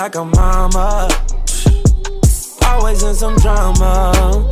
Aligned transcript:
like 0.00 0.14
a 0.14 0.24
mama. 0.24 1.08
Always 2.64 3.02
in 3.02 3.14
some 3.14 3.36
drama. 3.36 4.48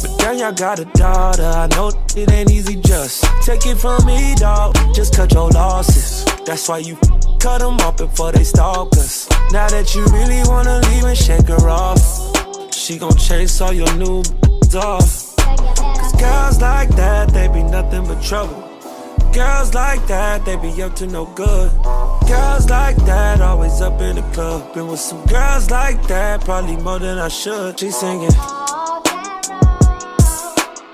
But 0.00 0.18
then 0.18 0.38
y'all 0.38 0.52
got 0.52 0.78
a 0.78 0.84
daughter. 0.84 1.42
I 1.42 1.66
know 1.74 1.90
it 2.14 2.30
ain't 2.30 2.52
easy 2.52 2.76
just 2.76 3.24
take 3.42 3.66
it 3.66 3.76
from 3.76 4.06
me, 4.06 4.36
dog. 4.36 4.76
Just 4.94 5.16
cut 5.16 5.32
your 5.32 5.50
losses. 5.50 6.24
That's 6.46 6.68
why 6.68 6.78
you 6.78 6.94
cut 7.40 7.58
them 7.62 7.80
off 7.80 7.96
before 7.96 8.30
they 8.30 8.44
stalk 8.44 8.92
us. 8.92 9.28
Now 9.50 9.66
that 9.70 9.92
you 9.92 10.04
really 10.18 10.42
wanna 10.44 10.78
leave 10.88 11.02
and 11.02 11.18
shake 11.18 11.48
her 11.48 11.68
off, 11.68 12.04
she 12.72 12.96
gon' 12.96 13.16
chase 13.16 13.60
all 13.60 13.72
your 13.72 13.92
new 13.96 14.22
off. 14.76 15.34
Cause 15.36 16.12
girls 16.12 16.60
like 16.60 16.90
that, 16.90 17.32
they 17.32 17.48
be 17.48 17.64
nothing 17.64 18.06
but 18.06 18.22
trouble. 18.22 18.62
Girls 19.32 19.74
like 19.74 20.06
that, 20.06 20.44
they 20.44 20.54
be 20.54 20.80
up 20.80 20.94
to 20.94 21.08
no 21.08 21.26
good. 21.34 21.72
Girls 22.26 22.70
like 22.70 22.96
that, 23.04 23.40
always 23.40 23.80
up 23.80 24.00
in 24.00 24.16
the 24.16 24.22
club. 24.32 24.72
Been 24.72 24.88
with 24.88 25.00
some 25.00 25.24
girls 25.26 25.70
like 25.70 26.06
that, 26.08 26.40
probably 26.42 26.76
more 26.78 26.98
than 26.98 27.18
I 27.18 27.28
should. 27.28 27.78
She 27.78 27.90
singing. 27.90 28.30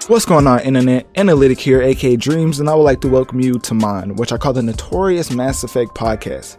What's 0.08 0.24
going 0.24 0.48
on, 0.48 0.60
internet? 0.60 1.06
Analytic 1.14 1.60
here, 1.60 1.82
aka 1.82 2.16
Dreamz, 2.16 2.58
and 2.58 2.68
I 2.68 2.74
would 2.74 2.82
like 2.82 3.00
to 3.02 3.08
welcome 3.08 3.40
you 3.40 3.60
to 3.60 3.74
mine, 3.74 4.16
which 4.16 4.32
I 4.32 4.38
call 4.38 4.52
the 4.52 4.62
Notorious 4.62 5.30
Mass 5.30 5.62
Effect 5.62 5.94
Podcast. 5.94 6.56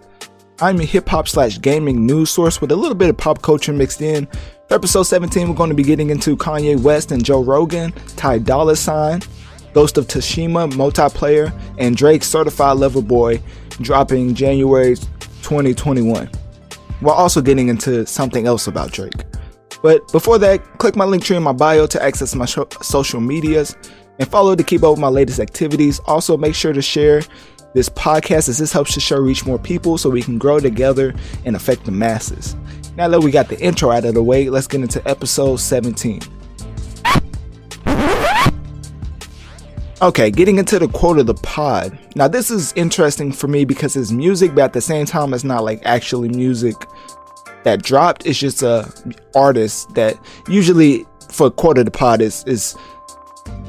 I'm 0.61 0.79
a 0.79 0.85
hip 0.85 1.09
hop 1.09 1.27
slash 1.27 1.59
gaming 1.59 2.05
news 2.05 2.29
source 2.29 2.61
with 2.61 2.71
a 2.71 2.75
little 2.75 2.95
bit 2.95 3.09
of 3.09 3.17
pop 3.17 3.41
culture 3.41 3.73
mixed 3.73 4.01
in. 4.01 4.25
For 4.69 4.75
episode 4.75 5.03
17, 5.03 5.49
we're 5.49 5.55
going 5.55 5.69
to 5.69 5.75
be 5.75 5.83
getting 5.83 6.11
into 6.11 6.37
Kanye 6.37 6.79
West 6.79 7.11
and 7.11 7.25
Joe 7.25 7.43
Rogan, 7.43 7.91
Ty 8.15 8.37
Dolla 8.39 8.77
Sign, 8.77 9.21
Ghost 9.73 9.97
of 9.97 10.07
Tsushima 10.07 10.71
multiplayer, 10.71 11.51
and 11.77 11.97
Drake's 11.97 12.29
Certified 12.29 12.77
Lover 12.77 13.01
Boy 13.01 13.41
dropping 13.79 14.33
January 14.35 14.95
2021. 14.95 16.29
While 16.99 17.15
also 17.15 17.41
getting 17.41 17.67
into 17.67 18.05
something 18.05 18.45
else 18.45 18.67
about 18.67 18.91
Drake. 18.91 19.25
But 19.81 20.11
before 20.11 20.37
that, 20.37 20.77
click 20.77 20.95
my 20.95 21.05
Linktree 21.05 21.37
in 21.37 21.43
my 21.43 21.53
bio 21.53 21.87
to 21.87 22.03
access 22.03 22.35
my 22.35 22.45
sh- 22.45 22.59
social 22.81 23.19
medias 23.19 23.75
and 24.19 24.29
follow 24.29 24.55
to 24.55 24.63
keep 24.63 24.83
up 24.83 24.91
with 24.91 24.99
my 24.99 25.07
latest 25.07 25.39
activities. 25.39 25.99
Also, 26.05 26.37
make 26.37 26.53
sure 26.53 26.73
to 26.73 26.81
share 26.81 27.23
this 27.73 27.89
podcast 27.89 28.49
as 28.49 28.57
this 28.57 28.71
helps 28.71 28.93
the 28.93 28.99
show 28.99 29.17
reach 29.17 29.45
more 29.45 29.57
people 29.57 29.97
so 29.97 30.09
we 30.09 30.21
can 30.21 30.37
grow 30.37 30.59
together 30.59 31.13
and 31.45 31.55
affect 31.55 31.85
the 31.85 31.91
masses. 31.91 32.55
Now 32.97 33.07
that 33.07 33.21
we 33.21 33.31
got 33.31 33.47
the 33.47 33.59
intro 33.59 33.91
out 33.91 34.05
of 34.05 34.13
the 34.13 34.21
way, 34.21 34.49
let's 34.49 34.67
get 34.67 34.81
into 34.81 35.07
episode 35.07 35.57
17. 35.57 36.21
Okay, 40.01 40.31
getting 40.31 40.57
into 40.57 40.79
the 40.79 40.87
quote 40.87 41.19
of 41.19 41.27
the 41.27 41.35
pod. 41.35 41.95
Now, 42.15 42.27
this 42.27 42.49
is 42.49 42.73
interesting 42.73 43.31
for 43.31 43.47
me 43.47 43.65
because 43.65 43.95
it's 43.95 44.11
music, 44.11 44.55
but 44.55 44.63
at 44.63 44.73
the 44.73 44.81
same 44.81 45.05
time, 45.05 45.31
it's 45.31 45.43
not 45.43 45.63
like 45.63 45.79
actually 45.85 46.29
music 46.29 46.73
that 47.65 47.83
dropped. 47.83 48.25
It's 48.25 48.39
just 48.39 48.63
a 48.63 48.91
artist 49.35 49.93
that 49.93 50.17
usually 50.47 51.05
for 51.29 51.51
quote 51.51 51.77
of 51.77 51.85
the 51.85 51.91
pod 51.91 52.19
is 52.19 52.43
is 52.45 52.75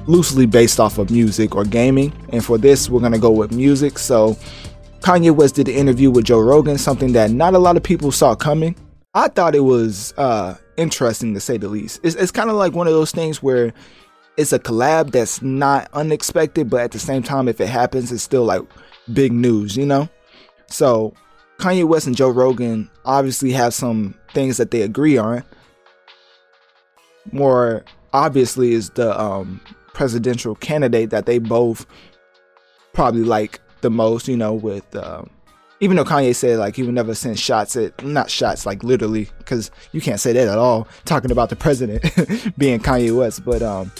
loosely 0.06 0.46
based 0.46 0.80
off 0.80 0.96
of 0.96 1.10
music 1.10 1.54
or 1.54 1.66
gaming. 1.66 2.14
And 2.30 2.42
for 2.42 2.56
this, 2.56 2.88
we're 2.88 3.02
gonna 3.02 3.18
go 3.18 3.30
with 3.30 3.52
music. 3.52 3.98
So 3.98 4.38
Kanye 5.00 5.36
West 5.36 5.56
did 5.56 5.68
an 5.68 5.74
interview 5.74 6.10
with 6.10 6.24
Joe 6.24 6.40
Rogan, 6.40 6.78
something 6.78 7.12
that 7.12 7.30
not 7.30 7.52
a 7.52 7.58
lot 7.58 7.76
of 7.76 7.82
people 7.82 8.10
saw 8.10 8.34
coming. 8.34 8.74
I 9.12 9.28
thought 9.28 9.54
it 9.54 9.60
was 9.60 10.14
uh, 10.16 10.54
interesting 10.78 11.34
to 11.34 11.40
say 11.40 11.58
the 11.58 11.68
least. 11.68 12.00
It's, 12.02 12.16
it's 12.16 12.32
kind 12.32 12.48
of 12.48 12.56
like 12.56 12.72
one 12.72 12.86
of 12.86 12.94
those 12.94 13.10
things 13.10 13.42
where 13.42 13.74
it's 14.36 14.52
a 14.52 14.58
collab 14.58 15.10
that's 15.12 15.42
not 15.42 15.88
unexpected, 15.92 16.70
but 16.70 16.80
at 16.80 16.92
the 16.92 16.98
same 16.98 17.22
time, 17.22 17.48
if 17.48 17.60
it 17.60 17.68
happens, 17.68 18.10
it's 18.10 18.22
still 18.22 18.44
like 18.44 18.62
big 19.12 19.32
news, 19.32 19.76
you 19.76 19.86
know? 19.86 20.08
So 20.66 21.14
Kanye 21.58 21.84
West 21.84 22.06
and 22.06 22.16
Joe 22.16 22.30
Rogan 22.30 22.90
obviously 23.04 23.52
have 23.52 23.74
some 23.74 24.14
things 24.32 24.56
that 24.56 24.70
they 24.70 24.82
agree 24.82 25.18
on. 25.18 25.44
More 27.30 27.84
obviously 28.12 28.72
is 28.72 28.90
the 28.90 29.18
um, 29.20 29.60
presidential 29.92 30.54
candidate 30.56 31.10
that 31.10 31.26
they 31.26 31.38
both 31.38 31.86
probably 32.92 33.24
like 33.24 33.60
the 33.80 33.90
most, 33.90 34.28
you 34.28 34.36
know, 34.36 34.54
with 34.54 34.96
um, 34.96 35.30
even 35.80 35.96
though 35.96 36.04
Kanye 36.04 36.34
said 36.34 36.58
like 36.58 36.76
he 36.76 36.82
would 36.82 36.94
never 36.94 37.14
send 37.14 37.38
shots 37.38 37.76
at 37.76 38.04
not 38.04 38.30
shots 38.30 38.64
like 38.64 38.82
literally 38.82 39.28
because 39.38 39.70
you 39.92 40.00
can't 40.00 40.20
say 40.20 40.32
that 40.32 40.48
at 40.48 40.58
all 40.58 40.86
talking 41.04 41.30
about 41.30 41.50
the 41.50 41.56
president 41.56 42.02
being 42.58 42.80
Kanye 42.80 43.16
West, 43.16 43.44
but 43.44 43.62
um, 43.62 43.92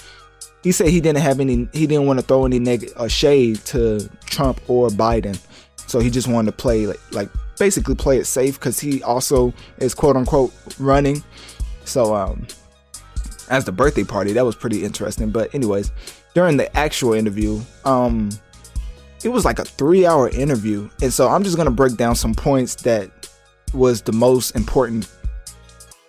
he 0.62 0.73
said 0.73 0.89
he 0.89 1.00
didn't 1.00 1.23
have 1.23 1.41
any 1.41 1.69
he 1.73 1.87
didn't 1.87 2.06
want 2.06 2.19
to 2.21 2.25
throw 2.25 2.45
any 2.45 2.59
neg- 2.59 2.93
uh, 2.97 3.09
shade 3.09 3.56
to 3.67 4.09
Trump 4.27 4.61
or 4.69 4.89
Biden, 4.89 5.39
so 5.87 5.99
he 5.99 6.11
just 6.11 6.28
wanted 6.28 6.53
to 6.53 6.56
play 6.56 6.87
like 6.87 7.00
like 7.12 7.28
basically 7.59 7.95
play 7.95 8.19
it 8.19 8.27
safe 8.27 8.59
because 8.59 8.81
he 8.81 9.03
also 9.03 9.53
is 9.78 9.95
quote 9.95 10.17
unquote 10.17 10.53
running. 10.78 11.22
So 11.84 12.15
um, 12.15 12.47
as 13.51 13.65
the 13.65 13.72
birthday 13.72 14.05
party, 14.05 14.33
that 14.33 14.45
was 14.45 14.56
pretty 14.56 14.84
interesting. 14.84 15.31
But 15.31 15.55
anyways, 15.55 15.91
during 16.34 16.56
the 16.56 16.75
actual 16.77 17.12
interview, 17.12 17.61
um, 17.84 18.31
it 19.25 19.28
was 19.28 19.45
like 19.45 19.59
a 19.59 19.65
three 19.65 20.06
hour 20.06 20.28
interview, 20.28 20.89
and 21.03 21.12
so 21.12 21.28
I'm 21.28 21.43
just 21.43 21.56
gonna 21.56 21.71
break 21.71 21.97
down 21.97 22.15
some 22.15 22.34
points 22.34 22.77
that 22.83 23.11
was 23.75 24.03
the 24.03 24.12
most 24.12 24.55
important 24.55 25.09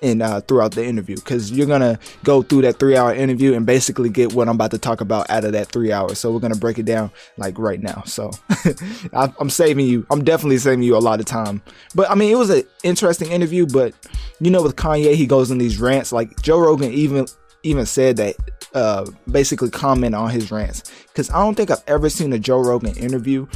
in 0.03 0.21
uh, 0.21 0.41
throughout 0.41 0.73
the 0.73 0.85
interview 0.85 1.15
because 1.15 1.51
you're 1.51 1.65
gonna 1.65 1.97
go 2.23 2.43
through 2.43 2.61
that 2.63 2.77
three 2.77 2.97
hour 2.97 3.13
interview 3.13 3.53
and 3.53 3.65
basically 3.65 4.09
get 4.09 4.33
what 4.33 4.47
I'm 4.47 4.55
about 4.55 4.71
to 4.71 4.77
talk 4.77 5.01
about 5.01 5.29
out 5.29 5.45
of 5.45 5.53
that 5.53 5.69
three 5.69 5.91
hours. 5.91 6.19
So 6.19 6.31
we're 6.31 6.41
gonna 6.41 6.55
break 6.55 6.77
it 6.77 6.85
down 6.85 7.09
like 7.37 7.57
right 7.57 7.81
now. 7.81 8.03
So 8.05 8.31
I'm 9.13 9.49
saving 9.49 9.87
you. 9.87 10.05
I'm 10.11 10.23
definitely 10.23 10.57
saving 10.57 10.83
you 10.83 10.97
a 10.97 10.99
lot 10.99 11.19
of 11.19 11.25
time. 11.25 11.61
But 11.95 12.11
I 12.11 12.15
mean, 12.15 12.31
it 12.31 12.37
was 12.37 12.49
an 12.49 12.63
interesting 12.83 13.31
interview. 13.31 13.65
But 13.65 13.93
you 14.39 14.51
know, 14.51 14.61
with 14.61 14.75
Kanye, 14.75 15.15
he 15.15 15.25
goes 15.25 15.49
in 15.49 15.57
these 15.57 15.79
rants. 15.79 16.11
Like 16.11 16.41
Joe 16.41 16.59
Rogan 16.59 16.91
even 16.91 17.25
even 17.63 17.85
said 17.85 18.17
that 18.17 18.35
uh, 18.73 19.09
basically 19.31 19.69
comment 19.69 20.13
on 20.13 20.29
his 20.29 20.51
rants 20.51 20.91
because 21.07 21.29
I 21.29 21.39
don't 21.39 21.55
think 21.55 21.71
I've 21.71 21.83
ever 21.87 22.09
seen 22.09 22.33
a 22.33 22.39
Joe 22.39 22.59
Rogan 22.59 22.95
interview 22.97 23.47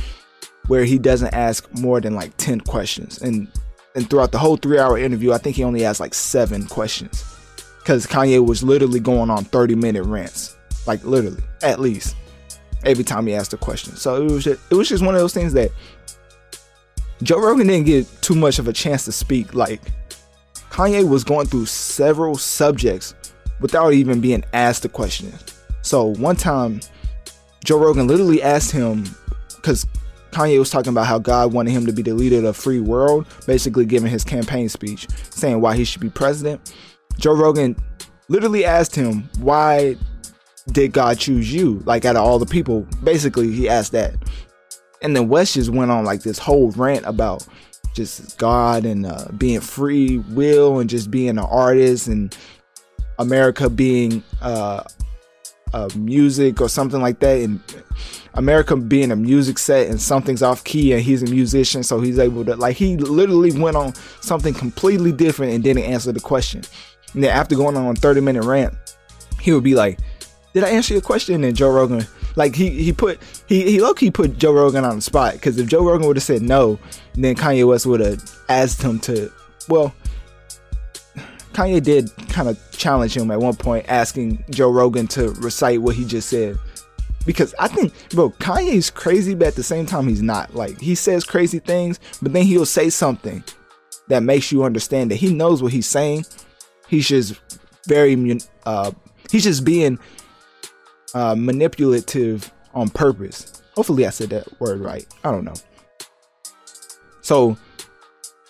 where 0.68 0.86
he 0.86 0.98
doesn't 0.98 1.34
ask 1.34 1.70
more 1.80 2.00
than 2.00 2.16
like 2.16 2.36
10 2.38 2.62
questions 2.62 3.22
and 3.22 3.50
and 3.98 4.08
throughout 4.08 4.32
the 4.32 4.38
whole 4.38 4.58
three 4.58 4.78
hour 4.78 4.96
interview, 4.98 5.34
I 5.34 5.40
think 5.40 5.56
he 5.56 5.64
only 5.64 5.84
asked 5.84 6.00
like 6.00 6.14
seven 6.14 6.68
questions. 6.68 7.26
Because 7.80 8.06
Kanye 8.06 8.46
was 8.46 8.62
literally 8.62 9.00
going 9.00 9.32
on 9.32 9.44
30 9.46 9.74
minute 9.74 10.04
rants. 10.04 10.56
Like 10.86 11.04
literally, 11.04 11.44
at 11.64 11.80
least. 11.80 12.16
Every 12.86 13.04
time 13.04 13.26
he 13.26 13.34
asked 13.34 13.54
a 13.54 13.58
question. 13.58 13.96
So 13.96 14.24
it 14.24 14.32
was 14.32 14.44
just, 14.44 14.62
it 14.72 14.76
was 14.76 14.88
just 14.88 15.04
one 15.04 15.16
of 15.16 15.20
those 15.20 15.34
things 15.34 15.52
that 15.54 15.72
Joe 17.24 17.40
Rogan 17.40 17.66
didn't 17.66 17.88
get 17.88 18.06
too 18.22 18.36
much 18.36 18.60
of 18.60 18.68
a 18.68 18.74
chance 18.74 19.04
to 19.06 19.12
speak. 19.12 19.56
Like 19.56 19.82
Kanye 20.70 21.10
was 21.10 21.24
going 21.24 21.48
through 21.48 21.66
several 21.66 22.38
subjects 22.38 23.16
without 23.60 23.94
even 23.94 24.22
being 24.22 24.44
asked 24.54 24.86
a 24.86 24.90
question. 24.90 25.34
So 25.82 26.14
one 26.16 26.36
time, 26.36 26.82
Joe 27.66 27.80
Rogan 27.80 28.06
literally 28.06 28.44
asked 28.44 28.72
him, 28.72 29.06
because 29.56 29.88
Kanye 30.32 30.60
was 30.60 30.70
talking 30.70 30.92
about 30.92 31.08
how 31.08 31.20
God 31.20 31.54
wanted 31.54 31.72
him 31.72 31.86
to 31.86 31.94
be 31.94 32.02
the 32.02 32.14
leader 32.14 32.38
of 32.38 32.44
the 32.44 32.54
free 32.54 32.80
world, 32.80 33.26
basically 33.46 33.86
giving 33.86 34.12
his 34.12 34.24
campaign 34.24 34.70
speech, 34.70 35.08
saying 35.30 35.62
why 35.62 35.76
he 35.76 35.84
should 35.84 36.02
be 36.02 36.10
president. 36.10 36.74
Joe 37.18 37.34
Rogan 37.34 37.76
literally 38.28 38.66
asked 38.66 38.96
him, 38.96 39.30
Why 39.40 39.96
did 40.72 40.94
God 40.94 41.20
choose 41.20 41.52
you? 41.52 41.82
Like, 41.86 42.06
out 42.06 42.16
of 42.16 42.24
all 42.24 42.40
the 42.40 42.46
people, 42.46 42.82
basically, 43.04 43.52
he 43.52 43.70
asked 43.70 43.94
that. 43.94 44.16
And 45.02 45.16
then 45.16 45.30
West 45.30 45.54
just 45.54 45.70
went 45.70 45.92
on 45.92 46.06
like 46.06 46.22
this 46.22 46.40
whole 46.40 46.72
rant 46.72 47.06
about 47.06 47.48
just 47.94 48.38
God 48.38 48.86
and 48.86 49.06
uh, 49.06 49.28
being 49.38 49.60
free 49.60 50.20
will 50.20 50.80
and 50.80 50.90
just 50.90 51.10
being 51.10 51.30
an 51.30 51.40
artist 51.40 52.08
and 52.08 52.36
America 53.20 53.70
being 53.70 54.24
uh, 54.42 54.84
music 55.96 56.62
or 56.62 56.70
something 56.70 57.02
like 57.02 57.20
that. 57.20 57.40
And 57.40 57.62
America 58.38 58.76
being 58.78 59.12
a 59.12 59.16
music 59.16 59.58
set 59.58 59.88
and 59.88 60.00
something's 60.00 60.44
off 60.44 60.64
key 60.64 60.94
and 60.94 61.02
he's 61.02 61.24
a 61.24 61.26
musician, 61.26 61.84
so 61.84 62.00
he's 62.00 62.20
able 62.20 62.46
to 62.46 62.56
like 62.56 62.78
he 62.78 62.96
literally 62.98 63.52
went 63.60 63.76
on 63.76 63.94
something 64.22 64.54
completely 64.54 65.12
different 65.12 65.54
and 65.54 65.64
didn't 65.64 65.84
answer 65.84 66.12
the 66.12 66.20
question. 66.20 66.62
And 67.14 67.24
then 67.24 67.32
after 67.32 67.56
going 67.56 67.76
on 67.76 67.88
a 67.88 67.96
30 67.96 68.22
minute 68.22 68.44
rant, 68.44 68.76
he 69.42 69.52
would 69.52 69.64
be 69.64 69.76
like, 69.76 70.00
Did 70.54 70.64
I 70.64 70.70
answer 70.70 70.94
your 70.94 71.02
question? 71.02 71.44
And 71.44 71.58
Joe 71.58 71.72
Rogan, 71.72 72.06
like 72.36 72.56
he 72.56 72.70
he 72.70 72.94
put 72.94 73.20
he 73.48 73.64
he 73.72 73.82
low 73.82 73.96
key 73.96 74.12
put 74.12 74.38
Joe 74.38 74.54
Rogan 74.54 74.86
on 74.86 74.98
the 74.98 75.02
spot 75.02 75.34
because 75.34 75.58
if 75.58 75.68
Joe 75.68 75.84
Rogan 75.84 76.08
would 76.08 76.18
have 76.18 76.24
said 76.24 76.44
no, 76.44 76.80
then 77.16 77.36
Kanye 77.36 77.68
West 77.68 77.88
would 77.88 78.02
have 78.02 78.24
asked 78.48 78.84
him 78.84 79.00
to 79.00 79.32
well 79.68 79.94
Kanye 81.58 81.82
did 81.82 82.12
kind 82.30 82.48
of 82.48 82.60
challenge 82.72 83.18
him 83.18 83.32
at 83.32 83.40
one 83.40 83.56
point, 83.56 83.88
asking 83.90 84.46
Joe 84.52 84.70
Rogan 84.70 85.08
to 85.08 85.32
recite 85.32 85.82
what 85.82 85.96
he 85.96 86.06
just 86.06 86.30
said. 86.30 86.60
Because 87.28 87.54
I 87.60 87.68
think, 87.68 87.94
bro, 88.12 88.30
Kanye's 88.30 88.90
crazy, 88.90 89.36
but 89.36 89.50
at 89.50 89.56
the 89.56 89.62
same 89.62 89.86
time, 89.86 90.08
he's 90.08 90.22
not. 90.22 90.56
Like, 90.56 90.80
he 90.80 90.96
says 90.96 91.26
crazy 91.26 91.60
things, 91.60 92.00
but 92.22 92.32
then 92.32 92.46
he'll 92.46 92.66
say 92.66 92.90
something 92.90 93.44
that 94.08 94.24
makes 94.24 94.50
you 94.50 94.64
understand 94.64 95.12
that 95.12 95.18
he 95.18 95.34
knows 95.34 95.62
what 95.62 95.74
he's 95.74 95.88
saying. 95.88 96.26
He's 96.88 97.06
just 97.06 97.36
very, 97.86 98.40
uh, 98.66 98.92
he's 99.30 99.44
just 99.44 99.66
being 99.66 100.00
uh, 101.14 101.36
manipulative 101.36 102.50
on 102.74 102.88
purpose. 102.88 103.62
Hopefully, 103.76 104.08
I 104.08 104.10
said 104.12 104.30
that 104.30 104.62
word 104.62 104.80
right. 104.80 105.06
I 105.26 105.32
don't 105.32 105.44
know. 105.44 105.54
So, 107.20 107.58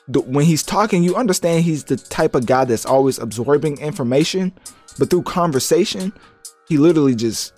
the, 0.07 0.21
when 0.21 0.45
he's 0.45 0.62
talking, 0.62 1.01
you 1.01 1.15
understand 1.15 1.63
he's 1.63 1.83
the 1.85 1.97
type 1.97 2.35
of 2.35 2.45
guy 2.45 2.65
that's 2.65 2.85
always 2.85 3.18
absorbing 3.18 3.80
information, 3.80 4.53
but 5.00 5.09
through 5.09 5.23
conversation, 5.23 6.13
he 6.68 6.77
literally 6.77 7.15
just 7.15 7.53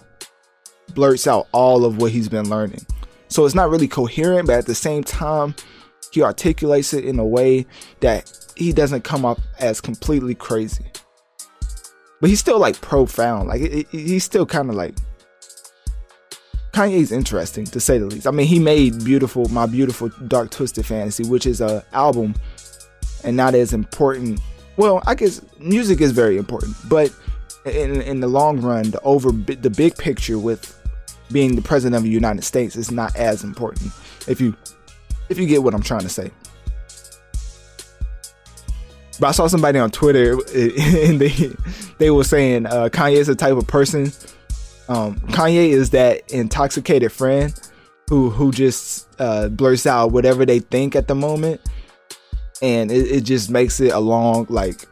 blurts 0.94 1.28
out 1.28 1.48
all 1.52 1.86
of 1.86 1.98
what 1.98 2.12
he's 2.12 2.30
been 2.30 2.50
learning. 2.50 2.86
So 3.28 3.46
it's 3.46 3.56
not 3.56 3.70
really 3.70 3.88
coherent, 3.88 4.48
but 4.48 4.58
at 4.58 4.66
the 4.66 4.76
same 4.76 5.04
time, 5.04 5.56
he 6.12 6.22
articulates 6.24 6.94
it 6.94 7.06
in 7.06 7.20
a 7.20 7.26
way 7.26 7.66
that 8.00 8.32
he 8.56 8.74
doesn't 8.74 9.04
come 9.04 9.26
up 9.26 9.40
as 9.60 9.80
completely 9.80 10.36
crazy. 10.36 10.86
But 12.20 12.30
he's 12.30 12.40
still 12.40 12.60
like 12.60 12.80
profound. 12.82 13.48
Like 13.48 13.62
it, 13.62 13.74
it, 13.74 13.88
he's 13.92 14.24
still 14.24 14.46
kind 14.46 14.70
of 14.70 14.76
like 14.76 14.96
Kanye's 16.74 17.12
interesting 17.12 17.66
to 17.66 17.80
say 17.80 17.98
the 17.98 18.06
least. 18.06 18.28
I 18.28 18.32
mean, 18.32 18.48
he 18.48 18.60
made 18.60 19.04
beautiful, 19.04 19.48
my 19.50 19.66
beautiful 19.66 20.10
dark 20.28 20.50
twisted 20.50 20.86
fantasy, 20.86 21.24
which 21.24 21.46
is 21.46 21.62
a 21.62 21.86
album 21.94 22.36
and 23.24 23.38
not 23.38 23.56
as 23.56 23.74
important. 23.74 24.40
Well, 24.78 25.02
I 25.06 25.16
guess 25.16 25.42
music 25.60 26.02
is 26.02 26.12
very 26.12 26.38
important, 26.38 26.76
but 26.88 27.14
in 27.66 28.02
in 28.02 28.20
the 28.20 28.28
long 28.28 28.62
run, 28.62 28.92
the 28.92 29.02
over 29.02 29.32
the 29.32 29.70
big 29.70 29.96
picture 29.98 30.40
with 30.40 30.79
being 31.32 31.56
the 31.56 31.62
president 31.62 31.96
of 31.96 32.04
the 32.04 32.10
United 32.10 32.44
States 32.44 32.76
is 32.76 32.92
not 32.92 33.16
as 33.16 33.44
important. 33.44 33.92
If 34.28 34.42
you 34.42 34.56
if 35.30 35.38
you 35.38 35.46
get 35.46 35.64
what 35.64 35.74
I'm 35.74 35.84
trying 35.84 36.02
to 36.02 36.10
say. 36.10 36.32
But 39.20 39.28
I 39.28 39.32
saw 39.32 39.48
somebody 39.48 39.80
on 39.80 39.92
Twitter 39.92 40.34
and 40.56 41.20
they 41.20 41.52
they 41.98 42.10
were 42.10 42.24
saying 42.24 42.66
uh, 42.66 42.90
Kanye 42.92 43.16
is 43.16 43.28
the 43.28 43.36
type 43.36 43.56
of 43.56 43.68
person. 43.68 44.12
Um, 44.88 45.20
Kanye 45.28 45.70
is 45.70 45.92
that 45.92 46.32
intoxicated 46.32 47.12
friend 47.12 47.54
who 48.10 48.30
who 48.30 48.52
just 48.52 49.08
uh, 49.20 49.50
blurts 49.50 49.86
out 49.86 50.12
whatever 50.12 50.46
they 50.46 50.60
think 50.60 50.96
at 50.96 51.08
the 51.08 51.16
moment, 51.16 51.62
and 52.62 52.92
it, 52.92 53.12
it 53.12 53.22
just 53.22 53.52
makes 53.52 53.80
it 53.80 53.92
a 53.92 54.00
long 54.00 54.48
like 54.50 54.88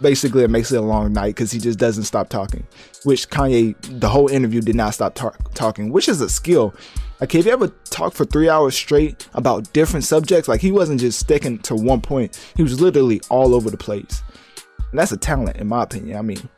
basically 0.00 0.44
it 0.44 0.50
makes 0.50 0.72
it 0.72 0.76
a 0.76 0.82
long 0.82 1.12
night 1.12 1.34
because 1.34 1.50
he 1.50 1.58
just 1.58 1.78
doesn't 1.78 2.04
stop 2.04 2.28
talking. 2.28 2.66
Which 3.04 3.28
Kanye, 3.28 3.74
the 4.00 4.08
whole 4.08 4.28
interview 4.28 4.60
did 4.60 4.76
not 4.76 4.94
stop 4.94 5.18
talking, 5.54 5.92
which 5.92 6.08
is 6.08 6.20
a 6.20 6.28
skill. 6.28 6.74
Like, 7.20 7.34
if 7.34 7.46
you 7.46 7.52
ever 7.52 7.68
talk 7.90 8.12
for 8.12 8.26
three 8.26 8.48
hours 8.48 8.74
straight 8.74 9.26
about 9.34 9.72
different 9.72 10.04
subjects, 10.04 10.48
like 10.48 10.60
he 10.60 10.70
wasn't 10.70 11.00
just 11.00 11.18
sticking 11.18 11.58
to 11.60 11.74
one 11.74 12.00
point, 12.00 12.38
he 12.56 12.62
was 12.62 12.80
literally 12.80 13.20
all 13.30 13.54
over 13.54 13.70
the 13.70 13.78
place. 13.78 14.22
And 14.90 14.98
that's 14.98 15.12
a 15.12 15.16
talent, 15.16 15.56
in 15.56 15.66
my 15.66 15.82
opinion. 15.82 16.18
I 16.18 16.22
mean, 16.22 16.48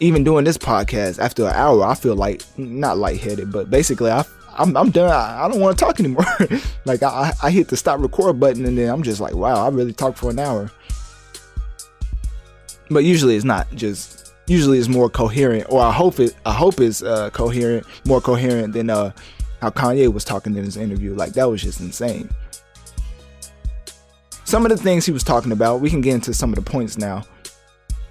even 0.00 0.24
doing 0.24 0.44
this 0.44 0.58
podcast 0.58 1.20
after 1.20 1.44
an 1.44 1.54
hour, 1.54 1.84
I 1.84 1.94
feel 1.94 2.16
like 2.16 2.42
not 2.58 2.98
lightheaded, 2.98 3.52
but 3.52 3.70
basically, 3.70 4.10
I 4.10 4.24
I'm, 4.56 4.76
I'm 4.76 4.90
done. 4.90 5.10
I, 5.10 5.44
I 5.44 5.48
don't 5.48 5.60
want 5.60 5.78
to 5.78 5.84
talk 5.84 5.98
anymore. 5.98 6.24
like 6.84 7.02
I, 7.02 7.32
I 7.42 7.50
hit 7.50 7.68
the 7.68 7.76
stop 7.76 8.00
record 8.00 8.38
button 8.38 8.64
and 8.66 8.76
then 8.76 8.88
I'm 8.88 9.02
just 9.02 9.20
like, 9.20 9.34
wow, 9.34 9.64
I 9.64 9.68
really 9.70 9.92
talked 9.92 10.18
for 10.18 10.30
an 10.30 10.38
hour. 10.38 10.70
But 12.92 13.04
usually 13.04 13.36
it's 13.36 13.44
not 13.44 13.70
just. 13.74 14.20
Usually 14.48 14.78
it's 14.78 14.88
more 14.88 15.08
coherent, 15.08 15.66
or 15.70 15.80
I 15.80 15.92
hope 15.92 16.18
it. 16.18 16.34
I 16.44 16.52
hope 16.52 16.80
it's 16.80 17.00
uh, 17.00 17.30
coherent, 17.30 17.86
more 18.04 18.20
coherent 18.20 18.72
than 18.72 18.90
uh, 18.90 19.12
how 19.60 19.70
Kanye 19.70 20.12
was 20.12 20.24
talking 20.24 20.56
in 20.56 20.64
his 20.64 20.76
interview. 20.76 21.14
Like 21.14 21.34
that 21.34 21.48
was 21.48 21.62
just 21.62 21.80
insane. 21.80 22.28
Some 24.44 24.66
of 24.66 24.70
the 24.70 24.76
things 24.76 25.06
he 25.06 25.12
was 25.12 25.22
talking 25.22 25.52
about, 25.52 25.80
we 25.80 25.88
can 25.88 26.00
get 26.00 26.14
into 26.14 26.34
some 26.34 26.50
of 26.50 26.56
the 26.56 26.70
points 26.70 26.98
now. 26.98 27.24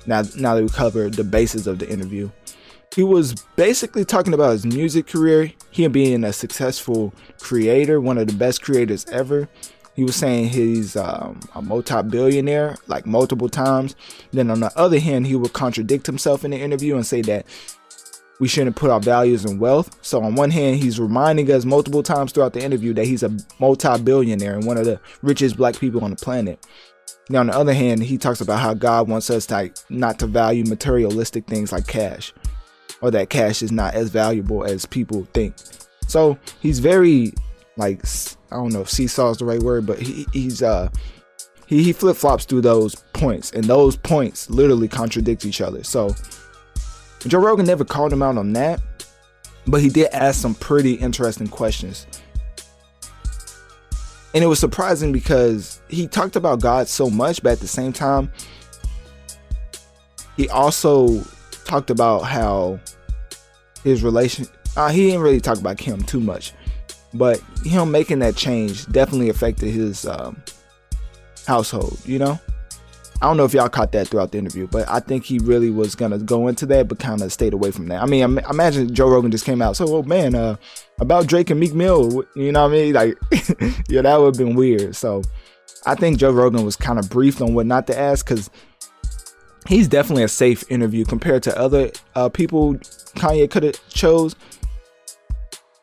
Now, 0.08 0.24
now 0.38 0.56
that 0.56 0.64
we 0.64 0.70
covered 0.70 1.14
the 1.14 1.24
basis 1.24 1.68
of 1.68 1.78
the 1.78 1.88
interview, 1.88 2.32
he 2.96 3.04
was 3.04 3.36
basically 3.56 4.06
talking 4.06 4.34
about 4.34 4.52
his 4.52 4.66
music 4.66 5.08
career, 5.08 5.52
him 5.70 5.92
being 5.92 6.24
a 6.24 6.34
successful 6.34 7.14
creator, 7.40 8.02
one 8.02 8.18
of 8.18 8.28
the 8.28 8.34
best 8.34 8.62
creators 8.62 9.06
ever. 9.12 9.48
He 9.94 10.04
was 10.04 10.16
saying 10.16 10.50
he's 10.50 10.96
um, 10.96 11.40
a 11.54 11.62
multi-billionaire, 11.62 12.78
like 12.88 13.06
multiple 13.06 13.50
times. 13.50 13.96
Then 14.32 14.50
on 14.50 14.62
the 14.62 14.72
other 14.78 15.00
hand, 15.00 15.28
he 15.28 15.36
would 15.36 15.54
contradict 15.54 16.06
himself 16.06 16.46
in 16.46 16.52
the 16.52 16.58
interview 16.58 16.96
and 16.96 17.06
say 17.06 17.22
that 17.24 17.46
we 18.40 18.48
shouldn't 18.48 18.76
put 18.76 18.90
our 18.90 19.00
values 19.00 19.46
in 19.46 19.60
wealth. 19.60 19.96
So 20.02 20.24
on 20.24 20.36
one 20.36 20.50
hand, 20.50 20.78
he's 20.78 21.00
reminding 21.00 21.52
us 21.52 21.66
multiple 21.66 22.02
times 22.02 22.32
throughout 22.32 22.54
the 22.54 22.64
interview 22.64 22.94
that 22.94 23.06
he's 23.06 23.22
a 23.22 23.38
multi-billionaire 23.60 24.56
and 24.56 24.66
one 24.66 24.78
of 24.78 24.86
the 24.86 25.00
richest 25.22 25.58
black 25.58 25.78
people 25.78 26.04
on 26.04 26.10
the 26.10 26.16
planet. 26.16 26.66
Now 27.30 27.42
on 27.42 27.48
the 27.48 27.58
other 27.58 27.74
hand, 27.74 28.02
he 28.02 28.18
talks 28.18 28.42
about 28.42 28.60
how 28.60 28.74
God 28.74 29.08
wants 29.08 29.30
us 29.30 29.46
to 29.48 29.54
like, 29.54 29.76
not 29.90 30.20
to 30.20 30.28
value 30.28 30.64
materialistic 30.64 31.46
things 31.46 31.72
like 31.72 31.86
cash, 31.86 32.34
or 33.02 33.12
that 33.12 33.30
cash 33.30 33.62
is 33.62 33.72
not 33.72 33.94
as 33.94 34.10
valuable 34.10 34.64
as 34.64 34.86
people 34.86 35.28
think. 35.34 35.54
So 36.08 36.40
he's 36.62 36.80
very 36.80 37.34
like 37.82 38.06
I 38.52 38.56
don't 38.56 38.72
know 38.72 38.82
if 38.82 38.90
seesaw 38.90 39.32
is 39.32 39.38
the 39.38 39.46
right 39.46 39.62
word, 39.62 39.86
but 39.86 40.00
he, 40.00 40.28
he's 40.32 40.62
uh 40.62 40.90
he, 41.66 41.84
he 41.84 41.94
flip 41.94 42.16
flops 42.16 42.46
through 42.46 42.62
those 42.62 42.96
points, 43.14 43.52
and 43.52 43.64
those 43.64 43.96
points 43.96 44.50
literally 44.50 44.88
contradict 44.88 45.46
each 45.46 45.62
other. 45.62 45.84
So 45.84 46.16
Joe 47.28 47.40
Rogan 47.40 47.66
never 47.66 47.86
called 47.86 48.14
him 48.14 48.22
out 48.22 48.38
on 48.38 48.54
that, 48.54 48.82
but 49.66 49.82
he 49.82 49.90
did 49.90 50.10
ask 50.14 50.40
some 50.40 50.54
pretty 50.56 50.94
interesting 50.94 51.48
questions. 51.48 52.08
And 54.34 54.44
it 54.44 54.48
was 54.48 54.60
surprising 54.60 55.12
because 55.12 55.82
he 55.90 56.08
talked 56.08 56.36
about 56.36 56.62
God 56.62 56.88
so 56.88 57.10
much, 57.10 57.44
but 57.44 57.54
at 57.54 57.60
the 57.60 57.68
same 57.68 57.92
time, 57.92 58.32
he 60.38 60.48
also 60.50 61.22
talked 61.66 61.90
about 61.90 62.22
how 62.22 62.80
his 63.84 64.04
relation. 64.04 64.46
Uh, 64.78 64.90
he 64.90 65.08
didn't 65.08 65.22
really 65.22 65.42
talk 65.42 65.60
about 65.60 65.78
Kim 65.78 66.02
too 66.04 66.22
much, 66.22 66.54
but 67.14 67.42
him 67.64 67.92
making 67.92 68.20
that 68.20 68.36
change 68.36 68.86
definitely 68.88 69.30
affected 69.30 69.72
his 69.72 70.06
um, 70.06 70.42
household. 71.46 72.00
You 72.06 72.20
know, 72.20 72.40
I 73.22 73.28
don't 73.28 73.38
know 73.38 73.46
if 73.46 73.54
y'all 73.54 73.70
caught 73.70 73.92
that 73.92 74.08
throughout 74.08 74.32
the 74.32 74.40
interview, 74.40 74.68
but 74.68 74.90
I 74.90 75.00
think 75.00 75.26
he 75.26 75.40
really 75.40 75.70
was 75.70 75.94
gonna 75.94 76.18
go 76.18 76.48
into 76.48 76.66
that, 76.68 76.88
but 76.88 77.00
kind 77.00 77.22
of 77.22 77.32
stayed 77.32 77.54
away 77.54 77.72
from 77.72 77.88
that. 77.88 78.02
I 78.02 78.06
mean, 78.06 78.40
I, 78.40 78.50
imagine 78.50 78.94
Joe 78.94 79.10
Rogan 79.10 79.32
just 79.32 79.46
came 79.46 79.62
out, 79.62 79.76
so 79.76 79.86
oh 79.88 80.04
man, 80.04 80.34
uh, 80.34 80.56
about 81.00 81.28
Drake 81.28 81.50
and 81.50 81.60
Meek 81.60 81.74
Mill, 81.74 82.24
you 82.36 82.52
know 82.52 82.64
what 82.64 82.72
I 82.72 82.74
mean? 82.74 82.94
Like, 82.94 83.18
yeah, 83.90 84.02
that 84.02 84.20
would 84.20 84.36
have 84.36 84.38
been 84.38 84.56
weird. 84.56 84.96
So, 84.96 85.22
I 85.86 85.96
think 85.96 86.18
Joe 86.18 86.32
Rogan 86.32 86.64
was 86.64 86.76
kind 86.76 87.00
of 87.00 87.10
briefed 87.10 87.42
on 87.42 87.54
what 87.54 87.66
not 87.66 87.88
to 87.88 87.98
ask 87.98 88.26
because 88.26 88.50
he's 89.68 89.88
definitely 89.88 90.24
a 90.24 90.28
safe 90.28 90.64
interview 90.70 91.06
compared 91.06 91.44
to 91.44 91.58
other 91.58 91.92
uh, 92.16 92.30
people 92.30 92.76
Kanye 93.16 93.50
could 93.50 93.64
have 93.64 93.90
chose. 93.90 94.36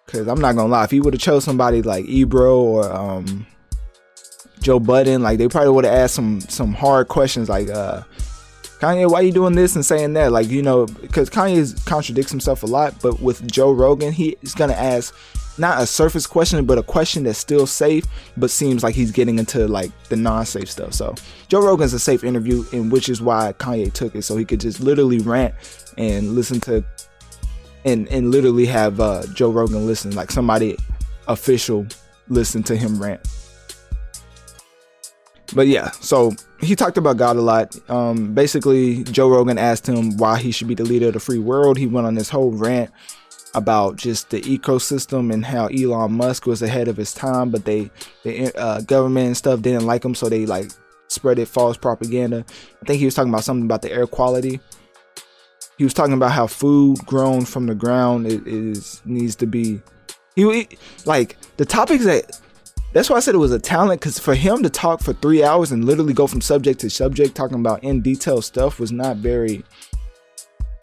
Because 0.08 0.26
I'm 0.26 0.40
not 0.40 0.56
gonna 0.56 0.72
lie, 0.72 0.84
if 0.84 0.90
he 0.90 1.00
would 1.00 1.12
have 1.12 1.20
chose 1.20 1.44
somebody 1.44 1.82
like 1.82 2.06
Ebro 2.06 2.58
or 2.58 2.90
um, 2.90 3.46
Joe 4.60 4.80
Budden, 4.80 5.22
like 5.22 5.36
they 5.36 5.48
probably 5.48 5.70
would 5.70 5.84
have 5.84 5.94
asked 5.94 6.14
some 6.14 6.40
some 6.40 6.72
hard 6.72 7.08
questions 7.08 7.50
like 7.50 7.68
uh 7.68 8.02
Kanye, 8.80 9.10
why 9.10 9.20
you 9.20 9.32
doing 9.32 9.54
this 9.54 9.74
and 9.74 9.84
saying 9.84 10.12
that? 10.12 10.30
Like, 10.30 10.48
you 10.48 10.62
know, 10.62 10.86
because 10.86 11.28
Kanye 11.28 11.84
contradicts 11.84 12.30
himself 12.30 12.62
a 12.62 12.66
lot, 12.66 12.94
but 13.02 13.20
with 13.20 13.50
Joe 13.50 13.72
Rogan, 13.72 14.12
he's 14.12 14.54
gonna 14.54 14.72
ask 14.72 15.14
not 15.58 15.82
a 15.82 15.86
surface 15.86 16.26
question, 16.26 16.64
but 16.64 16.78
a 16.78 16.82
question 16.82 17.24
that's 17.24 17.38
still 17.38 17.66
safe, 17.66 18.04
but 18.36 18.50
seems 18.50 18.82
like 18.84 18.94
he's 18.94 19.10
getting 19.10 19.38
into 19.38 19.66
like 19.66 19.90
the 20.08 20.16
non-safe 20.16 20.70
stuff. 20.70 20.94
So 20.94 21.14
Joe 21.48 21.60
Rogan's 21.60 21.92
a 21.92 21.98
safe 21.98 22.22
interview, 22.24 22.64
and 22.72 22.90
which 22.90 23.08
is 23.08 23.20
why 23.20 23.52
Kanye 23.58 23.92
took 23.92 24.14
it, 24.14 24.22
so 24.22 24.36
he 24.36 24.44
could 24.44 24.60
just 24.60 24.80
literally 24.80 25.18
rant 25.18 25.54
and 25.98 26.36
listen 26.36 26.60
to 26.60 26.84
and 27.84 28.08
and 28.08 28.30
literally 28.30 28.66
have 28.66 29.00
uh, 29.00 29.24
Joe 29.34 29.50
Rogan 29.50 29.86
listen, 29.86 30.14
like 30.14 30.30
somebody 30.30 30.76
official 31.26 31.86
listen 32.28 32.62
to 32.62 32.76
him 32.76 33.00
rant 33.00 33.20
but 35.54 35.66
yeah, 35.66 35.90
so 35.92 36.32
he 36.60 36.76
talked 36.76 36.98
about 36.98 37.16
God 37.16 37.36
a 37.36 37.40
lot. 37.40 37.76
Um, 37.90 38.34
basically, 38.34 39.04
Joe 39.04 39.28
Rogan 39.28 39.58
asked 39.58 39.88
him 39.88 40.16
why 40.16 40.38
he 40.38 40.50
should 40.50 40.68
be 40.68 40.74
the 40.74 40.84
leader 40.84 41.08
of 41.08 41.14
the 41.14 41.20
free 41.20 41.38
world. 41.38 41.78
He 41.78 41.86
went 41.86 42.06
on 42.06 42.14
this 42.14 42.28
whole 42.28 42.50
rant 42.50 42.90
about 43.54 43.96
just 43.96 44.30
the 44.30 44.40
ecosystem 44.42 45.32
and 45.32 45.44
how 45.44 45.66
Elon 45.68 46.12
Musk 46.12 46.46
was 46.46 46.60
ahead 46.60 46.86
of 46.86 46.96
his 46.96 47.14
time, 47.14 47.50
but 47.50 47.64
they, 47.64 47.90
the 48.24 48.54
uh, 48.58 48.82
government 48.82 49.26
and 49.28 49.36
stuff 49.36 49.62
didn't 49.62 49.86
like 49.86 50.04
him, 50.04 50.14
so 50.14 50.28
they 50.28 50.44
like 50.44 50.70
spread 51.08 51.38
it 51.38 51.48
false 51.48 51.78
propaganda. 51.78 52.44
I 52.82 52.86
think 52.86 52.98
he 52.98 53.06
was 53.06 53.14
talking 53.14 53.32
about 53.32 53.44
something 53.44 53.64
about 53.64 53.82
the 53.82 53.90
air 53.90 54.06
quality. 54.06 54.60
He 55.78 55.84
was 55.84 55.94
talking 55.94 56.12
about 56.12 56.32
how 56.32 56.48
food 56.48 56.98
grown 57.06 57.44
from 57.44 57.66
the 57.66 57.74
ground 57.74 58.26
is, 58.26 59.00
needs 59.04 59.36
to 59.36 59.46
be. 59.46 59.80
He 60.34 60.68
like 61.06 61.36
the 61.56 61.64
topics 61.64 62.04
that 62.04 62.40
that's 62.92 63.08
why 63.08 63.16
I 63.16 63.20
said 63.20 63.34
it 63.34 63.38
was 63.38 63.52
a 63.52 63.58
talent 63.58 64.00
because 64.00 64.18
for 64.18 64.34
him 64.34 64.62
to 64.62 64.70
talk 64.70 65.00
for 65.00 65.12
three 65.12 65.44
hours 65.44 65.72
and 65.72 65.84
literally 65.84 66.14
go 66.14 66.26
from 66.26 66.40
subject 66.40 66.80
to 66.80 66.90
subject, 66.90 67.34
talking 67.34 67.60
about 67.60 67.82
in 67.84 68.00
detail 68.00 68.42
stuff, 68.42 68.80
was 68.80 68.92
not 68.92 69.18
very 69.18 69.64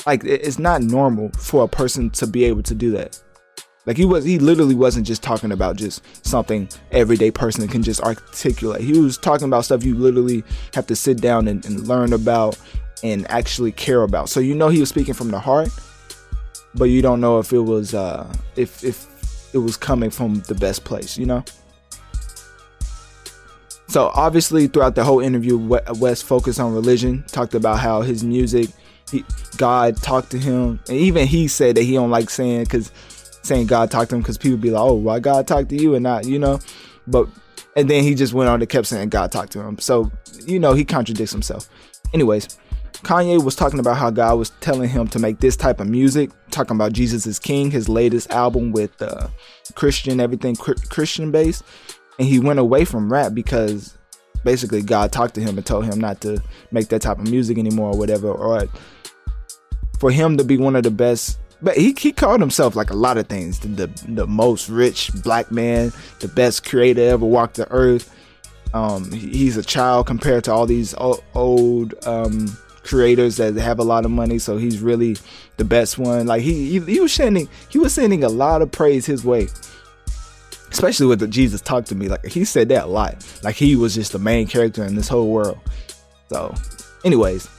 like 0.05 0.23
it's 0.23 0.59
not 0.59 0.81
normal 0.81 1.29
for 1.37 1.63
a 1.63 1.67
person 1.67 2.09
to 2.11 2.27
be 2.27 2.45
able 2.45 2.63
to 2.63 2.75
do 2.75 2.91
that. 2.91 3.21
Like 3.85 3.97
he 3.97 4.05
was, 4.05 4.23
he 4.23 4.39
literally 4.39 4.75
wasn't 4.75 5.05
just 5.05 5.21
talking 5.21 5.51
about 5.51 5.75
just 5.75 6.03
something 6.25 6.69
everyday 6.91 7.31
person 7.31 7.67
can 7.67 7.83
just 7.83 8.01
articulate. 8.01 8.81
He 8.81 8.99
was 8.99 9.17
talking 9.17 9.45
about 9.45 9.65
stuff 9.65 9.83
you 9.83 9.95
literally 9.95 10.43
have 10.73 10.87
to 10.87 10.95
sit 10.95 11.21
down 11.21 11.47
and, 11.47 11.63
and 11.65 11.87
learn 11.87 12.13
about 12.13 12.57
and 13.03 13.29
actually 13.29 13.71
care 13.71 14.03
about. 14.03 14.29
So 14.29 14.39
you 14.39 14.55
know 14.55 14.69
he 14.69 14.79
was 14.79 14.89
speaking 14.89 15.13
from 15.13 15.29
the 15.31 15.39
heart, 15.39 15.69
but 16.75 16.85
you 16.85 17.01
don't 17.01 17.21
know 17.21 17.39
if 17.39 17.53
it 17.53 17.59
was 17.59 17.93
uh 17.93 18.31
if 18.55 18.83
if 18.83 19.07
it 19.53 19.59
was 19.59 19.77
coming 19.77 20.09
from 20.09 20.41
the 20.47 20.55
best 20.55 20.83
place, 20.83 21.17
you 21.17 21.25
know? 21.25 21.43
So 23.87 24.11
obviously 24.13 24.67
throughout 24.67 24.95
the 24.95 25.03
whole 25.03 25.21
interview 25.21 25.57
West 25.57 26.25
focused 26.25 26.59
on 26.59 26.73
religion, 26.73 27.23
talked 27.27 27.53
about 27.53 27.79
how 27.79 28.01
his 28.01 28.23
music 28.23 28.69
he, 29.11 29.23
God 29.57 29.97
talked 29.97 30.31
to 30.31 30.39
him, 30.39 30.79
and 30.87 30.97
even 30.97 31.27
he 31.27 31.47
said 31.47 31.75
that 31.77 31.83
he 31.83 31.93
don't 31.93 32.09
like 32.09 32.29
saying 32.29 32.63
because 32.63 32.91
saying 33.43 33.67
God 33.67 33.91
talked 33.91 34.09
to 34.09 34.15
him 34.15 34.21
because 34.21 34.37
people 34.37 34.57
be 34.57 34.71
like, 34.71 34.81
oh, 34.81 34.95
why 34.95 35.19
God 35.19 35.47
talked 35.47 35.69
to 35.69 35.75
you 35.75 35.95
and 35.95 36.03
not 36.03 36.25
you 36.25 36.39
know, 36.39 36.59
but 37.07 37.27
and 37.75 37.89
then 37.89 38.03
he 38.03 38.15
just 38.15 38.33
went 38.33 38.49
on 38.49 38.59
to 38.59 38.65
kept 38.65 38.87
saying 38.87 39.09
God 39.09 39.31
talked 39.31 39.51
to 39.53 39.61
him. 39.61 39.77
So 39.79 40.11
you 40.45 40.59
know 40.59 40.73
he 40.73 40.83
contradicts 40.83 41.31
himself. 41.31 41.69
Anyways, 42.13 42.57
Kanye 43.05 43.43
was 43.43 43.55
talking 43.55 43.77
about 43.79 43.97
how 43.97 44.09
God 44.09 44.39
was 44.39 44.49
telling 44.61 44.89
him 44.89 45.07
to 45.09 45.19
make 45.19 45.39
this 45.39 45.55
type 45.55 45.79
of 45.79 45.87
music, 45.87 46.31
talking 46.49 46.75
about 46.75 46.91
Jesus 46.91 47.27
is 47.27 47.37
King, 47.37 47.69
his 47.69 47.87
latest 47.87 48.31
album 48.31 48.71
with 48.71 48.99
uh, 48.99 49.27
Christian 49.75 50.19
everything 50.19 50.55
Christian 50.55 51.29
based, 51.29 51.63
and 52.17 52.27
he 52.27 52.39
went 52.39 52.57
away 52.57 52.83
from 52.83 53.13
rap 53.13 53.35
because 53.35 53.95
basically 54.43 54.81
God 54.81 55.11
talked 55.11 55.35
to 55.35 55.41
him 55.41 55.55
and 55.55 55.63
told 55.63 55.85
him 55.85 55.99
not 55.99 56.19
to 56.21 56.41
make 56.71 56.87
that 56.87 57.03
type 57.03 57.19
of 57.19 57.29
music 57.29 57.59
anymore 57.59 57.91
or 57.93 57.97
whatever, 57.97 58.31
or 58.31 58.67
for 59.99 60.09
him 60.09 60.35
to 60.37 60.43
be 60.43 60.57
one 60.57 60.75
of 60.75 60.81
the 60.81 60.91
best 60.91 61.37
but 61.61 61.77
he, 61.77 61.95
he 61.97 62.11
called 62.11 62.41
himself 62.41 62.75
like 62.75 62.89
a 62.89 62.95
lot 62.95 63.17
of 63.17 63.27
things 63.27 63.59
the, 63.59 63.67
the, 63.67 63.87
the 64.09 64.27
most 64.27 64.67
rich 64.67 65.11
black 65.23 65.51
man 65.51 65.91
the 66.19 66.27
best 66.27 66.65
creator 66.65 67.01
ever 67.01 67.25
walked 67.25 67.55
the 67.55 67.71
earth. 67.71 68.11
Um, 68.73 69.09
he's 69.11 69.55
a 69.55 69.63
child 69.63 70.05
compared 70.05 70.43
to 70.45 70.51
all 70.51 70.65
these 70.65 70.93
old, 70.95 71.23
old 71.33 71.93
um, 72.05 72.57
creators 72.85 73.37
that 73.37 73.55
have 73.55 73.79
a 73.79 73.83
lot 73.83 74.05
of 74.05 74.11
money 74.11 74.39
so 74.39 74.57
he's 74.57 74.79
really 74.79 75.17
the 75.57 75.65
best 75.65 75.97
one. 75.97 76.27
Like 76.27 76.41
he, 76.41 76.71
he, 76.71 76.79
he 76.79 76.99
was 76.99 77.13
sending 77.13 77.49
he 77.69 77.79
was 77.79 77.93
sending 77.93 78.23
a 78.23 78.29
lot 78.29 78.61
of 78.61 78.71
praise 78.71 79.05
his 79.05 79.23
way. 79.23 79.47
Especially 80.71 81.05
with 81.05 81.19
the 81.19 81.27
jesus 81.27 81.61
talk 81.61 81.85
to 81.85 81.95
me 81.95 82.09
like 82.09 82.25
he 82.25 82.45
said 82.45 82.69
that 82.69 82.85
a 82.85 82.87
lot. 82.87 83.25
Like 83.43 83.55
he 83.55 83.75
was 83.75 83.95
just 83.95 84.11
the 84.11 84.19
main 84.19 84.47
character 84.47 84.83
in 84.83 84.95
this 84.95 85.07
whole 85.07 85.31
world. 85.31 85.59
So 86.29 86.53
anyways 87.03 87.54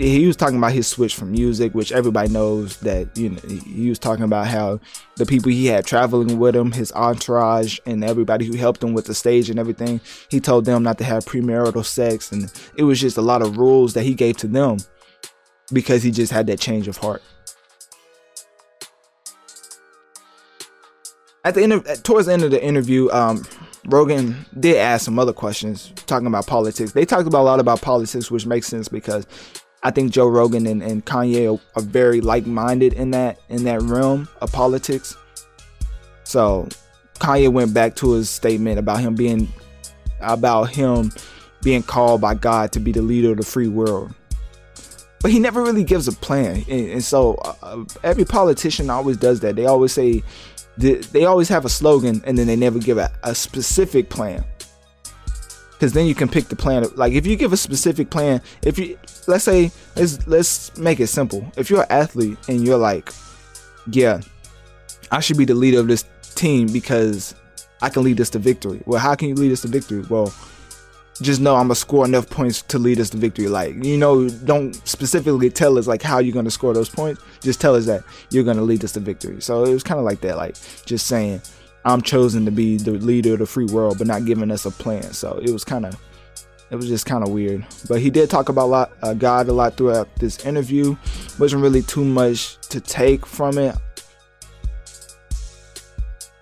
he 0.00 0.26
was 0.26 0.36
talking 0.36 0.56
about 0.56 0.72
his 0.72 0.86
switch 0.86 1.14
from 1.14 1.30
music, 1.30 1.74
which 1.74 1.92
everybody 1.92 2.30
knows 2.30 2.78
that 2.78 3.14
you 3.18 3.30
know 3.30 3.40
he 3.46 3.90
was 3.90 3.98
talking 3.98 4.24
about 4.24 4.46
how 4.46 4.80
the 5.16 5.26
people 5.26 5.52
he 5.52 5.66
had 5.66 5.84
traveling 5.84 6.38
with 6.38 6.56
him, 6.56 6.72
his 6.72 6.90
entourage, 6.92 7.78
and 7.84 8.02
everybody 8.02 8.46
who 8.46 8.56
helped 8.56 8.82
him 8.82 8.94
with 8.94 9.04
the 9.04 9.14
stage 9.14 9.50
and 9.50 9.58
everything, 9.58 10.00
he 10.30 10.40
told 10.40 10.64
them 10.64 10.82
not 10.82 10.96
to 10.98 11.04
have 11.04 11.26
premarital 11.26 11.84
sex, 11.84 12.32
and 12.32 12.50
it 12.78 12.84
was 12.84 12.98
just 12.98 13.18
a 13.18 13.22
lot 13.22 13.42
of 13.42 13.58
rules 13.58 13.92
that 13.92 14.04
he 14.04 14.14
gave 14.14 14.38
to 14.38 14.46
them 14.46 14.78
because 15.70 16.02
he 16.02 16.10
just 16.10 16.32
had 16.32 16.46
that 16.46 16.58
change 16.58 16.88
of 16.88 16.96
heart. 16.96 17.22
At 21.44 21.54
the 21.54 21.62
end 21.62 21.72
of, 21.72 22.02
towards 22.02 22.26
the 22.26 22.32
end 22.32 22.42
of 22.42 22.50
the 22.50 22.62
interview, 22.62 23.10
um, 23.10 23.44
Rogan 23.86 24.46
did 24.58 24.76
ask 24.76 25.04
some 25.04 25.18
other 25.18 25.32
questions 25.32 25.92
talking 26.06 26.26
about 26.26 26.46
politics. 26.46 26.92
They 26.92 27.04
talked 27.04 27.26
about 27.26 27.42
a 27.42 27.44
lot 27.44 27.60
about 27.60 27.80
politics, 27.80 28.30
which 28.30 28.46
makes 28.46 28.66
sense 28.66 28.88
because 28.88 29.26
I 29.82 29.90
think 29.90 30.12
Joe 30.12 30.28
Rogan 30.28 30.66
and, 30.66 30.82
and 30.82 31.04
Kanye 31.04 31.54
are, 31.54 31.60
are 31.74 31.82
very 31.82 32.20
like-minded 32.20 32.92
in 32.92 33.10
that 33.12 33.40
in 33.48 33.64
that 33.64 33.82
realm 33.82 34.28
of 34.40 34.52
politics. 34.52 35.16
So 36.24 36.68
Kanye 37.14 37.50
went 37.50 37.72
back 37.72 37.96
to 37.96 38.12
his 38.12 38.28
statement 38.28 38.78
about 38.78 39.00
him 39.00 39.14
being 39.14 39.48
about 40.20 40.70
him 40.70 41.12
being 41.62 41.82
called 41.82 42.20
by 42.20 42.34
God 42.34 42.72
to 42.72 42.80
be 42.80 42.92
the 42.92 43.02
leader 43.02 43.32
of 43.32 43.38
the 43.38 43.44
free 43.44 43.68
world. 43.68 44.14
But 45.22 45.30
he 45.30 45.38
never 45.38 45.62
really 45.62 45.84
gives 45.84 46.08
a 46.08 46.12
plan. 46.12 46.64
And, 46.68 46.90
and 46.90 47.04
so 47.04 47.34
uh, 47.62 47.84
every 48.02 48.24
politician 48.24 48.88
always 48.88 49.18
does 49.18 49.40
that. 49.40 49.56
They 49.56 49.66
always 49.66 49.92
say 49.92 50.22
they 50.78 51.24
always 51.24 51.48
have 51.48 51.66
a 51.66 51.68
slogan 51.68 52.22
and 52.24 52.38
then 52.38 52.46
they 52.46 52.56
never 52.56 52.78
give 52.78 52.96
a, 52.96 53.12
a 53.22 53.34
specific 53.34 54.08
plan 54.08 54.44
because 55.80 55.94
then 55.94 56.04
you 56.04 56.14
can 56.14 56.28
pick 56.28 56.48
the 56.48 56.56
plan. 56.56 56.84
Like 56.94 57.14
if 57.14 57.26
you 57.26 57.36
give 57.36 57.54
a 57.54 57.56
specific 57.56 58.10
plan, 58.10 58.42
if 58.60 58.78
you 58.78 58.98
let's 59.26 59.44
say 59.44 59.72
let's 59.96 60.26
let's 60.26 60.76
make 60.76 61.00
it 61.00 61.06
simple. 61.06 61.50
If 61.56 61.70
you're 61.70 61.80
an 61.80 61.86
athlete 61.88 62.36
and 62.48 62.62
you're 62.62 62.76
like, 62.76 63.10
yeah, 63.90 64.20
I 65.10 65.20
should 65.20 65.38
be 65.38 65.46
the 65.46 65.54
leader 65.54 65.80
of 65.80 65.88
this 65.88 66.04
team 66.34 66.70
because 66.70 67.34
I 67.80 67.88
can 67.88 68.02
lead 68.02 68.20
us 68.20 68.28
to 68.30 68.38
victory. 68.38 68.82
Well, 68.84 69.00
how 69.00 69.14
can 69.14 69.28
you 69.28 69.34
lead 69.34 69.52
us 69.52 69.62
to 69.62 69.68
victory? 69.68 70.04
Well, 70.10 70.34
just 71.22 71.40
know 71.40 71.56
I'm 71.56 71.64
gonna 71.64 71.76
score 71.76 72.04
enough 72.04 72.28
points 72.28 72.60
to 72.60 72.78
lead 72.78 73.00
us 73.00 73.08
to 73.10 73.16
victory. 73.16 73.48
Like 73.48 73.82
you 73.82 73.96
know, 73.96 74.28
don't 74.28 74.74
specifically 74.86 75.48
tell 75.48 75.78
us 75.78 75.86
like 75.86 76.02
how 76.02 76.18
you're 76.18 76.34
gonna 76.34 76.50
score 76.50 76.74
those 76.74 76.90
points. 76.90 77.22
Just 77.40 77.58
tell 77.58 77.74
us 77.74 77.86
that 77.86 78.04
you're 78.28 78.44
gonna 78.44 78.60
lead 78.60 78.84
us 78.84 78.92
to 78.92 79.00
victory. 79.00 79.40
So 79.40 79.64
it 79.64 79.72
was 79.72 79.82
kind 79.82 79.98
of 79.98 80.04
like 80.04 80.20
that, 80.20 80.36
like 80.36 80.56
just 80.84 81.06
saying 81.06 81.40
I'm 81.84 82.02
chosen 82.02 82.44
to 82.44 82.50
be 82.50 82.76
the 82.76 82.92
leader 82.92 83.34
of 83.34 83.38
the 83.38 83.46
free 83.46 83.66
world, 83.66 83.98
but 83.98 84.06
not 84.06 84.24
giving 84.24 84.50
us 84.50 84.66
a 84.66 84.70
plan. 84.70 85.12
So 85.12 85.40
it 85.42 85.50
was 85.50 85.64
kind 85.64 85.86
of, 85.86 85.96
it 86.70 86.76
was 86.76 86.88
just 86.88 87.06
kind 87.06 87.24
of 87.24 87.30
weird. 87.30 87.64
But 87.88 88.00
he 88.00 88.10
did 88.10 88.28
talk 88.28 88.48
about 88.48 88.68
lot, 88.68 88.92
uh, 89.02 89.14
God 89.14 89.48
a 89.48 89.52
lot 89.52 89.76
throughout 89.76 90.14
this 90.16 90.44
interview. 90.44 90.96
wasn't 91.38 91.62
really 91.62 91.82
too 91.82 92.04
much 92.04 92.58
to 92.68 92.80
take 92.80 93.24
from 93.24 93.58
it. 93.58 93.76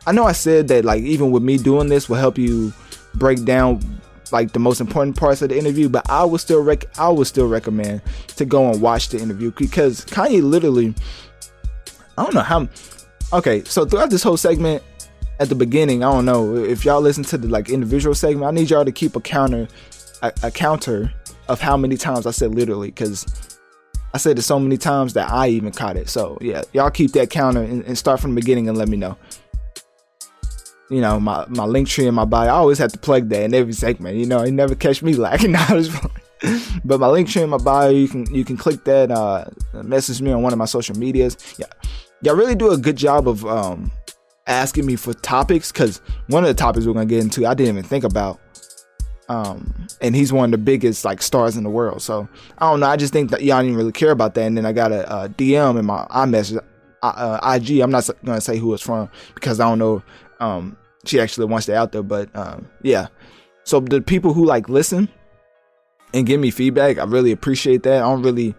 I 0.06 0.12
know 0.12 0.24
I 0.24 0.32
said 0.32 0.68
that 0.68 0.86
like 0.86 1.02
even 1.02 1.30
with 1.30 1.42
me 1.42 1.58
doing 1.58 1.88
this 1.88 2.08
will 2.08 2.16
help 2.16 2.38
you 2.38 2.72
break 3.14 3.44
down 3.44 4.00
like 4.32 4.52
the 4.52 4.58
most 4.58 4.80
important 4.80 5.16
parts 5.16 5.42
of 5.42 5.50
the 5.50 5.58
interview, 5.58 5.88
but 5.88 6.08
I 6.08 6.24
would 6.24 6.40
still 6.40 6.62
rec- 6.62 6.98
I 6.98 7.10
would 7.10 7.26
still 7.26 7.46
recommend 7.46 8.00
to 8.36 8.46
go 8.46 8.70
and 8.70 8.80
watch 8.80 9.10
the 9.10 9.18
interview 9.18 9.50
because 9.52 10.04
Kanye 10.06 10.42
literally 10.42 10.94
I 12.16 12.24
don't 12.24 12.34
know 12.34 12.40
how 12.40 12.68
okay, 13.34 13.62
so 13.64 13.84
throughout 13.84 14.08
this 14.08 14.22
whole 14.22 14.38
segment, 14.38 14.82
at 15.40 15.48
the 15.48 15.54
beginning, 15.54 16.02
I 16.02 16.10
don't 16.10 16.24
know 16.24 16.56
if 16.56 16.84
y'all 16.84 17.00
listen 17.00 17.24
to 17.24 17.38
the 17.38 17.48
like 17.48 17.68
individual 17.68 18.14
segment. 18.14 18.46
I 18.46 18.50
need 18.50 18.70
y'all 18.70 18.84
to 18.84 18.92
keep 18.92 19.14
a 19.14 19.20
counter, 19.20 19.68
a, 20.22 20.32
a 20.42 20.50
counter 20.50 21.12
of 21.48 21.60
how 21.60 21.76
many 21.76 21.96
times 21.96 22.26
I 22.26 22.32
said 22.32 22.54
literally, 22.54 22.88
because 22.88 23.58
I 24.12 24.18
said 24.18 24.38
it 24.38 24.42
so 24.42 24.58
many 24.58 24.76
times 24.76 25.12
that 25.14 25.30
I 25.30 25.48
even 25.48 25.72
caught 25.72 25.96
it. 25.96 26.08
So 26.08 26.38
yeah, 26.40 26.62
y'all 26.72 26.90
keep 26.90 27.12
that 27.12 27.30
counter 27.30 27.62
and, 27.62 27.84
and 27.84 27.96
start 27.96 28.20
from 28.20 28.34
the 28.34 28.40
beginning 28.40 28.68
and 28.68 28.76
let 28.76 28.88
me 28.88 28.96
know. 28.96 29.16
You 30.90 31.00
know, 31.02 31.20
my 31.20 31.44
my 31.48 31.64
Linktree 31.64 32.08
in 32.08 32.14
my 32.14 32.24
bio. 32.24 32.46
I 32.46 32.50
always 32.50 32.78
have 32.78 32.92
to 32.92 32.98
plug 32.98 33.28
that 33.28 33.42
in 33.42 33.54
every 33.54 33.74
segment. 33.74 34.16
You 34.16 34.26
know, 34.26 34.40
it 34.40 34.52
never 34.52 34.74
catch 34.74 35.02
me 35.02 35.14
lacking. 35.14 35.54
Out. 35.54 35.86
but 36.84 36.98
my 36.98 37.06
Linktree 37.06 37.42
in 37.42 37.50
my 37.50 37.58
bio, 37.58 37.90
you 37.90 38.08
can 38.08 38.32
you 38.34 38.44
can 38.44 38.56
click 38.56 38.84
that. 38.84 39.10
Uh, 39.10 39.44
message 39.84 40.20
me 40.20 40.32
on 40.32 40.42
one 40.42 40.52
of 40.52 40.58
my 40.58 40.64
social 40.64 40.96
medias. 40.96 41.36
Yeah, 41.58 41.66
y'all 42.22 42.36
really 42.36 42.54
do 42.54 42.70
a 42.70 42.78
good 42.78 42.96
job 42.96 43.28
of 43.28 43.44
um 43.44 43.92
asking 44.48 44.86
me 44.86 44.96
for 44.96 45.14
topics 45.14 45.70
because 45.70 46.00
one 46.26 46.42
of 46.42 46.48
the 46.48 46.54
topics 46.54 46.86
we're 46.86 46.94
gonna 46.94 47.06
get 47.06 47.22
into 47.22 47.46
I 47.46 47.54
didn't 47.54 47.76
even 47.76 47.88
think 47.88 48.04
about. 48.04 48.40
Um, 49.28 49.86
and 50.00 50.16
he's 50.16 50.32
one 50.32 50.46
of 50.46 50.50
the 50.52 50.64
biggest 50.64 51.04
like 51.04 51.20
stars 51.20 51.56
in 51.56 51.62
the 51.62 51.70
world. 51.70 52.00
So 52.00 52.26
I 52.56 52.70
don't 52.70 52.80
know. 52.80 52.86
I 52.86 52.96
just 52.96 53.12
think 53.12 53.30
that 53.30 53.42
y'all 53.42 53.60
didn't 53.60 53.76
really 53.76 53.92
care 53.92 54.10
about 54.10 54.34
that. 54.34 54.46
And 54.46 54.56
then 54.56 54.64
I 54.64 54.72
got 54.72 54.90
a, 54.90 55.24
a 55.24 55.28
DM 55.28 55.78
in 55.78 55.84
my 55.84 56.06
iMessage, 56.10 56.58
uh, 57.02 57.56
IG. 57.60 57.80
I'm 57.80 57.90
not 57.90 58.08
gonna 58.24 58.40
say 58.40 58.56
who 58.56 58.72
it's 58.72 58.82
from 58.82 59.10
because 59.34 59.60
I 59.60 59.68
don't 59.68 59.78
know. 59.78 60.02
Um, 60.40 60.78
she 61.04 61.20
actually 61.20 61.46
wants 61.46 61.66
that 61.66 61.76
out 61.76 61.92
there, 61.92 62.02
but 62.02 62.34
um, 62.34 62.68
yeah. 62.82 63.08
So 63.64 63.80
the 63.80 64.00
people 64.00 64.32
who 64.32 64.46
like 64.46 64.70
listen 64.70 65.10
and 66.14 66.26
give 66.26 66.40
me 66.40 66.50
feedback, 66.50 66.96
I 66.98 67.04
really 67.04 67.32
appreciate 67.32 67.82
that. 67.82 67.96
I 67.96 68.00
don't 68.00 68.22
really 68.22 68.54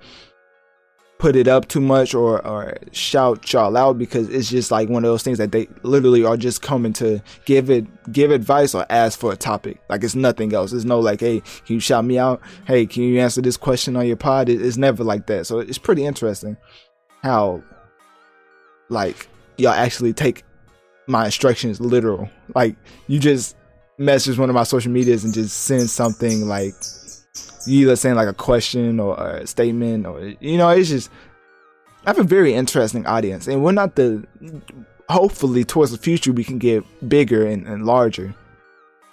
put 1.19 1.35
it 1.35 1.49
up 1.49 1.67
too 1.67 1.81
much 1.81 2.15
or 2.15 2.45
or 2.47 2.77
shout 2.93 3.51
y'all 3.51 3.75
out 3.75 3.97
because 3.97 4.29
it's 4.29 4.49
just 4.49 4.71
like 4.71 4.87
one 4.87 5.03
of 5.03 5.09
those 5.09 5.21
things 5.21 5.37
that 5.37 5.51
they 5.51 5.67
literally 5.83 6.23
are 6.23 6.37
just 6.37 6.61
coming 6.61 6.93
to 6.93 7.21
give 7.45 7.69
it 7.69 7.85
give 8.11 8.31
advice 8.31 8.73
or 8.73 8.85
ask 8.89 9.19
for 9.19 9.33
a 9.33 9.35
topic. 9.35 9.79
Like 9.89 10.03
it's 10.03 10.15
nothing 10.15 10.53
else. 10.53 10.71
There's 10.71 10.85
no 10.85 10.99
like 10.99 11.19
hey 11.19 11.41
can 11.65 11.75
you 11.75 11.79
shout 11.81 12.05
me 12.05 12.17
out? 12.17 12.41
Hey 12.65 12.85
can 12.85 13.03
you 13.03 13.19
answer 13.19 13.41
this 13.41 13.57
question 13.57 13.97
on 13.97 14.07
your 14.07 14.15
pod? 14.15 14.47
It's 14.49 14.77
never 14.77 15.03
like 15.03 15.27
that. 15.27 15.45
So 15.45 15.59
it's 15.59 15.77
pretty 15.77 16.05
interesting 16.05 16.57
how 17.21 17.61
like 18.87 19.27
y'all 19.57 19.73
actually 19.73 20.13
take 20.13 20.43
my 21.05 21.25
instructions 21.25 21.81
literal. 21.81 22.29
Like 22.55 22.77
you 23.07 23.19
just 23.19 23.57
message 23.97 24.37
one 24.37 24.49
of 24.49 24.55
my 24.55 24.63
social 24.63 24.91
medias 24.91 25.25
and 25.25 25.33
just 25.33 25.65
send 25.65 25.89
something 25.89 26.47
like 26.47 26.73
either 27.67 27.95
saying 27.95 28.15
like 28.15 28.27
a 28.27 28.33
question 28.33 28.99
or 28.99 29.17
a 29.17 29.47
statement 29.47 30.05
or 30.05 30.33
you 30.39 30.57
know 30.57 30.69
it's 30.69 30.89
just 30.89 31.09
I 32.05 32.09
have 32.09 32.19
a 32.19 32.23
very 32.23 32.53
interesting 32.53 33.05
audience 33.05 33.47
and 33.47 33.63
we're 33.63 33.71
not 33.71 33.95
the 33.95 34.25
hopefully 35.09 35.63
towards 35.63 35.91
the 35.91 35.97
future 35.97 36.31
we 36.31 36.43
can 36.43 36.59
get 36.59 36.83
bigger 37.07 37.45
and, 37.45 37.67
and 37.67 37.85
larger 37.85 38.33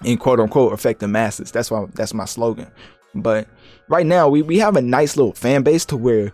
and 0.04 0.20
quote 0.20 0.40
unquote 0.40 0.72
affect 0.72 1.00
the 1.00 1.08
masses. 1.08 1.50
That's 1.50 1.70
why 1.70 1.86
that's 1.94 2.14
my 2.14 2.26
slogan. 2.26 2.70
But 3.14 3.48
right 3.88 4.06
now 4.06 4.28
we, 4.28 4.42
we 4.42 4.58
have 4.58 4.76
a 4.76 4.82
nice 4.82 5.16
little 5.16 5.32
fan 5.32 5.62
base 5.62 5.84
to 5.86 5.96
where 5.96 6.32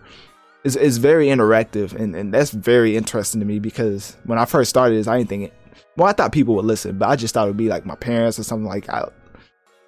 it's, 0.63 0.75
it's 0.75 0.97
very 0.97 1.27
interactive 1.27 1.93
and, 1.93 2.15
and 2.15 2.33
that's 2.33 2.51
very 2.51 2.97
interesting 2.97 3.39
to 3.39 3.45
me 3.45 3.59
because 3.59 4.17
when 4.25 4.37
I 4.37 4.45
first 4.45 4.69
started 4.69 4.95
this 4.97 5.07
I 5.07 5.17
didn't 5.17 5.29
think 5.29 5.43
it 5.45 5.53
well 5.95 6.07
I 6.07 6.13
thought 6.13 6.31
people 6.31 6.55
would 6.55 6.65
listen, 6.65 6.97
but 6.97 7.09
I 7.09 7.15
just 7.15 7.33
thought 7.33 7.45
it 7.45 7.51
would 7.51 7.57
be 7.57 7.69
like 7.69 7.85
my 7.85 7.95
parents 7.95 8.37
or 8.37 8.43
something 8.43 8.67
like 8.67 8.89
I, 8.89 9.07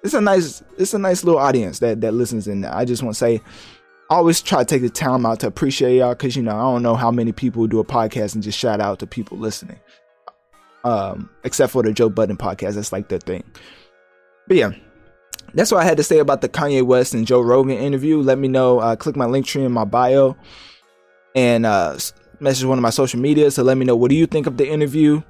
it's 0.02 0.14
a 0.14 0.20
nice 0.20 0.62
it's 0.78 0.94
a 0.94 0.98
nice 0.98 1.24
little 1.24 1.40
audience 1.40 1.80
that 1.80 2.00
that 2.00 2.12
listens 2.12 2.48
in 2.48 2.64
I 2.64 2.84
just 2.84 3.02
want 3.02 3.14
to 3.14 3.18
say 3.18 3.40
I 4.08 4.14
always 4.14 4.40
try 4.40 4.60
to 4.60 4.64
take 4.64 4.82
the 4.82 4.90
time 4.90 5.26
out 5.26 5.40
to 5.40 5.48
appreciate 5.48 5.98
y'all 5.98 6.14
because 6.14 6.36
you 6.36 6.42
know 6.42 6.56
I 6.56 6.62
don't 6.62 6.82
know 6.82 6.94
how 6.94 7.10
many 7.10 7.32
people 7.32 7.66
do 7.66 7.80
a 7.80 7.84
podcast 7.84 8.34
and 8.34 8.42
just 8.42 8.58
shout 8.58 8.80
out 8.80 9.00
to 9.00 9.06
people 9.06 9.38
listening. 9.38 9.80
Um, 10.84 11.30
except 11.42 11.72
for 11.72 11.82
the 11.82 11.92
Joe 11.92 12.08
Budden 12.08 12.36
podcast, 12.36 12.74
that's 12.74 12.92
like 12.92 13.08
their 13.08 13.18
thing. 13.18 13.42
But 14.46 14.56
yeah, 14.56 14.70
that's 15.54 15.72
what 15.72 15.82
I 15.82 15.84
had 15.84 15.96
to 15.96 16.04
say 16.04 16.20
about 16.20 16.40
the 16.40 16.48
Kanye 16.48 16.84
West 16.84 17.14
and 17.14 17.26
Joe 17.26 17.40
Rogan 17.40 17.76
interview. 17.76 18.20
Let 18.20 18.38
me 18.38 18.46
know. 18.46 18.78
Uh, 18.78 18.94
click 18.94 19.16
my 19.16 19.26
Linktree 19.26 19.66
in 19.66 19.72
my 19.72 19.84
bio 19.84 20.36
and 21.34 21.66
uh, 21.66 21.98
message 22.38 22.64
one 22.64 22.78
of 22.78 22.82
my 22.82 22.90
social 22.90 23.18
media. 23.18 23.50
So 23.50 23.64
let 23.64 23.76
me 23.76 23.84
know 23.84 23.96
what 23.96 24.10
do 24.10 24.16
you 24.16 24.26
think 24.26 24.46
of 24.46 24.56
the 24.56 24.68
interview. 24.68 25.22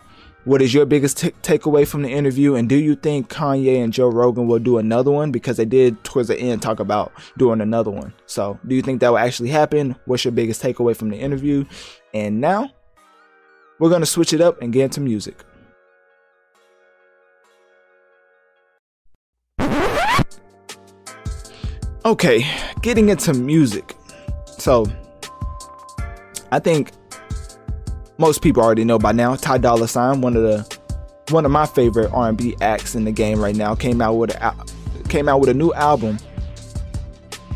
What 0.47 0.63
is 0.63 0.73
your 0.73 0.87
biggest 0.87 1.19
t- 1.19 1.33
takeaway 1.43 1.85
from 1.85 2.03
the 2.03 2.09
interview? 2.09 2.55
And 2.55 2.69
do 2.69 2.77
you 2.77 2.95
think 2.95 3.29
Kanye 3.29 3.83
and 3.83 3.93
Joe 3.93 4.09
Rogan 4.09 4.47
will 4.47 4.61
do 4.61 4.79
another 4.79 5.11
one? 5.11 5.33
Because 5.33 5.57
they 5.57 5.65
did 5.65 6.05
towards 6.05 6.29
the 6.29 6.39
end 6.39 6.63
talk 6.63 6.79
about 6.79 7.13
doing 7.37 7.61
another 7.61 7.91
one. 7.91 8.13
So 8.27 8.57
do 8.65 8.77
you 8.77 8.81
think 8.81 9.01
that 9.01 9.09
will 9.09 9.19
actually 9.19 9.49
happen? 9.49 9.97
What's 10.05 10.25
your 10.25 10.31
biggest 10.31 10.63
takeaway 10.63 10.97
from 10.97 11.09
the 11.09 11.17
interview? 11.17 11.65
And 12.15 12.41
now 12.41 12.71
we're 13.81 13.89
going 13.89 14.03
to 14.03 14.07
switch 14.07 14.33
it 14.33 14.41
up 14.41 14.63
and 14.63 14.73
get 14.73 14.85
into 14.85 15.01
music. 15.01 15.43
Okay, 22.05 22.47
getting 22.83 23.09
into 23.09 23.35
music. 23.35 23.97
So, 24.59 24.87
I 26.53 26.61
think 26.61 26.93
most 28.19 28.43
people 28.43 28.63
already 28.63 28.85
know 28.85 28.99
by 28.99 29.13
now. 29.13 29.37
Ty 29.37 29.59
Dolla 29.59 29.89
Sign, 29.89 30.21
one 30.21 30.37
of 30.37 30.43
the 30.43 30.79
one 31.31 31.45
of 31.45 31.51
my 31.51 31.67
favorite 31.67 32.11
R&B 32.13 32.57
acts 32.61 32.95
in 32.95 33.05
the 33.05 33.13
game 33.13 33.41
right 33.41 33.57
now, 33.57 33.75
came 33.75 34.01
out 34.01 34.15
with 34.15 34.31
a 34.31 34.55
came 35.09 35.29
out 35.29 35.41
with 35.41 35.49
a 35.49 35.55
new 35.55 35.73
album. 35.75 36.19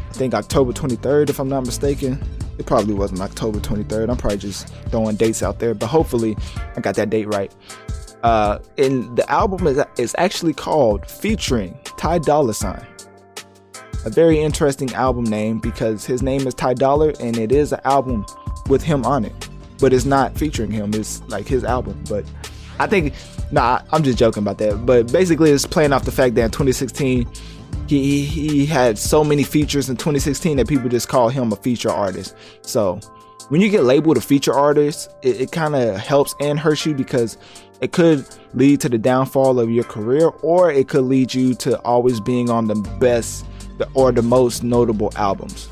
I 0.09 0.13
think 0.13 0.35
October 0.35 0.73
23rd, 0.73 1.31
if 1.31 1.39
I'm 1.39 1.49
not 1.49 1.65
mistaken. 1.65 2.23
It 2.59 2.67
probably 2.67 2.93
wasn't 2.93 3.23
October 3.23 3.59
23rd. 3.59 4.11
I'm 4.11 4.19
probably 4.19 4.37
just 4.37 4.69
throwing 4.91 5.17
dates 5.17 5.43
out 5.43 5.61
there, 5.61 5.73
but 5.73 5.87
hopefully 5.87 6.37
I 6.77 6.81
got 6.81 6.95
that 6.97 7.09
date 7.09 7.27
right. 7.27 7.51
Uh, 8.23 8.59
and 8.77 9.17
the 9.17 9.29
album 9.31 9.67
is, 9.67 9.83
is 9.97 10.15
actually 10.19 10.53
called 10.53 11.11
featuring 11.11 11.79
Ty 11.97 12.19
Dolla 12.19 12.53
Sign. 12.53 12.87
A 14.05 14.11
very 14.11 14.39
interesting 14.39 14.93
album 14.95 15.25
name 15.25 15.59
because 15.59 16.05
his 16.05 16.23
name 16.23 16.47
is 16.47 16.53
Ty 16.53 16.75
Dolla 16.75 17.15
and 17.21 17.39
it 17.39 17.51
is 17.51 17.73
an 17.73 17.81
album 17.85 18.27
with 18.69 18.83
him 18.83 19.07
on 19.07 19.25
it, 19.25 19.49
but 19.81 19.93
it's 19.93 20.05
not 20.05 20.37
featuring 20.37 20.71
him. 20.71 20.93
It's 20.95 21.23
like 21.29 21.47
his 21.47 21.65
album. 21.65 22.03
But 22.09 22.25
I 22.79 22.87
think, 22.87 23.15
nah, 23.51 23.83
I'm 23.93 24.03
just 24.03 24.19
joking 24.19 24.43
about 24.43 24.59
that. 24.59 24.87
But 24.87 25.13
basically, 25.13 25.51
it's 25.51 25.67
playing 25.67 25.93
off 25.93 26.05
the 26.05 26.13
fact 26.13 26.35
that 26.37 26.45
in 26.45 26.51
2016 26.51 27.29
he 27.87 28.25
he 28.25 28.67
had 28.67 28.99
so 28.99 29.25
many 29.25 29.43
features 29.43 29.89
in 29.89 29.97
2016 29.97 30.57
that 30.57 30.69
people 30.69 30.89
just 30.89 31.09
call 31.09 31.29
him 31.29 31.53
a 31.53 31.57
feature 31.57 31.91
artist. 31.91 32.37
So 32.63 33.01
when 33.49 33.61
you 33.61 33.69
get 33.69 33.83
labeled 33.83 34.17
a 34.17 34.21
feature 34.21 34.55
artist, 34.55 35.11
it, 35.23 35.41
it 35.41 35.53
kind 35.53 35.75
of 35.75 35.97
helps 35.97 36.35
and 36.41 36.59
hurts 36.59 36.87
you 36.87 36.95
because 36.95 37.37
it 37.81 37.93
could 37.93 38.25
lead 38.55 38.81
to 38.83 38.89
the 38.89 38.99
downfall 38.99 39.59
of 39.59 39.71
your 39.71 39.85
career, 39.85 40.29
or 40.43 40.71
it 40.71 40.89
could 40.89 41.05
lead 41.05 41.35
you 41.35 41.55
to 41.55 41.81
always 41.81 42.21
being 42.21 42.51
on 42.51 42.67
the 42.67 42.77
best 43.01 43.45
or 43.95 44.13
the 44.13 44.23
most 44.23 44.63
notable 44.63 45.11
albums. 45.17 45.69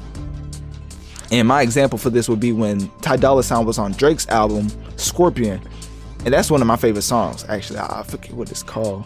And 1.30 1.46
my 1.46 1.62
example 1.62 1.98
for 1.98 2.10
this 2.10 2.28
would 2.28 2.40
be 2.40 2.52
when 2.52 2.88
Ty 3.00 3.16
Dolla 3.16 3.42
Sign 3.42 3.66
was 3.66 3.78
on 3.78 3.92
Drake's 3.92 4.26
album 4.28 4.68
Scorpion, 4.96 5.60
and 6.24 6.32
that's 6.32 6.50
one 6.50 6.60
of 6.60 6.66
my 6.66 6.76
favorite 6.76 7.02
songs. 7.02 7.44
Actually, 7.48 7.80
I 7.80 8.02
forget 8.02 8.32
what 8.32 8.50
it's 8.50 8.62
called. 8.62 9.04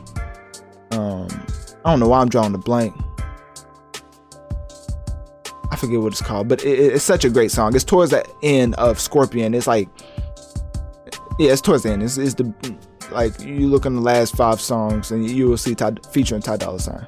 Um, 0.92 1.28
I 1.84 1.90
don't 1.90 2.00
know 2.00 2.08
why 2.08 2.20
I'm 2.20 2.28
drawing 2.28 2.54
a 2.54 2.58
blank. 2.58 2.94
I 5.70 5.76
forget 5.76 6.00
what 6.00 6.12
it's 6.12 6.22
called, 6.22 6.48
but 6.48 6.64
it, 6.64 6.78
it's 6.78 7.04
such 7.04 7.24
a 7.24 7.30
great 7.30 7.50
song. 7.50 7.74
It's 7.74 7.84
towards 7.84 8.10
the 8.10 8.24
end 8.42 8.74
of 8.76 9.00
Scorpion. 9.00 9.54
It's 9.54 9.66
like, 9.66 9.88
yeah, 11.38 11.52
it's 11.52 11.62
towards 11.62 11.82
the 11.82 11.90
end. 11.90 12.02
It's, 12.02 12.18
it's 12.18 12.34
the 12.34 12.54
like 13.10 13.40
you 13.40 13.68
look 13.68 13.84
in 13.84 13.94
the 13.94 14.00
last 14.00 14.36
five 14.36 14.60
songs 14.60 15.10
and 15.10 15.28
you 15.28 15.48
will 15.48 15.56
see 15.56 15.74
Ty, 15.74 15.92
featuring 16.10 16.40
Ty 16.42 16.58
Dolla 16.58 16.78
Sign, 16.78 17.06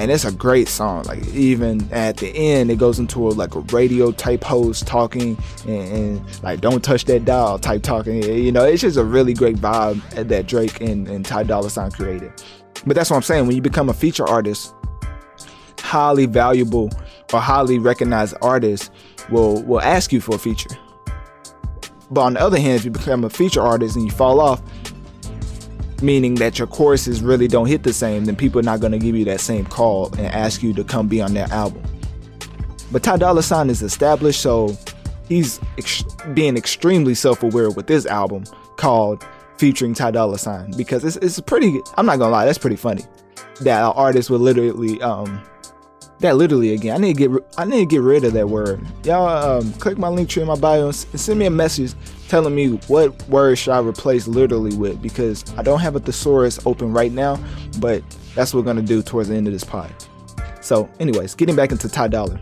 and 0.00 0.10
it's 0.10 0.24
a 0.24 0.32
great 0.32 0.66
song. 0.66 1.04
Like 1.04 1.26
even 1.28 1.86
at 1.92 2.16
the 2.16 2.28
end, 2.28 2.70
it 2.70 2.78
goes 2.78 2.98
into 2.98 3.28
a, 3.28 3.30
like 3.30 3.54
a 3.54 3.60
radio 3.60 4.12
type 4.12 4.42
host 4.42 4.86
talking 4.86 5.36
and, 5.66 5.92
and, 5.92 6.42
like 6.42 6.62
don't 6.62 6.82
touch 6.82 7.04
that 7.04 7.26
dial 7.26 7.58
type 7.58 7.82
talking. 7.82 8.22
You 8.22 8.50
know, 8.50 8.64
it's 8.64 8.80
just 8.80 8.96
a 8.96 9.04
really 9.04 9.34
great 9.34 9.56
vibe 9.56 10.00
that 10.28 10.46
Drake 10.46 10.80
and, 10.80 11.06
and 11.06 11.22
Ty 11.22 11.42
Dolla 11.42 11.68
Sign 11.68 11.90
created. 11.90 12.32
But 12.86 12.96
that's 12.96 13.10
what 13.10 13.16
I'm 13.16 13.22
saying. 13.22 13.46
When 13.46 13.54
you 13.54 13.60
become 13.60 13.90
a 13.90 13.94
feature 13.94 14.26
artist, 14.26 14.74
highly 15.80 16.24
valuable 16.24 16.88
or 17.34 17.40
highly 17.40 17.78
recognized 17.78 18.34
artists 18.40 18.90
will 19.30 19.62
will 19.64 19.82
ask 19.82 20.14
you 20.14 20.22
for 20.22 20.36
a 20.36 20.38
feature. 20.38 20.70
But 22.10 22.22
on 22.22 22.34
the 22.34 22.40
other 22.40 22.58
hand, 22.58 22.76
if 22.76 22.86
you 22.86 22.90
become 22.90 23.22
a 23.22 23.30
feature 23.30 23.60
artist 23.60 23.96
and 23.96 24.06
you 24.06 24.10
fall 24.10 24.40
off, 24.40 24.62
meaning 26.02 26.34
that 26.36 26.58
your 26.58 26.66
choruses 26.66 27.22
really 27.22 27.48
don't 27.48 27.66
hit 27.66 27.82
the 27.82 27.92
same, 27.92 28.24
then 28.24 28.36
people 28.36 28.60
are 28.60 28.64
not 28.64 28.80
going 28.80 28.92
to 28.92 28.98
give 28.98 29.16
you 29.16 29.24
that 29.26 29.40
same 29.40 29.64
call 29.64 30.12
and 30.16 30.26
ask 30.26 30.62
you 30.62 30.72
to 30.74 30.84
come 30.84 31.08
be 31.08 31.20
on 31.20 31.34
their 31.34 31.50
album. 31.52 31.82
But 32.92 33.02
Ty 33.02 33.18
Dolla 33.18 33.42
Sign 33.42 33.70
is 33.70 33.82
established, 33.82 34.40
so 34.40 34.76
he's 35.28 35.60
ex- 35.78 36.04
being 36.34 36.56
extremely 36.56 37.14
self-aware 37.14 37.70
with 37.70 37.86
this 37.86 38.06
album 38.06 38.44
called 38.76 39.24
featuring 39.58 39.94
Ty 39.94 40.12
Dolla 40.12 40.38
Sign 40.38 40.72
because 40.76 41.04
it's 41.04 41.16
it's 41.16 41.38
pretty. 41.40 41.80
I'm 41.96 42.06
not 42.06 42.18
gonna 42.18 42.32
lie, 42.32 42.46
that's 42.46 42.58
pretty 42.58 42.76
funny. 42.76 43.04
That 43.60 43.80
an 43.82 43.92
artist 43.94 44.30
would 44.30 44.40
literally 44.40 45.00
um 45.02 45.42
that 46.20 46.36
literally 46.36 46.74
again. 46.74 46.96
I 46.96 46.98
need 46.98 47.16
to 47.16 47.28
get 47.28 47.44
I 47.56 47.64
need 47.64 47.80
to 47.80 47.86
get 47.86 48.02
rid 48.02 48.24
of 48.24 48.32
that 48.32 48.48
word. 48.48 48.80
Y'all 49.04 49.60
um, 49.60 49.72
click 49.74 49.98
my 49.98 50.08
Linktree 50.08 50.42
in 50.42 50.48
my 50.48 50.56
bio 50.56 50.86
and 50.86 50.94
send 50.94 51.38
me 51.38 51.46
a 51.46 51.50
message 51.50 51.94
telling 52.30 52.54
me 52.54 52.68
what 52.86 53.28
word 53.28 53.56
should 53.56 53.72
I 53.72 53.80
replace 53.80 54.28
literally 54.28 54.74
with 54.76 55.02
because 55.02 55.44
I 55.58 55.62
don't 55.62 55.80
have 55.80 55.96
a 55.96 56.00
thesaurus 56.00 56.64
open 56.64 56.92
right 56.92 57.10
now, 57.10 57.40
but 57.80 58.04
that's 58.36 58.54
what 58.54 58.60
we're 58.60 58.66
gonna 58.66 58.82
do 58.82 59.02
towards 59.02 59.28
the 59.28 59.34
end 59.34 59.48
of 59.48 59.52
this 59.52 59.64
pod. 59.64 59.92
So, 60.60 60.88
anyways, 61.00 61.34
getting 61.34 61.56
back 61.56 61.72
into 61.72 61.88
Ty 61.88 62.08
Dolla. 62.08 62.40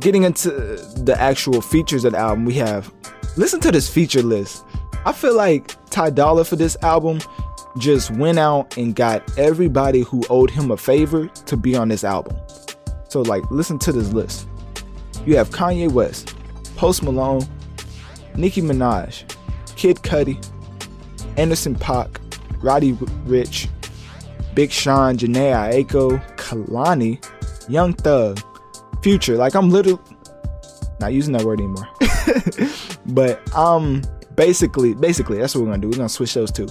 Getting 0.00 0.22
into 0.22 0.50
the 0.50 1.14
actual 1.18 1.60
features 1.60 2.06
of 2.06 2.12
the 2.12 2.18
album, 2.18 2.46
we 2.46 2.54
have 2.54 2.90
listen 3.36 3.60
to 3.60 3.70
this 3.70 3.86
feature 3.86 4.22
list. 4.22 4.64
I 5.04 5.12
feel 5.12 5.36
like 5.36 5.74
Ty 5.90 6.10
Dolla 6.10 6.46
for 6.46 6.56
this 6.56 6.74
album 6.82 7.20
just 7.78 8.10
went 8.12 8.38
out 8.38 8.78
and 8.78 8.94
got 8.94 9.22
everybody 9.38 10.00
who 10.00 10.22
owed 10.30 10.50
him 10.50 10.70
a 10.70 10.78
favor 10.78 11.26
to 11.28 11.56
be 11.56 11.76
on 11.76 11.88
this 11.88 12.02
album. 12.02 12.34
So, 13.08 13.20
like, 13.20 13.48
listen 13.50 13.78
to 13.80 13.92
this 13.92 14.10
list. 14.14 14.48
You 15.26 15.36
have 15.36 15.50
Kanye 15.50 15.92
West, 15.92 16.34
Post 16.76 17.02
Malone, 17.02 17.46
Nicki 18.36 18.62
Minaj, 18.62 19.24
Kid 19.76 19.96
Cudi, 19.98 20.44
Anderson 21.36 21.74
.Paak, 21.74 22.20
Roddy 22.62 22.92
Ricch, 23.26 23.68
Big 24.54 24.70
Sean, 24.70 25.16
Jhené 25.16 25.84
Aiko, 25.84 26.22
Kehlani, 26.36 27.24
Young 27.68 27.92
Thug, 27.92 28.40
Future. 29.02 29.36
Like, 29.36 29.54
I'm 29.54 29.70
literally 29.70 30.00
not 31.00 31.12
using 31.12 31.32
that 31.34 31.42
word 31.42 31.60
anymore. 31.60 31.88
but 33.06 33.54
um 33.56 34.02
basically 34.34 34.94
basically 34.94 35.38
that's 35.38 35.54
what 35.54 35.62
we're 35.62 35.70
gonna 35.70 35.82
do. 35.82 35.88
We're 35.88 35.96
gonna 35.96 36.08
switch 36.08 36.34
those 36.34 36.50
two. 36.50 36.68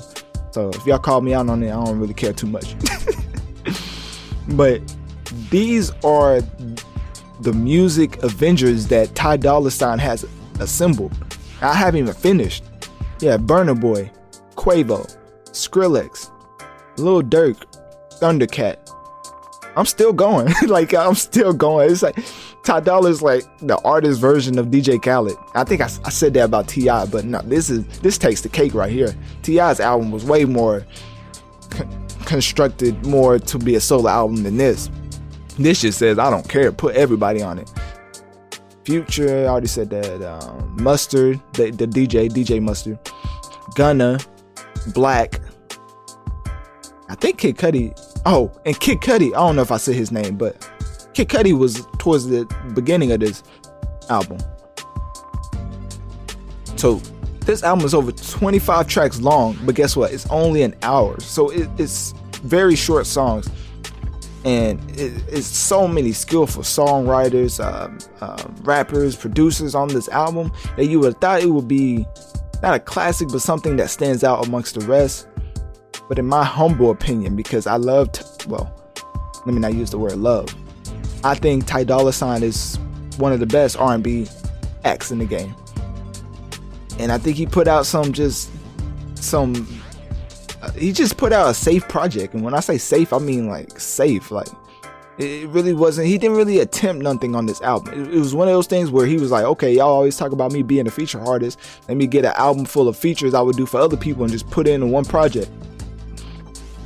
So 0.51 0.69
if 0.69 0.85
y'all 0.85 0.99
call 0.99 1.21
me 1.21 1.33
out 1.33 1.49
on 1.49 1.61
it, 1.63 1.67
I 1.67 1.83
don't 1.83 1.99
really 1.99 2.13
care 2.13 2.33
too 2.33 2.47
much. 2.47 2.75
but 4.49 4.81
these 5.49 5.91
are 6.03 6.41
the 7.41 7.53
music 7.53 8.21
Avengers 8.23 8.87
that 8.87 9.13
Ty 9.15 9.37
Dolla 9.37 9.71
Sign 9.71 9.99
has 9.99 10.25
assembled. 10.59 11.13
I 11.61 11.73
haven't 11.73 11.99
even 11.99 12.13
finished. 12.13 12.63
Yeah, 13.19 13.37
Burna 13.37 13.79
Boy, 13.79 14.11
Quavo, 14.55 15.15
Skrillex, 15.51 16.29
Lil 16.97 17.23
Durk, 17.23 17.63
Thundercat. 18.19 18.77
I'm 19.77 19.85
still 19.85 20.13
going. 20.13 20.53
like 20.67 20.93
I'm 20.93 21.15
still 21.15 21.53
going. 21.53 21.91
It's 21.91 22.01
like 22.01 22.17
Ty 22.63 22.81
Dolla 22.81 23.09
is 23.09 23.21
like 23.21 23.43
the 23.59 23.77
artist 23.79 24.19
version 24.19 24.57
of 24.57 24.67
DJ 24.67 25.01
Khaled. 25.01 25.35
I 25.53 25.63
think 25.63 25.81
I, 25.81 25.85
I 26.05 26.09
said 26.09 26.33
that 26.35 26.45
about 26.45 26.67
T.I., 26.67 27.05
but 27.05 27.25
no, 27.25 27.41
this 27.41 27.69
is 27.69 27.85
this 27.99 28.17
takes 28.17 28.41
the 28.41 28.49
cake 28.49 28.73
right 28.73 28.91
here. 28.91 29.15
T.I.'s 29.43 29.79
album 29.79 30.11
was 30.11 30.23
way 30.25 30.45
more 30.45 30.85
con- 31.69 32.07
constructed 32.25 33.05
more 33.05 33.37
to 33.39 33.57
be 33.59 33.75
a 33.75 33.79
solo 33.79 34.09
album 34.09 34.43
than 34.43 34.57
this. 34.57 34.89
This 35.57 35.81
just 35.81 35.99
says 35.99 36.19
I 36.19 36.29
don't 36.29 36.47
care. 36.47 36.71
Put 36.71 36.95
everybody 36.95 37.41
on 37.41 37.59
it. 37.59 37.71
Future, 38.85 39.45
I 39.45 39.47
already 39.47 39.67
said 39.67 39.89
that. 39.89 40.21
Um, 40.21 40.75
Mustard, 40.81 41.41
the, 41.53 41.71
the 41.71 41.87
DJ, 41.87 42.29
DJ 42.29 42.61
Mustard, 42.61 42.99
Gunna, 43.75 44.19
Black, 44.93 45.41
I 47.07 47.15
think 47.15 47.37
Kid 47.37 47.57
Cudi. 47.57 47.97
Oh, 48.25 48.51
and 48.65 48.79
Kid 48.79 48.99
Cudi. 48.99 49.27
I 49.27 49.37
don't 49.37 49.55
know 49.55 49.61
if 49.61 49.71
I 49.71 49.77
said 49.77 49.95
his 49.95 50.11
name, 50.11 50.37
but 50.37 50.69
Kid 51.13 51.29
Cudi 51.29 51.57
was 51.57 51.85
towards 51.97 52.27
the 52.27 52.45
beginning 52.73 53.11
of 53.11 53.19
this 53.19 53.43
album. 54.09 54.39
So 56.75 56.95
this 57.41 57.63
album 57.63 57.85
is 57.85 57.93
over 57.93 58.11
25 58.11 58.87
tracks 58.87 59.21
long, 59.21 59.57
but 59.65 59.75
guess 59.75 59.95
what? 59.95 60.11
It's 60.11 60.27
only 60.29 60.63
an 60.63 60.75
hour, 60.81 61.19
so 61.19 61.49
it, 61.49 61.69
it's 61.77 62.11
very 62.43 62.75
short 62.75 63.05
songs, 63.05 63.49
and 64.45 64.79
it, 64.91 65.11
it's 65.27 65.47
so 65.47 65.87
many 65.87 66.11
skillful 66.11 66.61
songwriters, 66.61 67.59
um, 67.59 68.55
rappers, 68.63 69.15
producers 69.15 69.73
on 69.73 69.87
this 69.87 70.07
album 70.09 70.51
that 70.77 70.85
you 70.85 70.99
would 70.99 71.13
have 71.13 71.21
thought 71.21 71.41
it 71.41 71.47
would 71.47 71.67
be 71.67 72.05
not 72.61 72.75
a 72.75 72.79
classic, 72.79 73.27
but 73.29 73.41
something 73.41 73.75
that 73.77 73.89
stands 73.89 74.23
out 74.23 74.45
amongst 74.45 74.79
the 74.79 74.85
rest. 74.85 75.27
But 76.07 76.19
in 76.19 76.27
my 76.27 76.43
humble 76.43 76.91
opinion, 76.91 77.35
because 77.35 77.65
I 77.65 77.77
loved, 77.77 78.23
well, 78.47 78.71
let 79.45 79.53
me 79.53 79.59
not 79.59 79.73
use 79.73 79.89
the 79.89 79.97
word 79.97 80.17
love. 80.17 80.53
I 81.23 81.33
think 81.33 81.65
Ty 81.65 81.85
Dolla 81.85 82.13
Sign 82.13 82.43
is 82.43 82.77
one 83.17 83.33
of 83.33 83.39
the 83.39 83.47
best 83.47 83.77
R&B 83.79 84.27
acts 84.83 85.09
in 85.09 85.17
the 85.17 85.25
game, 85.25 85.55
and 86.99 87.11
I 87.11 87.17
think 87.17 87.35
he 87.35 87.47
put 87.47 87.67
out 87.67 87.87
some 87.87 88.13
just 88.13 88.51
some. 89.15 89.67
He 90.71 90.91
just 90.91 91.17
put 91.17 91.33
out 91.33 91.49
a 91.49 91.53
safe 91.53 91.87
project, 91.87 92.33
and 92.33 92.43
when 92.43 92.53
I 92.53 92.59
say 92.59 92.77
safe, 92.77 93.13
I 93.13 93.19
mean 93.19 93.47
like 93.47 93.79
safe. 93.79 94.31
Like 94.31 94.47
it 95.17 95.47
really 95.49 95.73
wasn't. 95.73 96.07
He 96.07 96.17
didn't 96.17 96.37
really 96.37 96.59
attempt 96.59 97.01
nothing 97.01 97.35
on 97.35 97.45
this 97.45 97.61
album. 97.61 97.93
It, 97.93 98.15
it 98.15 98.19
was 98.19 98.35
one 98.35 98.47
of 98.47 98.53
those 98.53 98.67
things 98.67 98.91
where 98.91 99.05
he 99.05 99.17
was 99.17 99.31
like, 99.31 99.45
"Okay, 99.45 99.73
y'all 99.73 99.89
always 99.89 100.17
talk 100.17 100.31
about 100.31 100.51
me 100.51 100.63
being 100.63 100.87
a 100.87 100.91
feature 100.91 101.19
artist. 101.21 101.59
Let 101.87 101.97
me 101.97 102.07
get 102.07 102.25
an 102.25 102.33
album 102.35 102.65
full 102.65 102.87
of 102.87 102.97
features 102.97 103.33
I 103.33 103.41
would 103.41 103.55
do 103.55 103.65
for 103.65 103.79
other 103.79 103.97
people 103.97 104.23
and 104.23 104.31
just 104.31 104.49
put 104.49 104.67
it 104.67 104.71
in 104.71 104.91
one 104.91 105.05
project." 105.05 105.49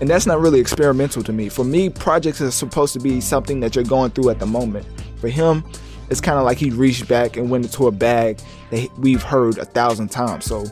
And 0.01 0.09
that's 0.09 0.25
not 0.25 0.39
really 0.39 0.59
experimental 0.59 1.23
to 1.23 1.33
me. 1.33 1.49
For 1.49 1.65
me, 1.65 1.89
projects 1.89 2.39
are 2.39 2.51
supposed 2.51 2.93
to 2.93 2.99
be 2.99 3.19
something 3.19 3.59
that 3.59 3.75
you're 3.75 3.83
going 3.83 4.11
through 4.11 4.29
at 4.29 4.39
the 4.39 4.45
moment. 4.45 4.85
For 5.17 5.27
him, 5.27 5.63
it's 6.09 6.21
kind 6.21 6.39
of 6.39 6.45
like 6.45 6.57
he 6.57 6.69
reached 6.69 7.07
back 7.07 7.35
and 7.35 7.49
went 7.49 7.65
into 7.65 7.87
a 7.87 7.91
bag 7.91 8.39
that 8.71 8.89
we've 8.97 9.21
heard 9.21 9.57
a 9.57 9.65
thousand 9.65 10.09
times. 10.09 10.45
So 10.45 10.65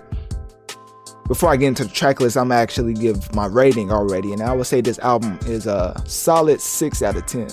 before 1.28 1.50
I 1.50 1.58
get 1.58 1.68
into 1.68 1.84
the 1.84 1.90
track 1.90 2.22
list, 2.22 2.38
I'm 2.38 2.52
actually 2.52 2.94
give 2.94 3.34
my 3.36 3.48
rating 3.48 3.92
already, 3.92 4.32
and 4.32 4.42
I 4.42 4.54
would 4.54 4.66
say 4.66 4.80
this 4.80 5.00
album 5.00 5.38
is 5.46 5.68
a 5.68 6.02
solid 6.06 6.62
six 6.62 7.02
out 7.02 7.18
of 7.18 7.26
ten, 7.26 7.50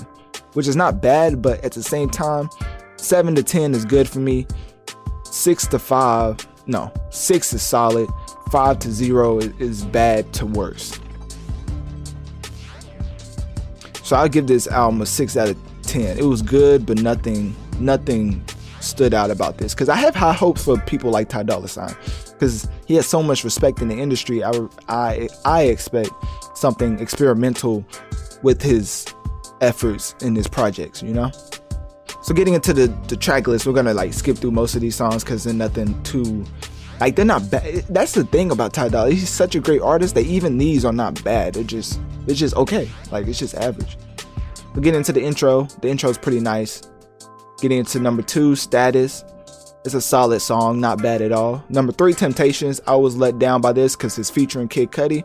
which 0.52 0.68
is 0.68 0.76
not 0.76 1.02
bad, 1.02 1.42
but 1.42 1.62
at 1.64 1.72
the 1.72 1.82
same 1.82 2.08
time, 2.08 2.48
seven 2.96 3.34
to 3.34 3.42
ten 3.42 3.74
is 3.74 3.84
good 3.84 4.08
for 4.08 4.20
me. 4.20 4.46
Six 5.24 5.66
to 5.68 5.80
five, 5.80 6.46
no, 6.66 6.92
six 7.10 7.52
is 7.52 7.62
solid. 7.62 8.08
Five 8.52 8.78
to 8.80 8.92
zero 8.92 9.38
is, 9.38 9.84
bad 9.84 10.32
to 10.34 10.46
worse. 10.46 11.00
So 14.04 14.14
I'll 14.14 14.28
give 14.28 14.46
this 14.46 14.68
album 14.68 15.00
a 15.00 15.06
six 15.06 15.36
out 15.36 15.48
of 15.48 15.58
ten. 15.82 16.16
It 16.16 16.24
was 16.24 16.40
good, 16.42 16.86
but 16.86 17.02
nothing, 17.02 17.56
nothing 17.80 18.44
stood 18.80 19.12
out 19.14 19.30
about 19.32 19.58
this 19.58 19.74
because 19.74 19.88
I 19.88 19.96
have 19.96 20.14
high 20.14 20.34
hopes 20.34 20.64
for 20.64 20.78
people 20.82 21.10
like 21.10 21.28
Ty 21.28 21.44
Dolla 21.44 21.66
Sign 21.66 21.96
because 22.30 22.68
he 22.86 22.94
has 22.96 23.06
so 23.06 23.22
much 23.22 23.44
respect 23.44 23.80
in 23.80 23.88
the 23.88 23.98
industry. 23.98 24.44
I, 24.44 24.52
I, 24.88 25.28
I 25.44 25.62
expect 25.62 26.10
something 26.54 26.98
experimental 26.98 27.84
with 28.42 28.62
his 28.62 29.06
efforts 29.60 30.14
in 30.20 30.34
his 30.34 30.46
projects, 30.46 31.02
you 31.02 31.14
know? 31.14 31.30
So 32.22 32.34
getting 32.34 32.54
into 32.54 32.72
the, 32.72 32.86
the 33.08 33.16
track 33.16 33.46
list, 33.46 33.66
we're 33.66 33.72
gonna 33.72 33.94
like 33.94 34.12
skip 34.12 34.38
through 34.38 34.52
most 34.52 34.74
of 34.74 34.80
these 34.80 34.96
songs 34.96 35.24
because 35.24 35.44
they're 35.44 35.54
nothing 35.54 36.02
too 36.02 36.44
like 37.00 37.16
they're 37.16 37.24
not 37.24 37.50
bad. 37.50 37.84
That's 37.90 38.12
the 38.12 38.24
thing 38.24 38.50
about 38.50 38.72
Ty 38.72 38.88
Dolla. 38.90 39.10
He's 39.10 39.28
such 39.28 39.54
a 39.54 39.60
great 39.60 39.82
artist 39.82 40.14
that 40.14 40.26
even 40.26 40.58
these 40.58 40.84
are 40.84 40.92
not 40.92 41.22
bad. 41.24 41.54
They're 41.54 41.64
just 41.64 42.00
it's 42.26 42.38
just 42.38 42.54
okay. 42.56 42.88
Like 43.10 43.26
it's 43.26 43.38
just 43.38 43.54
average. 43.54 43.98
We 44.74 44.82
get 44.82 44.94
into 44.94 45.12
the 45.12 45.22
intro. 45.22 45.64
The 45.82 45.88
intro 45.88 46.10
is 46.10 46.18
pretty 46.18 46.40
nice. 46.40 46.82
Getting 47.60 47.78
into 47.78 48.00
number 48.00 48.22
two, 48.22 48.56
Status. 48.56 49.24
It's 49.84 49.92
a 49.92 50.00
solid 50.00 50.40
song, 50.40 50.80
not 50.80 51.02
bad 51.02 51.20
at 51.20 51.30
all. 51.30 51.62
Number 51.68 51.92
three, 51.92 52.14
Temptations. 52.14 52.80
I 52.86 52.96
was 52.96 53.16
let 53.16 53.38
down 53.38 53.60
by 53.60 53.72
this 53.72 53.94
because 53.94 54.18
it's 54.18 54.30
featuring 54.30 54.66
Kid 54.66 54.90
Cudi. 54.90 55.24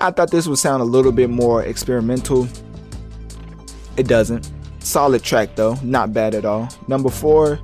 I 0.00 0.10
thought 0.10 0.30
this 0.30 0.48
would 0.48 0.58
sound 0.58 0.80
a 0.80 0.86
little 0.86 1.12
bit 1.12 1.28
more 1.28 1.62
experimental. 1.62 2.48
It 3.98 4.08
doesn't. 4.08 4.50
Solid 4.78 5.22
track 5.22 5.54
though, 5.54 5.76
not 5.82 6.14
bad 6.14 6.34
at 6.34 6.46
all. 6.46 6.68
Number 6.88 7.10
four, 7.10 7.60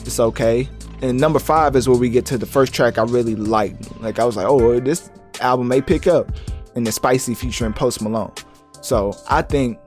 it's 0.00 0.18
okay. 0.18 0.68
And 1.00 1.18
number 1.18 1.38
five 1.38 1.76
is 1.76 1.88
where 1.88 1.98
we 1.98 2.10
get 2.10 2.26
to 2.26 2.38
the 2.38 2.46
first 2.46 2.74
track 2.74 2.98
I 2.98 3.04
really 3.04 3.36
liked. 3.36 4.00
Like 4.00 4.18
I 4.18 4.24
was 4.24 4.36
like, 4.36 4.46
oh, 4.46 4.80
this 4.80 5.10
album 5.40 5.68
may 5.68 5.80
pick 5.80 6.06
up. 6.08 6.32
And 6.74 6.86
the 6.86 6.92
Spicy 6.92 7.34
featuring 7.34 7.72
Post 7.72 8.02
Malone. 8.02 8.32
So 8.80 9.16
I 9.28 9.42
think 9.42 9.78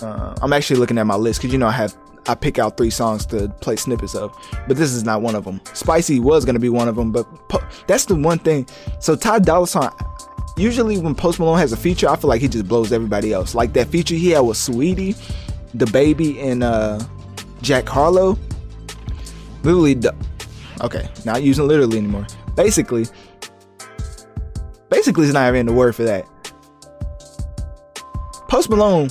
uh, 0.00 0.34
I'm 0.40 0.52
actually 0.52 0.80
looking 0.80 0.98
at 0.98 1.06
my 1.06 1.16
list 1.16 1.40
because 1.40 1.52
you 1.52 1.58
know 1.58 1.68
I 1.68 1.72
have 1.72 1.96
I 2.26 2.34
pick 2.34 2.58
out 2.58 2.76
three 2.76 2.90
songs 2.90 3.26
to 3.26 3.48
play 3.60 3.76
snippets 3.76 4.14
of, 4.14 4.36
but 4.68 4.76
this 4.76 4.92
is 4.92 5.04
not 5.04 5.22
one 5.22 5.34
of 5.34 5.44
them. 5.44 5.60
Spicy 5.74 6.20
was 6.20 6.44
gonna 6.44 6.58
be 6.58 6.68
one 6.68 6.88
of 6.88 6.96
them, 6.96 7.10
but 7.10 7.24
po- 7.48 7.66
that's 7.86 8.04
the 8.04 8.14
one 8.14 8.38
thing. 8.38 8.66
So 9.00 9.16
Ty 9.16 9.40
Dolla 9.40 9.66
Sign, 9.66 9.90
usually 10.56 10.98
when 10.98 11.14
Post 11.14 11.38
Malone 11.40 11.58
has 11.58 11.72
a 11.72 11.76
feature, 11.76 12.08
I 12.08 12.16
feel 12.16 12.28
like 12.28 12.40
he 12.40 12.48
just 12.48 12.68
blows 12.68 12.92
everybody 12.92 13.32
else. 13.32 13.54
Like 13.54 13.72
that 13.72 13.88
feature 13.88 14.14
he 14.14 14.30
had 14.30 14.40
with 14.40 14.56
Saweetie, 14.56 15.16
the 15.74 15.86
baby, 15.86 16.38
and 16.40 16.62
uh, 16.62 17.00
Jack 17.60 17.88
Harlow. 17.88 18.38
Literally, 19.62 19.94
the, 19.94 20.14
okay, 20.80 21.08
not 21.24 21.42
using 21.42 21.66
literally 21.66 21.98
anymore. 21.98 22.26
Basically, 22.56 23.06
basically, 24.90 25.24
it's 25.24 25.34
not 25.34 25.48
even 25.48 25.66
the 25.66 25.72
word 25.72 25.94
for 25.94 26.04
that. 26.04 26.26
Post 28.48 28.68
Malone 28.68 29.08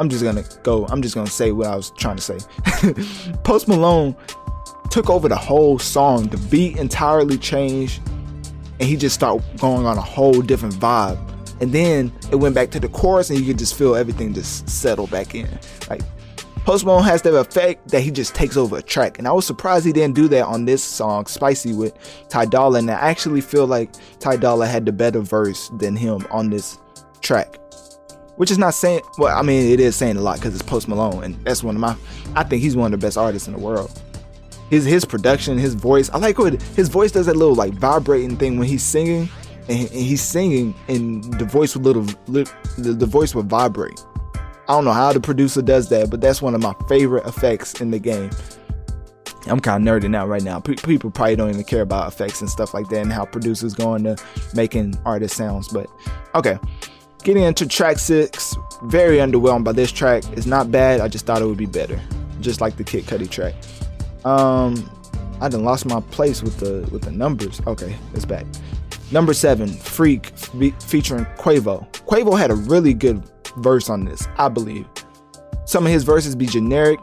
I'm 0.00 0.08
just 0.08 0.24
gonna 0.24 0.44
go. 0.62 0.86
I'm 0.86 1.02
just 1.02 1.14
gonna 1.14 1.26
say 1.26 1.52
what 1.52 1.66
I 1.66 1.76
was 1.76 1.90
trying 1.90 2.16
to 2.16 2.22
say. 2.22 2.38
Post 3.44 3.68
Malone 3.68 4.16
took 4.90 5.10
over 5.10 5.28
the 5.28 5.36
whole 5.36 5.78
song. 5.78 6.28
The 6.28 6.38
beat 6.48 6.78
entirely 6.78 7.36
changed, 7.36 8.00
and 8.80 8.88
he 8.88 8.96
just 8.96 9.14
started 9.14 9.44
going 9.60 9.84
on 9.84 9.98
a 9.98 10.00
whole 10.00 10.40
different 10.40 10.74
vibe. 10.76 11.18
And 11.60 11.70
then 11.70 12.10
it 12.32 12.36
went 12.36 12.54
back 12.54 12.70
to 12.70 12.80
the 12.80 12.88
chorus, 12.88 13.28
and 13.28 13.38
you 13.38 13.44
could 13.44 13.58
just 13.58 13.76
feel 13.76 13.94
everything 13.94 14.32
just 14.32 14.66
settle 14.70 15.06
back 15.06 15.34
in. 15.34 15.46
Like 15.90 16.00
Post 16.64 16.86
Malone 16.86 17.04
has 17.04 17.20
that 17.22 17.34
effect 17.34 17.88
that 17.88 18.00
he 18.00 18.10
just 18.10 18.34
takes 18.34 18.56
over 18.56 18.78
a 18.78 18.82
track, 18.82 19.18
and 19.18 19.28
I 19.28 19.32
was 19.32 19.44
surprised 19.44 19.84
he 19.84 19.92
didn't 19.92 20.14
do 20.14 20.28
that 20.28 20.46
on 20.46 20.64
this 20.64 20.82
song, 20.82 21.26
"Spicy" 21.26 21.74
with 21.74 21.92
Ty 22.30 22.46
Dolla. 22.46 22.78
And 22.78 22.90
I 22.90 22.94
actually 22.94 23.42
feel 23.42 23.66
like 23.66 23.90
Ty 24.18 24.36
Dolla 24.36 24.66
had 24.66 24.86
the 24.86 24.92
better 24.92 25.20
verse 25.20 25.70
than 25.76 25.94
him 25.94 26.26
on 26.30 26.48
this 26.48 26.78
track 27.20 27.59
which 28.40 28.50
is 28.50 28.56
not 28.56 28.72
saying 28.72 29.02
well 29.18 29.36
i 29.36 29.42
mean 29.42 29.70
it 29.70 29.78
is 29.78 29.94
saying 29.94 30.16
a 30.16 30.20
lot 30.20 30.38
because 30.38 30.54
it's 30.54 30.62
post 30.62 30.88
malone 30.88 31.22
and 31.22 31.44
that's 31.44 31.62
one 31.62 31.74
of 31.74 31.80
my 31.80 31.94
i 32.34 32.42
think 32.42 32.62
he's 32.62 32.74
one 32.74 32.90
of 32.90 32.98
the 32.98 33.06
best 33.06 33.18
artists 33.18 33.46
in 33.46 33.52
the 33.52 33.60
world 33.60 34.02
his 34.70 34.82
his 34.82 35.04
production 35.04 35.58
his 35.58 35.74
voice 35.74 36.08
i 36.08 36.16
like 36.16 36.38
what 36.38 36.54
his 36.74 36.88
voice 36.88 37.12
does 37.12 37.26
that 37.26 37.36
little 37.36 37.54
like 37.54 37.74
vibrating 37.74 38.38
thing 38.38 38.58
when 38.58 38.66
he's 38.66 38.82
singing 38.82 39.28
and, 39.68 39.80
and 39.80 39.90
he's 39.90 40.22
singing 40.22 40.74
and 40.88 41.22
the 41.34 41.44
voice 41.44 41.76
would 41.76 41.84
little, 41.84 42.02
the, 42.28 42.50
the 42.78 43.04
voice 43.04 43.34
would 43.34 43.44
vibrate 43.44 44.02
i 44.36 44.68
don't 44.68 44.86
know 44.86 44.92
how 44.94 45.12
the 45.12 45.20
producer 45.20 45.60
does 45.60 45.90
that 45.90 46.08
but 46.08 46.22
that's 46.22 46.40
one 46.40 46.54
of 46.54 46.62
my 46.62 46.74
favorite 46.88 47.26
effects 47.26 47.82
in 47.82 47.90
the 47.90 47.98
game 47.98 48.30
I'm 49.46 49.60
kind 49.60 49.88
of 49.88 50.02
nerding 50.02 50.14
out 50.14 50.28
right 50.28 50.42
now. 50.42 50.60
P- 50.60 50.74
people 50.74 51.10
probably 51.10 51.34
don't 51.34 51.48
even 51.48 51.64
care 51.64 51.80
about 51.80 52.08
effects 52.08 52.42
and 52.42 52.50
stuff 52.50 52.74
like 52.74 52.88
that 52.88 53.00
and 53.00 53.10
how 53.12 53.24
producers 53.24 53.72
go 53.72 53.94
into 53.94 54.16
making 54.54 55.00
artist 55.06 55.34
sounds. 55.34 55.68
But 55.68 55.86
okay, 56.34 56.58
Getting 57.22 57.42
into 57.42 57.66
track 57.66 57.98
six, 57.98 58.56
very 58.84 59.18
underwhelmed 59.18 59.64
by 59.64 59.72
this 59.72 59.92
track. 59.92 60.24
It's 60.32 60.46
not 60.46 60.70
bad. 60.70 61.00
I 61.00 61.08
just 61.08 61.26
thought 61.26 61.42
it 61.42 61.44
would 61.44 61.58
be 61.58 61.66
better, 61.66 62.00
just 62.40 62.62
like 62.62 62.76
the 62.76 62.84
Kid 62.84 63.04
Cudi 63.04 63.28
track. 63.28 63.54
Um, 64.24 64.90
I 65.40 65.48
done 65.48 65.62
lost 65.62 65.84
my 65.84 66.00
place 66.00 66.42
with 66.42 66.58
the 66.58 66.88
with 66.90 67.02
the 67.02 67.10
numbers. 67.10 67.60
Okay, 67.66 67.96
it's 68.14 68.24
back. 68.24 68.46
Number 69.12 69.34
seven, 69.34 69.68
Freak, 69.68 70.26
featuring 70.82 71.24
Quavo. 71.36 71.90
Quavo 72.06 72.38
had 72.38 72.50
a 72.50 72.54
really 72.54 72.94
good 72.94 73.22
verse 73.58 73.90
on 73.90 74.04
this, 74.04 74.26
I 74.38 74.48
believe. 74.48 74.86
Some 75.66 75.84
of 75.84 75.92
his 75.92 76.04
verses 76.04 76.34
be 76.34 76.46
generic. 76.46 77.00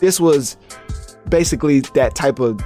This 0.00 0.18
was 0.18 0.56
basically 1.28 1.80
that 1.80 2.14
type 2.14 2.40
of 2.40 2.60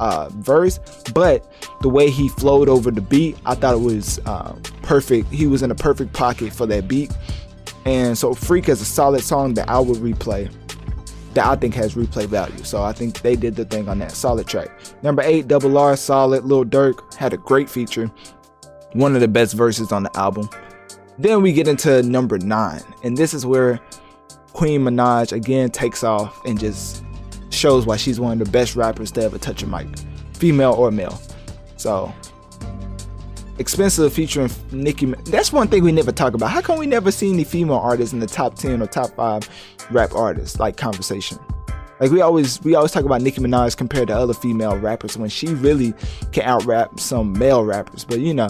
uh, 0.00 0.28
verse, 0.30 0.80
but 1.14 1.46
the 1.82 1.88
way 1.88 2.10
he 2.10 2.28
flowed 2.30 2.68
over 2.68 2.90
the 2.90 3.00
beat, 3.00 3.38
I 3.46 3.54
thought 3.54 3.74
it 3.74 3.80
was 3.80 4.18
uh, 4.26 4.54
perfect. 4.82 5.32
He 5.32 5.46
was 5.46 5.62
in 5.62 5.70
a 5.70 5.74
perfect 5.74 6.12
pocket 6.12 6.52
for 6.52 6.66
that 6.66 6.88
beat. 6.88 7.16
And 7.84 8.18
so 8.18 8.34
Freak 8.34 8.68
is 8.68 8.80
a 8.80 8.84
solid 8.84 9.22
song 9.22 9.54
that 9.54 9.68
I 9.68 9.78
would 9.78 9.98
replay. 9.98 10.50
That 11.34 11.46
I 11.46 11.54
think 11.54 11.74
has 11.74 11.94
replay 11.94 12.26
value. 12.26 12.64
So 12.64 12.82
I 12.82 12.92
think 12.92 13.20
they 13.20 13.36
did 13.36 13.54
the 13.54 13.64
thing 13.64 13.88
on 13.88 14.00
that 14.00 14.10
solid 14.12 14.48
track. 14.48 14.70
Number 15.02 15.22
eight, 15.22 15.46
Double 15.46 15.78
R, 15.78 15.96
solid. 15.96 16.44
Lil 16.44 16.64
Durk 16.64 17.14
had 17.14 17.32
a 17.32 17.36
great 17.36 17.70
feature. 17.70 18.10
One 18.94 19.14
of 19.14 19.20
the 19.20 19.28
best 19.28 19.54
verses 19.54 19.92
on 19.92 20.02
the 20.02 20.16
album. 20.16 20.48
Then 21.18 21.42
we 21.42 21.52
get 21.52 21.68
into 21.68 22.02
number 22.02 22.38
nine, 22.38 22.82
and 23.04 23.16
this 23.16 23.34
is 23.34 23.44
where 23.44 23.78
Queen 24.54 24.80
Minaj 24.80 25.32
again 25.32 25.70
takes 25.70 26.02
off 26.02 26.40
and 26.46 26.58
just 26.58 27.04
shows 27.60 27.86
why 27.86 27.96
she's 27.96 28.18
one 28.18 28.40
of 28.40 28.46
the 28.46 28.50
best 28.50 28.74
rappers 28.74 29.10
to 29.12 29.22
ever 29.22 29.38
touch 29.38 29.62
a 29.62 29.66
mic, 29.66 29.86
female 30.32 30.72
or 30.72 30.90
male. 30.90 31.20
So 31.76 32.12
Expensive 33.60 34.10
featuring 34.10 34.50
Nicki. 34.72 35.04
That's 35.26 35.52
one 35.52 35.68
thing 35.68 35.84
we 35.84 35.92
never 35.92 36.12
talk 36.12 36.32
about. 36.32 36.48
How 36.48 36.62
come 36.62 36.78
we 36.78 36.86
never 36.86 37.10
see 37.10 37.30
any 37.30 37.44
female 37.44 37.76
artists 37.76 38.14
in 38.14 38.18
the 38.18 38.26
top 38.26 38.54
ten 38.54 38.80
or 38.80 38.86
top 38.86 39.10
five 39.10 39.46
rap 39.90 40.14
artists 40.14 40.58
like 40.58 40.78
conversation? 40.78 41.38
Like 42.00 42.10
we 42.10 42.22
always 42.22 42.58
we 42.62 42.74
always 42.74 42.90
talk 42.90 43.04
about 43.04 43.20
Nicki 43.20 43.38
Minaj 43.38 43.76
compared 43.76 44.08
to 44.08 44.16
other 44.16 44.32
female 44.32 44.78
rappers 44.78 45.18
when 45.18 45.28
she 45.28 45.48
really 45.48 45.92
can 46.32 46.44
out 46.44 46.64
rap 46.64 46.98
some 46.98 47.34
male 47.38 47.62
rappers. 47.62 48.02
But 48.02 48.20
you 48.20 48.32
know, 48.32 48.48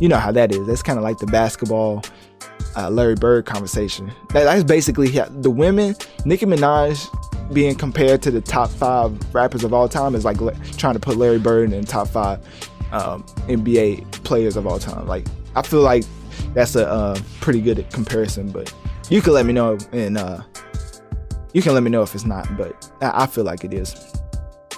you 0.00 0.08
know 0.08 0.18
how 0.18 0.32
that 0.32 0.50
is. 0.50 0.66
That's 0.66 0.82
kind 0.82 0.98
of 0.98 1.04
like 1.04 1.18
the 1.18 1.26
basketball 1.26 2.02
uh, 2.76 2.90
Larry 2.90 3.14
Bird 3.14 3.46
conversation. 3.46 4.10
That, 4.30 4.42
that's 4.42 4.64
basically 4.64 5.10
the 5.10 5.50
women. 5.50 5.94
Nicki 6.24 6.46
Minaj 6.46 7.06
being 7.52 7.74
compared 7.74 8.22
to 8.22 8.30
the 8.30 8.40
top 8.40 8.70
five 8.70 9.34
rappers 9.34 9.64
of 9.64 9.74
all 9.74 9.88
time 9.88 10.14
is 10.14 10.24
like 10.24 10.38
trying 10.76 10.94
to 10.94 11.00
put 11.00 11.16
Larry 11.16 11.38
Bird 11.38 11.72
in 11.72 11.84
top 11.84 12.08
five 12.08 12.38
um, 12.92 13.22
NBA 13.48 14.10
players 14.24 14.56
of 14.56 14.66
all 14.66 14.78
time. 14.78 15.06
Like 15.06 15.26
I 15.56 15.62
feel 15.62 15.82
like 15.82 16.04
that's 16.54 16.76
a 16.76 16.88
uh, 16.88 17.18
pretty 17.40 17.60
good 17.60 17.84
comparison. 17.92 18.50
But 18.50 18.72
you 19.08 19.20
can 19.20 19.32
let 19.32 19.46
me 19.46 19.52
know 19.52 19.78
and 19.92 20.16
uh, 20.16 20.42
you 21.52 21.62
can 21.62 21.74
let 21.74 21.82
me 21.82 21.90
know 21.90 22.02
if 22.02 22.14
it's 22.14 22.24
not, 22.24 22.48
but 22.56 22.90
I 23.00 23.26
feel 23.26 23.44
like 23.44 23.64
it 23.64 23.74
is. 23.74 23.94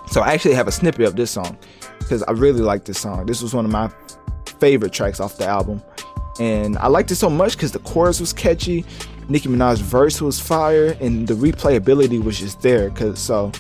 So 0.09 0.21
I 0.21 0.33
actually 0.33 0.55
have 0.55 0.69
a 0.69 0.73
snippet 0.73 1.07
of 1.07 1.17
this 1.17 1.31
song 1.31 1.59
because 1.99 2.23
I 2.25 2.33
really 2.33 2.61
like 2.61 2.85
this 2.85 2.99
song. 2.99 3.27
This 3.27 3.43
was 3.43 3.55
one 3.55 3.65
of 3.65 3.71
my 3.71 3.91
favorite 4.59 4.93
tracks 4.93 5.21
off 5.21 5.37
the 5.37 5.47
album. 5.47 5.83
And 6.41 6.79
I 6.79 6.87
liked 6.87 7.11
it 7.11 7.17
so 7.17 7.29
much 7.29 7.57
because 7.57 7.73
the 7.73 7.79
chorus 7.81 8.21
was 8.21 8.33
catchy, 8.33 8.85
Nicki 9.33 9.49
Minaj's 9.49 9.81
verse 9.81 10.21
was 10.21 10.39
fire, 10.39 10.95
and 11.01 11.27
the 11.27 11.33
replayability 11.35 12.23
was 12.23 12.39
just 12.39 12.61
there. 12.61 12.91
Cause 12.91 13.19
so, 13.19 13.51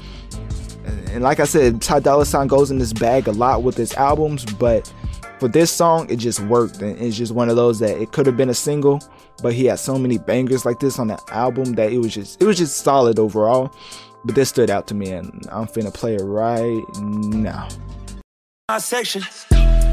and 1.08 1.22
like 1.22 1.40
I 1.40 1.44
said, 1.44 1.80
Ty 1.80 2.00
Dolla 2.00 2.26
Sign 2.26 2.46
goes 2.46 2.70
in 2.70 2.78
this 2.78 2.92
bag 2.92 3.26
a 3.26 3.32
lot 3.32 3.62
with 3.62 3.76
his 3.76 3.94
albums, 3.94 4.44
but 4.44 4.92
for 5.40 5.48
this 5.48 5.70
song, 5.70 6.08
it 6.10 6.16
just 6.16 6.40
worked, 6.40 6.82
and 6.82 7.00
it's 7.00 7.16
just 7.16 7.32
one 7.32 7.48
of 7.48 7.56
those 7.56 7.78
that 7.78 7.98
it 8.00 8.12
could 8.12 8.26
have 8.26 8.36
been 8.36 8.50
a 8.50 8.54
single, 8.54 9.00
but 9.42 9.54
he 9.54 9.64
had 9.64 9.78
so 9.78 9.98
many 9.98 10.18
bangers 10.18 10.66
like 10.66 10.78
this 10.78 10.98
on 10.98 11.08
the 11.08 11.18
album 11.30 11.72
that 11.72 11.90
it 11.90 11.98
was 11.98 12.14
just 12.14 12.40
it 12.40 12.44
was 12.44 12.58
just 12.58 12.76
solid 12.76 13.18
overall. 13.18 13.74
But 14.24 14.34
this 14.34 14.50
stood 14.50 14.70
out 14.70 14.86
to 14.88 14.94
me, 14.94 15.10
and 15.10 15.48
I'm 15.50 15.66
finna 15.66 15.92
play 15.92 16.16
it 16.16 16.22
right 16.22 16.84
now. 17.00 17.66
My 18.68 18.78
section. 18.78 19.22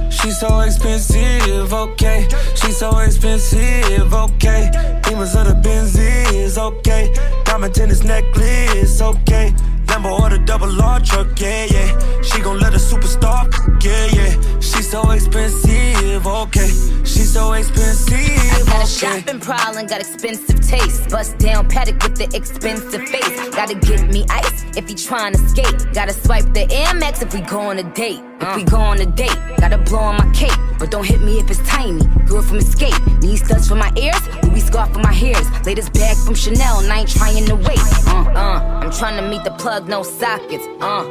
She's 0.09 0.39
so 0.39 0.59
expensive, 0.59 1.73
okay. 1.73 2.27
She's 2.55 2.77
so 2.77 2.97
expensive, 2.99 4.13
okay. 4.13 4.69
Demons 5.03 5.35
of 5.35 5.47
the 5.47 5.55
Benzies, 5.63 6.57
okay. 6.57 7.13
Diamond 7.45 7.73
tennis 7.75 8.03
necklace, 8.03 9.01
okay. 9.01 9.53
Lambo 9.85 10.19
or 10.19 10.29
the 10.29 10.39
double 10.39 10.81
R 10.81 10.99
truck, 10.99 11.39
yeah, 11.39 11.65
yeah. 11.65 12.21
She 12.21 12.41
gon' 12.41 12.59
let 12.59 12.73
a 12.73 12.77
superstar, 12.77 13.49
yeah, 13.83 14.07
yeah. 14.13 14.59
She's 14.59 14.89
so 14.89 15.09
expensive, 15.11 16.25
okay. 16.25 16.98
She's 17.19 17.33
so 17.33 17.51
expensive, 17.51 18.15
I 18.15 18.63
got 18.65 18.87
a 18.87 18.89
shopping 18.89 19.41
problem, 19.41 19.87
got 19.87 19.99
expensive 19.99 20.65
taste. 20.65 21.09
Bust 21.09 21.37
down 21.37 21.67
Patek 21.67 22.01
with 22.01 22.15
the 22.15 22.33
expensive 22.33 23.09
face. 23.09 23.49
Gotta 23.49 23.75
get 23.75 24.07
me 24.07 24.25
ice 24.29 24.63
if 24.77 24.87
he 24.87 24.95
trying 24.95 25.33
to 25.33 25.39
skate. 25.49 25.93
Gotta 25.93 26.13
swipe 26.13 26.45
the 26.53 26.65
Amex 26.67 27.21
if 27.21 27.33
we 27.33 27.41
go 27.41 27.59
on 27.59 27.77
a 27.77 27.83
date. 27.83 28.21
If 28.39 28.55
we 28.55 28.63
go 28.63 28.77
on 28.77 29.01
a 29.01 29.05
date, 29.05 29.37
gotta 29.57 29.77
blow 29.79 29.99
on 29.99 30.15
my 30.15 30.31
cape. 30.33 30.57
But 30.79 30.91
don't 30.91 31.05
hit 31.05 31.19
me 31.19 31.39
if 31.39 31.51
it's 31.51 31.59
tiny. 31.67 32.05
Girl 32.25 32.41
from 32.41 32.59
Escape. 32.59 32.95
Need 33.19 33.35
studs 33.35 33.67
for 33.67 33.75
my 33.75 33.91
ears, 33.97 34.21
Louis 34.43 34.61
scarf 34.61 34.93
for 34.93 34.99
my 34.99 35.11
hairs. 35.11 35.45
Latest 35.65 35.91
bag 35.91 36.15
from 36.25 36.35
Chanel, 36.35 36.79
and 36.79 36.89
I 36.89 36.99
ain't 37.01 37.09
trying 37.09 37.45
to 37.47 37.55
wait. 37.57 37.83
Uh, 38.07 38.31
uh, 38.33 38.79
I'm 38.81 38.91
trying 38.91 39.21
to 39.21 39.29
meet 39.29 39.43
the 39.43 39.51
plug, 39.51 39.89
no 39.89 40.03
sockets. 40.03 40.65
Uh, 40.79 41.03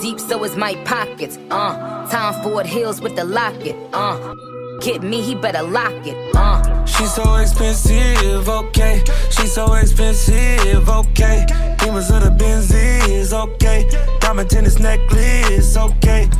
deep 0.00 0.18
so 0.18 0.42
is 0.42 0.56
my 0.56 0.74
pockets. 0.84 1.38
Uh, 1.52 2.04
Tom 2.10 2.42
Ford 2.42 2.66
Hills 2.66 3.00
with 3.00 3.14
the 3.14 3.24
locket. 3.24 3.76
Uh, 3.92 4.34
get 4.80 5.02
me, 5.02 5.20
he 5.20 5.34
better 5.34 5.62
lock 5.62 5.92
it. 6.06 6.16
Uh. 6.34 6.76
She's 6.86 7.12
so 7.12 7.34
expensive, 7.34 8.48
okay. 8.48 9.02
She's 9.30 9.52
so 9.52 9.74
expensive, 9.74 10.88
okay. 10.88 11.44
Demons 11.78 12.10
of 12.10 12.22
the 12.22 12.30
Benzies, 12.30 13.32
okay. 13.32 13.86
Diamond 14.20 14.48
tennis 14.48 14.78
necklace, 14.78 15.76
okay. 15.76 16.30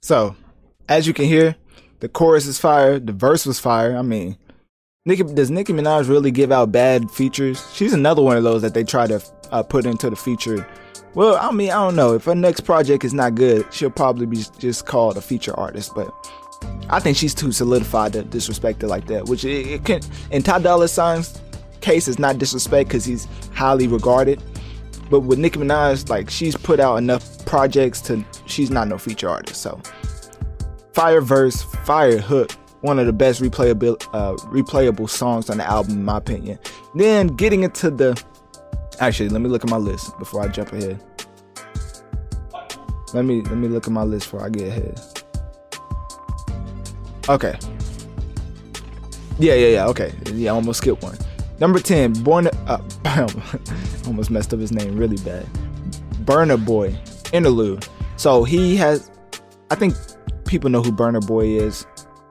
So, 0.00 0.36
as 0.88 1.06
you 1.06 1.12
can 1.12 1.26
hear, 1.26 1.56
the 2.00 2.08
chorus 2.08 2.46
is 2.46 2.58
fire, 2.58 2.98
the 2.98 3.12
verse 3.12 3.44
was 3.44 3.58
fire. 3.60 3.96
I 3.96 4.02
mean, 4.02 4.38
Nicki, 5.04 5.22
does 5.22 5.50
Nicki 5.50 5.72
Minaj 5.72 6.08
really 6.08 6.30
give 6.30 6.50
out 6.50 6.72
bad 6.72 7.10
features? 7.10 7.66
She's 7.74 7.92
another 7.92 8.22
one 8.22 8.36
of 8.36 8.44
those 8.44 8.62
that 8.62 8.74
they 8.74 8.84
try 8.84 9.06
to 9.06 9.22
uh, 9.50 9.62
put 9.62 9.84
into 9.84 10.08
the 10.08 10.16
feature. 10.16 10.66
Well, 11.14 11.36
I 11.36 11.50
mean, 11.50 11.70
I 11.70 11.74
don't 11.74 11.96
know. 11.96 12.14
If 12.14 12.24
her 12.24 12.34
next 12.34 12.60
project 12.60 13.04
is 13.04 13.12
not 13.12 13.34
good, 13.34 13.66
she'll 13.72 13.90
probably 13.90 14.26
be 14.26 14.44
just 14.58 14.86
called 14.86 15.16
a 15.16 15.20
feature 15.20 15.58
artist. 15.58 15.92
But 15.94 16.08
I 16.90 17.00
think 17.00 17.16
she's 17.16 17.34
too 17.34 17.52
solidified 17.52 18.14
to 18.14 18.22
disrespect 18.22 18.82
it 18.82 18.88
like 18.88 19.06
that. 19.06 19.26
Which 19.26 19.44
it, 19.44 19.66
it 19.66 19.84
can, 19.84 20.00
in 20.30 20.42
Ty 20.42 20.60
Dolla 20.60 20.88
Sign's 20.88 21.40
case, 21.80 22.08
is 22.08 22.18
not 22.18 22.38
disrespect 22.38 22.88
because 22.88 23.04
he's 23.04 23.26
highly 23.54 23.86
regarded. 23.86 24.42
But 25.10 25.20
with 25.20 25.38
Nicki 25.38 25.58
Minaj, 25.58 26.08
like 26.08 26.30
she's 26.30 26.56
put 26.56 26.80
out 26.80 26.96
enough 26.96 27.44
projects 27.46 28.00
to 28.02 28.24
she's 28.46 28.70
not 28.70 28.88
no 28.88 28.98
feature 28.98 29.28
artist. 29.28 29.62
So 29.62 29.80
Fire 30.98 31.20
verse, 31.20 31.62
fire 31.84 32.18
hook, 32.18 32.50
one 32.80 32.98
of 32.98 33.06
the 33.06 33.12
best 33.12 33.40
replayable 33.40 34.02
uh, 34.12 34.34
replayable 34.48 35.08
songs 35.08 35.48
on 35.48 35.58
the 35.58 35.64
album, 35.64 35.92
in 35.92 36.04
my 36.04 36.16
opinion. 36.16 36.58
Then 36.96 37.28
getting 37.28 37.62
into 37.62 37.88
the 37.88 38.20
actually, 38.98 39.28
let 39.28 39.40
me 39.40 39.48
look 39.48 39.62
at 39.62 39.70
my 39.70 39.76
list 39.76 40.18
before 40.18 40.42
I 40.42 40.48
jump 40.48 40.72
ahead. 40.72 41.00
Let 43.14 43.24
me 43.26 43.42
let 43.42 43.56
me 43.58 43.68
look 43.68 43.86
at 43.86 43.92
my 43.92 44.02
list 44.02 44.26
before 44.26 44.44
I 44.44 44.48
get 44.48 44.66
ahead. 44.66 45.17
Okay. 47.28 47.58
Yeah, 49.38 49.54
yeah, 49.54 49.68
yeah. 49.68 49.86
Okay. 49.88 50.12
Yeah, 50.32 50.52
I 50.52 50.54
almost 50.54 50.78
skipped 50.78 51.02
one. 51.02 51.16
Number 51.60 51.78
10, 51.78 52.12
Born 52.22 52.46
uh, 52.46 52.78
almost 54.06 54.30
messed 54.30 54.54
up 54.54 54.60
his 54.60 54.72
name 54.72 54.96
really 54.96 55.16
bad. 55.18 55.44
Burna 56.24 56.62
Boy 56.64 56.96
interlude. 57.32 57.86
So 58.16 58.44
he 58.44 58.76
has 58.76 59.10
I 59.70 59.74
think 59.74 59.94
people 60.46 60.70
know 60.70 60.82
who 60.82 60.92
Burna 60.92 61.24
Boy 61.26 61.46
is. 61.46 61.86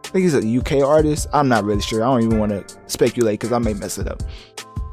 I 0.06 0.10
think 0.10 0.24
he's 0.24 0.34
a 0.34 0.58
UK 0.58 0.88
artist. 0.88 1.28
I'm 1.34 1.48
not 1.48 1.64
really 1.64 1.82
sure. 1.82 2.04
I 2.04 2.08
don't 2.08 2.24
even 2.24 2.40
want 2.40 2.52
to 2.52 2.78
speculate 2.88 3.40
because 3.40 3.52
I 3.52 3.60
may 3.60 3.74
mess 3.74 3.98
it 3.98 4.08
up. 4.08 4.24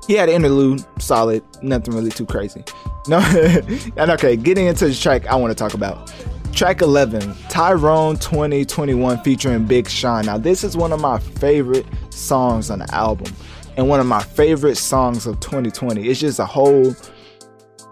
He 0.06 0.14
had 0.14 0.28
an 0.28 0.34
interlude, 0.34 0.84
solid, 1.00 1.42
nothing 1.62 1.94
really 1.94 2.10
too 2.10 2.26
crazy. 2.26 2.62
No, 3.08 3.18
and 3.96 4.10
okay, 4.10 4.36
getting 4.36 4.66
into 4.66 4.88
the 4.88 4.94
track 4.94 5.26
I 5.26 5.36
want 5.36 5.50
to 5.50 5.54
talk 5.54 5.72
about. 5.72 6.12
Track 6.54 6.82
11, 6.82 7.34
Tyrone 7.48 8.16
2021 8.16 9.22
featuring 9.22 9.64
Big 9.64 9.88
Sean. 9.88 10.26
Now, 10.26 10.38
this 10.38 10.62
is 10.62 10.76
one 10.76 10.92
of 10.92 11.00
my 11.00 11.18
favorite 11.18 11.86
songs 12.10 12.70
on 12.70 12.78
the 12.78 12.94
album 12.94 13.32
and 13.76 13.88
one 13.88 13.98
of 14.00 14.06
my 14.06 14.22
favorite 14.22 14.76
songs 14.76 15.26
of 15.26 15.40
2020. 15.40 16.08
It's 16.08 16.20
just 16.20 16.38
a 16.38 16.46
whole 16.46 16.94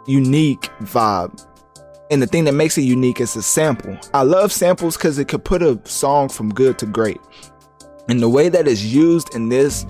unique 0.06 0.70
vibe 0.82 1.44
and 2.12 2.20
the 2.20 2.26
thing 2.26 2.44
that 2.44 2.52
makes 2.52 2.76
it 2.76 2.82
unique 2.82 3.22
is 3.22 3.32
the 3.32 3.42
sample. 3.42 3.96
I 4.12 4.22
love 4.22 4.52
samples 4.52 4.98
because 4.98 5.18
it 5.18 5.28
could 5.28 5.46
put 5.46 5.62
a 5.62 5.80
song 5.84 6.28
from 6.28 6.50
good 6.50 6.78
to 6.80 6.86
great. 6.86 7.18
And 8.10 8.20
the 8.20 8.28
way 8.28 8.50
that 8.50 8.68
is 8.68 8.94
used 8.94 9.34
in 9.34 9.48
this 9.48 9.86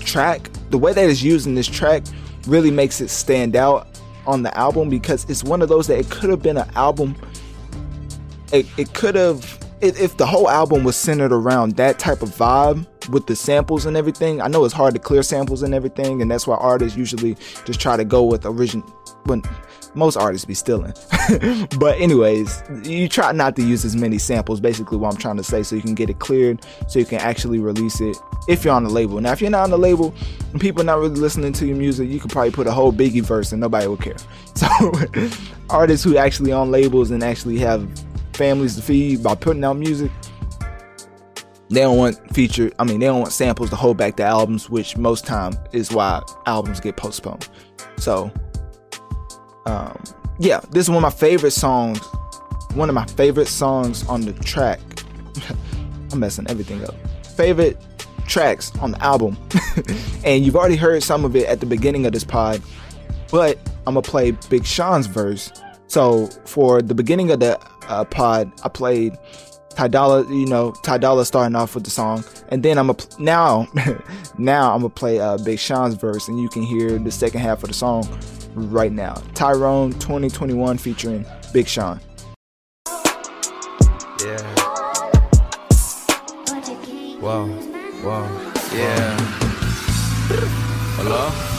track, 0.00 0.50
the 0.68 0.76
way 0.76 0.92
that 0.92 1.04
is 1.06 1.24
used 1.24 1.46
in 1.46 1.54
this 1.54 1.66
track 1.66 2.02
really 2.46 2.70
makes 2.70 3.00
it 3.00 3.08
stand 3.08 3.56
out 3.56 3.98
on 4.26 4.42
the 4.42 4.54
album 4.56 4.90
because 4.90 5.24
it's 5.30 5.42
one 5.42 5.62
of 5.62 5.70
those 5.70 5.86
that 5.86 5.98
it 5.98 6.10
could 6.10 6.28
have 6.28 6.42
been 6.42 6.58
an 6.58 6.70
album. 6.74 7.16
It, 8.52 8.66
it 8.78 8.94
could 8.94 9.14
have, 9.14 9.58
if 9.80 10.16
the 10.16 10.26
whole 10.26 10.48
album 10.48 10.84
was 10.84 10.96
centered 10.96 11.32
around 11.32 11.76
that 11.76 11.98
type 11.98 12.22
of 12.22 12.30
vibe 12.30 12.86
with 13.08 13.26
the 13.26 13.36
samples 13.36 13.86
and 13.86 13.96
everything. 13.96 14.40
I 14.40 14.48
know 14.48 14.64
it's 14.64 14.74
hard 14.74 14.94
to 14.94 15.00
clear 15.00 15.22
samples 15.22 15.62
and 15.62 15.74
everything, 15.74 16.22
and 16.22 16.30
that's 16.30 16.46
why 16.46 16.56
artists 16.56 16.96
usually 16.96 17.36
just 17.64 17.80
try 17.80 17.96
to 17.96 18.04
go 18.04 18.22
with 18.22 18.44
original. 18.44 18.86
When 19.24 19.42
most 19.94 20.16
artists 20.16 20.44
be 20.44 20.54
stealing. 20.54 20.92
but 21.78 21.98
anyways, 21.98 22.62
you 22.84 23.08
try 23.08 23.32
not 23.32 23.56
to 23.56 23.62
use 23.62 23.84
as 23.84 23.96
many 23.96 24.18
samples, 24.18 24.60
basically 24.60 24.96
what 24.96 25.12
I'm 25.12 25.20
trying 25.20 25.36
to 25.36 25.42
say, 25.42 25.62
so 25.62 25.76
you 25.76 25.82
can 25.82 25.94
get 25.94 26.08
it 26.08 26.18
cleared, 26.18 26.64
so 26.86 26.98
you 26.98 27.04
can 27.04 27.18
actually 27.18 27.58
release 27.58 28.00
it 28.00 28.16
if 28.48 28.64
you're 28.64 28.74
on 28.74 28.84
the 28.84 28.90
label. 28.90 29.20
Now, 29.20 29.32
if 29.32 29.40
you're 29.40 29.50
not 29.50 29.64
on 29.64 29.70
the 29.70 29.78
label 29.78 30.14
and 30.52 30.60
people 30.60 30.82
are 30.82 30.84
not 30.84 30.98
really 30.98 31.16
listening 31.16 31.52
to 31.54 31.66
your 31.66 31.76
music, 31.76 32.08
you 32.08 32.20
could 32.20 32.30
probably 32.30 32.52
put 32.52 32.66
a 32.66 32.72
whole 32.72 32.92
Biggie 32.92 33.22
verse 33.22 33.52
and 33.52 33.60
nobody 33.60 33.86
would 33.86 34.00
care. 34.00 34.16
So 34.58 34.66
artists 35.70 36.02
who 36.02 36.16
actually 36.16 36.50
on 36.50 36.72
labels 36.72 37.12
and 37.12 37.22
actually 37.22 37.58
have 37.58 37.88
families 38.38 38.76
to 38.76 38.82
feed 38.82 39.22
by 39.22 39.34
putting 39.34 39.62
out 39.64 39.76
music, 39.76 40.10
they 41.68 41.80
don't 41.80 41.98
want 41.98 42.18
feature 42.34 42.72
i 42.78 42.84
mean 42.84 42.98
they 42.98 43.04
don't 43.04 43.20
want 43.20 43.30
samples 43.30 43.68
to 43.68 43.76
hold 43.76 43.98
back 43.98 44.16
the 44.16 44.22
albums 44.22 44.70
which 44.70 44.96
most 44.96 45.26
time 45.26 45.52
is 45.72 45.92
why 45.92 46.18
albums 46.46 46.80
get 46.80 46.96
postponed 46.96 47.46
so 47.98 48.32
um, 49.68 50.02
yeah, 50.38 50.60
this 50.70 50.86
is 50.86 50.88
one 50.88 50.98
of 50.98 51.02
my 51.02 51.10
favorite 51.10 51.50
songs. 51.50 52.00
One 52.74 52.88
of 52.88 52.94
my 52.94 53.04
favorite 53.04 53.48
songs 53.48 54.06
on 54.08 54.22
the 54.22 54.32
track. 54.32 54.80
I'm 56.12 56.20
messing 56.20 56.48
everything 56.48 56.84
up. 56.84 56.94
Favorite 57.36 57.78
tracks 58.26 58.74
on 58.78 58.92
the 58.92 59.02
album. 59.04 59.36
and 60.24 60.44
you've 60.44 60.56
already 60.56 60.76
heard 60.76 61.02
some 61.02 61.24
of 61.24 61.36
it 61.36 61.46
at 61.46 61.60
the 61.60 61.66
beginning 61.66 62.06
of 62.06 62.12
this 62.12 62.24
pod, 62.24 62.62
but 63.30 63.58
I'm 63.86 63.94
gonna 63.94 64.02
play 64.02 64.30
Big 64.48 64.64
Sean's 64.64 65.06
verse. 65.06 65.52
So 65.86 66.26
for 66.44 66.80
the 66.80 66.94
beginning 66.94 67.30
of 67.30 67.40
the 67.40 67.58
uh, 67.88 68.04
pod, 68.04 68.52
I 68.64 68.68
played 68.68 69.16
Ty 69.70 69.88
Dolla, 69.88 70.26
you 70.28 70.46
know, 70.46 70.72
Ty 70.82 70.98
Dolla 70.98 71.24
starting 71.24 71.54
off 71.54 71.74
with 71.74 71.84
the 71.84 71.90
song, 71.90 72.24
and 72.48 72.62
then 72.62 72.78
I'm 72.78 72.90
a 72.90 72.96
now, 73.18 73.68
now 74.38 74.74
I'm 74.74 74.80
gonna 74.80 74.90
play 74.90 75.20
uh, 75.20 75.38
Big 75.38 75.58
Sean's 75.58 75.94
verse, 75.94 76.28
and 76.28 76.40
you 76.40 76.48
can 76.48 76.62
hear 76.62 76.98
the 76.98 77.10
second 77.12 77.40
half 77.40 77.62
of 77.62 77.68
the 77.68 77.74
song 77.74 78.06
right 78.54 78.92
now. 78.92 79.14
Tyrone 79.34 79.92
2021 79.92 80.78
featuring 80.78 81.24
Big 81.52 81.68
Sean. 81.68 82.00
Yeah. 84.20 84.54
Wow. 87.20 87.46
whoa, 87.46 88.76
yeah. 88.76 89.16
Hello? 90.96 91.57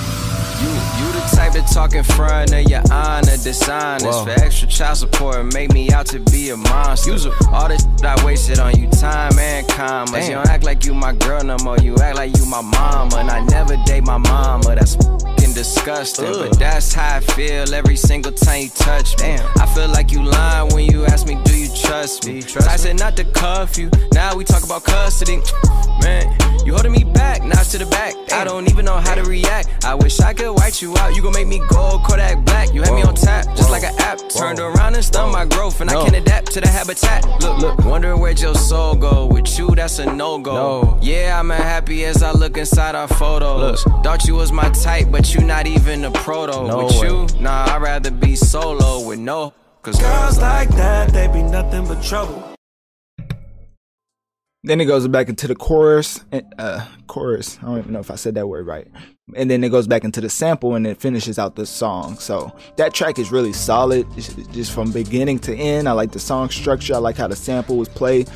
You, 0.62 0.68
you 0.68 1.14
the 1.14 1.22
type 1.36 1.54
to 1.54 1.74
talk 1.74 1.96
in 1.96 2.04
front 2.04 2.54
of 2.54 2.70
your 2.70 2.82
honor, 2.92 3.38
dishonest. 3.38 4.06
Whoa. 4.06 4.26
For 4.26 4.32
extra 4.32 4.68
child 4.68 4.98
support, 4.98 5.54
make 5.54 5.72
me 5.74 5.90
out 5.92 6.06
to 6.08 6.20
be 6.20 6.50
a 6.50 6.58
monster. 6.58 7.12
Use 7.12 7.26
all 7.48 7.70
this 7.70 7.86
I 8.04 8.22
wasted 8.26 8.60
on 8.60 8.78
you, 8.78 8.90
time 8.90 9.38
and 9.40 9.68
commas. 9.70 10.12
Damn. 10.12 10.24
You 10.30 10.36
don't 10.36 10.50
act 10.50 10.66
like 10.66 10.84
you 10.86 10.94
my 10.94 11.14
girl 11.14 11.44
no 11.44 11.56
more, 11.64 11.78
you 11.78 11.96
act 11.98 12.18
like 12.18 12.38
you 12.38 12.46
my 12.46 12.62
mama. 12.62 13.16
And 13.18 13.30
I 13.30 13.44
never 13.46 13.78
date 13.86 14.04
my 14.06 14.18
mama, 14.18 14.76
that's 14.76 14.96
fucking 14.96 15.54
disgusting. 15.54 16.26
Ugh. 16.26 16.50
But 16.50 16.60
that's 16.60 16.94
how 16.94 17.18
I 17.18 17.20
feel 17.22 17.74
every 17.74 17.96
single 17.96 18.34
time 18.34 18.64
you 18.64 18.70
touch 18.70 19.18
me. 19.20 19.38
Damn. 19.38 19.48
I 19.60 19.66
feel 19.74 19.88
like 19.88 20.12
you 20.12 20.24
lying 20.24 20.74
when 20.74 20.92
you 20.92 21.06
ask 21.06 21.26
me, 21.26 21.40
do 21.46 21.58
you 21.58 21.70
trust 21.74 22.26
me? 22.26 22.38
You 22.38 22.42
trust 22.42 22.68
I 22.68 22.76
said 22.76 23.00
not 23.00 23.16
to 23.16 23.24
cuff 23.24 23.78
you, 23.78 23.90
now 24.14 24.36
we 24.36 24.44
talk 24.44 24.64
about 24.66 24.84
custody. 24.84 25.40
Man, 26.02 26.36
you 26.66 26.74
holding 26.74 26.92
me 26.92 27.04
back, 27.04 27.44
now 27.44 27.62
to 27.62 27.78
the 27.78 27.86
back. 27.86 28.14
I 28.32 28.44
don't 28.44 28.70
even 28.70 28.86
know 28.86 28.98
how 28.98 29.16
to 29.16 29.24
react. 29.24 29.86
I 29.86 29.96
wish 29.96 30.20
I 30.20 30.34
could 30.34 30.52
white 30.54 30.82
you 30.82 30.96
out. 30.98 31.16
You 31.16 31.22
gon' 31.22 31.34
make 31.34 31.48
me 31.48 31.62
gold, 31.70 32.04
Kodak 32.04 32.44
black. 32.46 32.74
You 32.74 32.82
had 32.82 32.94
me 32.94 33.02
on 33.04 33.16
tap, 33.16 33.46
just 33.56 33.70
like 33.70 33.84
an 33.84 33.94
app. 34.00 34.20
Turned 34.30 34.60
around 34.60 34.96
and 34.96 35.04
stunned 35.04 35.32
my 35.32 35.46
growth, 35.46 35.82
and. 35.82 35.90
I 35.90 35.94
can't 35.94 36.16
adapt 36.16 36.52
to 36.54 36.62
the 36.62 36.68
habitat. 36.68 37.26
Look, 37.42 37.58
look, 37.60 37.86
wondering 37.86 38.20
where'd 38.20 38.40
your 38.40 38.56
soul 38.56 38.96
go. 38.96 39.26
With 39.26 39.58
you, 39.58 39.76
that's 39.76 40.00
a 40.00 40.06
no 40.14 40.38
go. 40.38 40.98
Yeah, 41.02 41.40
I'm 41.40 41.50
happy 41.50 42.06
as 42.06 42.24
I 42.24 42.32
look 42.32 42.58
inside 42.58 42.96
our 42.96 43.08
photos. 43.08 43.84
Thought 44.04 44.26
you 44.26 44.36
was 44.36 44.52
my 44.52 44.70
type, 44.70 45.08
but 45.12 45.34
you 45.34 45.42
not 45.42 45.68
even 45.68 46.06
a 46.06 46.12
proto. 46.12 46.78
With 46.78 47.02
you, 47.02 47.42
nah, 47.42 47.66
I'd 47.76 47.82
rather 47.82 48.12
be 48.12 48.36
solo 48.36 49.06
with 49.06 49.20
no. 49.20 49.54
Cause 49.82 50.00
girls 50.00 50.40
like 50.40 50.70
that, 50.72 51.14
they 51.14 51.28
be 51.28 51.42
nothing 51.42 51.86
but 51.88 52.04
trouble. 52.04 52.49
Then 54.62 54.82
it 54.82 54.86
goes 54.86 55.08
back 55.08 55.30
into 55.30 55.48
the 55.48 55.56
chorus, 55.56 56.26
uh, 56.58 56.86
chorus. 57.08 57.58
I 57.62 57.68
don't 57.68 57.78
even 57.78 57.94
know 57.94 58.00
if 58.00 58.12
I 58.12 58.16
said 58.16 58.36
that 58.36 58.48
word 58.48 58.68
right. 58.68 58.88
And 59.34 59.50
then 59.50 59.64
it 59.64 59.70
goes 59.70 59.88
back 59.88 60.04
into 60.04 60.20
the 60.20 60.30
sample 60.30 60.76
and 60.76 60.86
it 60.86 61.00
finishes 61.00 61.40
out 61.40 61.56
the 61.56 61.66
song. 61.66 62.18
So 62.18 62.54
that 62.76 62.94
track 62.94 63.20
is 63.20 63.32
really 63.32 63.54
solid, 63.54 64.06
just 64.52 64.74
from 64.74 64.92
beginning 64.92 65.40
to 65.40 65.56
end. 65.56 65.88
I 65.88 65.94
like 65.94 66.12
the 66.12 66.20
song 66.20 66.50
structure. 66.50 66.96
I 66.96 66.98
like 66.98 67.16
how 67.16 67.28
the 67.28 67.38
sample 67.38 67.78
was 67.78 67.88
played 67.88 68.30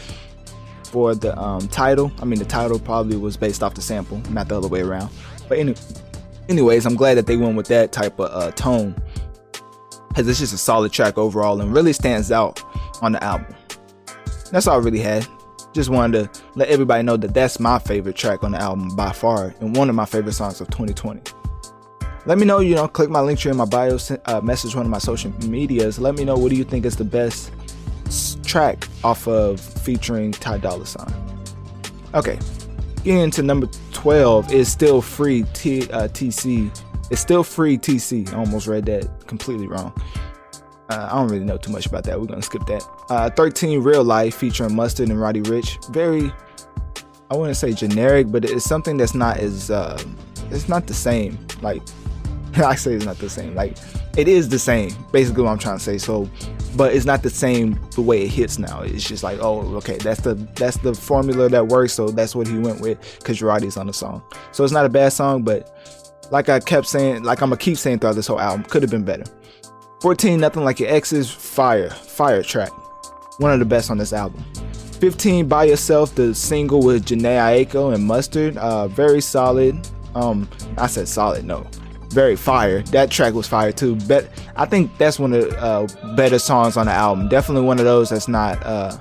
for 0.86 1.14
the 1.14 1.38
um, 1.38 1.68
title. 1.68 2.10
I 2.22 2.26
mean, 2.26 2.40
the 2.40 2.46
title 2.46 2.80
probably 2.80 3.18
was 3.18 3.36
based 3.36 3.62
off 3.62 3.74
the 3.74 3.82
sample, 3.82 4.20
not 4.30 4.48
the 4.48 4.58
other 4.58 4.70
way 4.70 4.80
around. 4.80 5.10
But 5.50 5.58
any, 5.58 5.76
anyways, 6.48 6.86
I'm 6.86 6.96
glad 6.96 7.16
that 7.16 7.28
they 7.28 7.36
went 7.36 7.58
with 7.58 7.68
that 7.68 7.92
type 7.92 8.18
of 8.18 8.32
uh, 8.32 8.52
tone 8.52 8.96
because 10.08 10.30
it's 10.30 10.40
just 10.40 10.54
a 10.54 10.58
solid 10.58 10.94
track 10.94 11.18
overall 11.18 11.60
and 11.60 11.74
really 11.74 11.92
stands 11.92 12.32
out 12.32 12.64
on 13.02 13.12
the 13.12 13.22
album. 13.22 13.54
That's 14.52 14.68
all 14.68 14.80
I 14.80 14.82
really 14.82 15.00
had 15.00 15.28
just 15.74 15.90
wanted 15.90 16.34
to 16.34 16.42
let 16.56 16.70
everybody 16.70 17.04
know 17.04 17.18
that 17.18 17.34
that's 17.34 17.60
my 17.60 17.80
favorite 17.80 18.16
track 18.16 18.44
on 18.44 18.52
the 18.52 18.60
album 18.60 18.96
by 18.96 19.12
far 19.12 19.54
and 19.60 19.76
one 19.76 19.90
of 19.90 19.96
my 19.96 20.06
favorite 20.06 20.34
songs 20.34 20.62
of 20.62 20.68
2020 20.68 21.22
let 22.26 22.38
me 22.38 22.46
know 22.46 22.60
you 22.60 22.76
know 22.76 22.88
click 22.88 23.10
my 23.10 23.20
Linktree 23.20 23.52
in 23.52 23.58
my 23.58 23.66
bio 23.66 23.98
uh, 24.26 24.42
message 24.42 24.76
one 24.76 24.86
of 24.86 24.92
my 24.92 24.98
social 24.98 25.32
medias. 25.46 26.00
Let 26.00 26.16
me 26.16 26.24
know 26.24 26.38
what 26.38 26.52
do 26.52 26.56
you 26.56 26.64
think 26.64 26.86
is 26.86 26.96
the 26.96 27.04
best 27.04 27.52
track 28.46 28.88
off 29.04 29.28
of 29.28 29.60
featuring 29.60 30.32
ty 30.32 30.58
dolla 30.58 30.86
sign. 30.86 31.14
Okay 32.14 32.40
getting 33.04 33.20
into 33.20 33.44
number 33.44 33.68
12 33.92 34.54
is 34.54 34.72
still 34.72 35.02
free 35.02 35.44
T, 35.54 35.82
uh, 35.92 36.08
tc 36.08 36.72
it's 37.12 37.20
still 37.20 37.44
free 37.44 37.78
tc 37.78 38.32
I 38.34 38.38
almost 38.38 38.66
read 38.66 38.86
that 38.86 39.28
completely 39.28 39.68
wrong. 39.68 39.94
Uh, 40.90 41.10
I 41.12 41.16
don't 41.16 41.28
really 41.28 41.46
know 41.46 41.58
too 41.58 41.72
much 41.72 41.86
about 41.86 42.04
that. 42.06 42.20
We're 42.20 42.28
gonna 42.28 42.42
skip 42.42 42.66
that. 42.68 42.88
Uh, 43.10 43.30
13 43.30 43.82
Real 43.82 44.04
Life 44.04 44.36
featuring 44.36 44.76
Mustard 44.76 45.10
and 45.10 45.20
Roddy 45.20 45.42
Ricch. 45.42 45.92
Very, 45.92 46.32
I 47.30 47.36
wouldn't 47.36 47.58
say 47.58 47.74
generic, 47.74 48.32
but 48.32 48.46
it's 48.46 48.66
something 48.66 48.98
that's 48.98 49.14
not 49.14 49.38
as, 49.38 49.70
uh, 49.70 50.02
it's 50.52 50.70
not 50.70 50.88
the 50.88 50.94
same. 50.94 51.38
Like, 51.62 51.82
I 52.56 52.76
say 52.76 52.94
it's 52.94 53.06
not 53.06 53.18
the 53.18 53.30
same. 53.30 53.56
Like, 53.56 53.78
it 54.16 54.28
is 54.28 54.50
the 54.50 54.60
same. 54.60 54.92
Basically, 55.12 55.44
what 55.44 55.52
I'm 55.52 55.58
trying 55.58 55.78
to 55.78 55.84
say. 55.84 55.98
So, 55.98 56.30
but 56.76 56.94
it's 56.94 57.06
not 57.06 57.24
the 57.24 57.30
same 57.30 57.80
the 57.96 58.02
way 58.02 58.24
it 58.24 58.30
hits 58.30 58.60
now. 58.60 58.82
It's 58.82 59.08
just 59.08 59.24
like, 59.24 59.40
oh, 59.42 59.62
okay, 59.78 59.98
that's 59.98 60.22
the 60.22 60.36
that's 60.56 60.78
the 60.78 60.94
formula 60.94 61.50
that 61.50 61.68
works. 61.68 61.94
So 61.94 62.10
that's 62.10 62.36
what 62.36 62.48
he 62.48 62.60
went 62.60 62.80
with 62.80 63.00
because 63.20 63.42
Roddy's 63.42 63.78
on 63.78 63.88
the 63.88 63.94
song. 63.94 64.22
So 64.52 64.64
it's 64.64 64.74
not 64.74 64.86
a 64.86 64.90
bad 64.90 65.14
song, 65.14 65.44
but 65.44 65.76
like 66.32 66.50
I 66.50 66.60
kept 66.60 66.88
saying, 66.88 67.24
like 67.24 67.42
I'm 67.42 67.50
gonna 67.50 67.58
keep 67.58 67.78
saying 67.78 68.00
throughout 68.00 68.16
this 68.16 68.28
whole 68.28 68.40
album, 68.40 68.64
could 68.66 68.84
have 68.84 68.92
been 68.92 69.06
better. 69.06 69.26
14 70.02 70.40
Nothing 70.40 70.64
Like 70.64 70.80
Your 70.80 70.90
Ex's 70.90 71.32
Fire, 71.32 71.90
Fire 71.90 72.44
track. 72.44 72.72
One 73.38 73.52
of 73.52 73.60
the 73.60 73.66
best 73.66 73.90
on 73.90 73.98
this 73.98 74.14
album. 74.14 74.44
15 75.00 75.48
By 75.48 75.66
Yourself, 75.66 76.16
the 76.16 76.34
single 76.34 76.82
with 76.82 77.06
Jhené 77.06 77.66
Aiko 77.66 77.94
and 77.94 78.06
Mustard. 78.06 78.58
Uh, 78.58 78.88
very 78.88 79.22
solid. 79.22 79.88
Um, 80.16 80.48
I 80.78 80.88
said 80.88 81.08
solid, 81.08 81.44
no. 81.44 81.68
Very 82.10 82.36
fire. 82.36 82.84
That 82.84 83.10
track 83.10 83.34
was 83.34 83.48
fire 83.48 83.72
too. 83.72 83.96
But 84.08 84.30
I 84.56 84.66
think 84.66 84.96
that's 84.98 85.20
one 85.20 85.34
of 85.34 85.50
the 85.50 85.60
uh, 85.60 86.16
better 86.16 86.40
songs 86.40 86.78
on 86.78 86.86
the 86.86 86.92
album. 86.92 87.28
Definitely 87.28 87.66
one 87.66 87.80
of 87.80 87.86
those 87.86 88.12
that's 88.12 88.28
not. 88.28 88.64
Uh, 88.64 88.98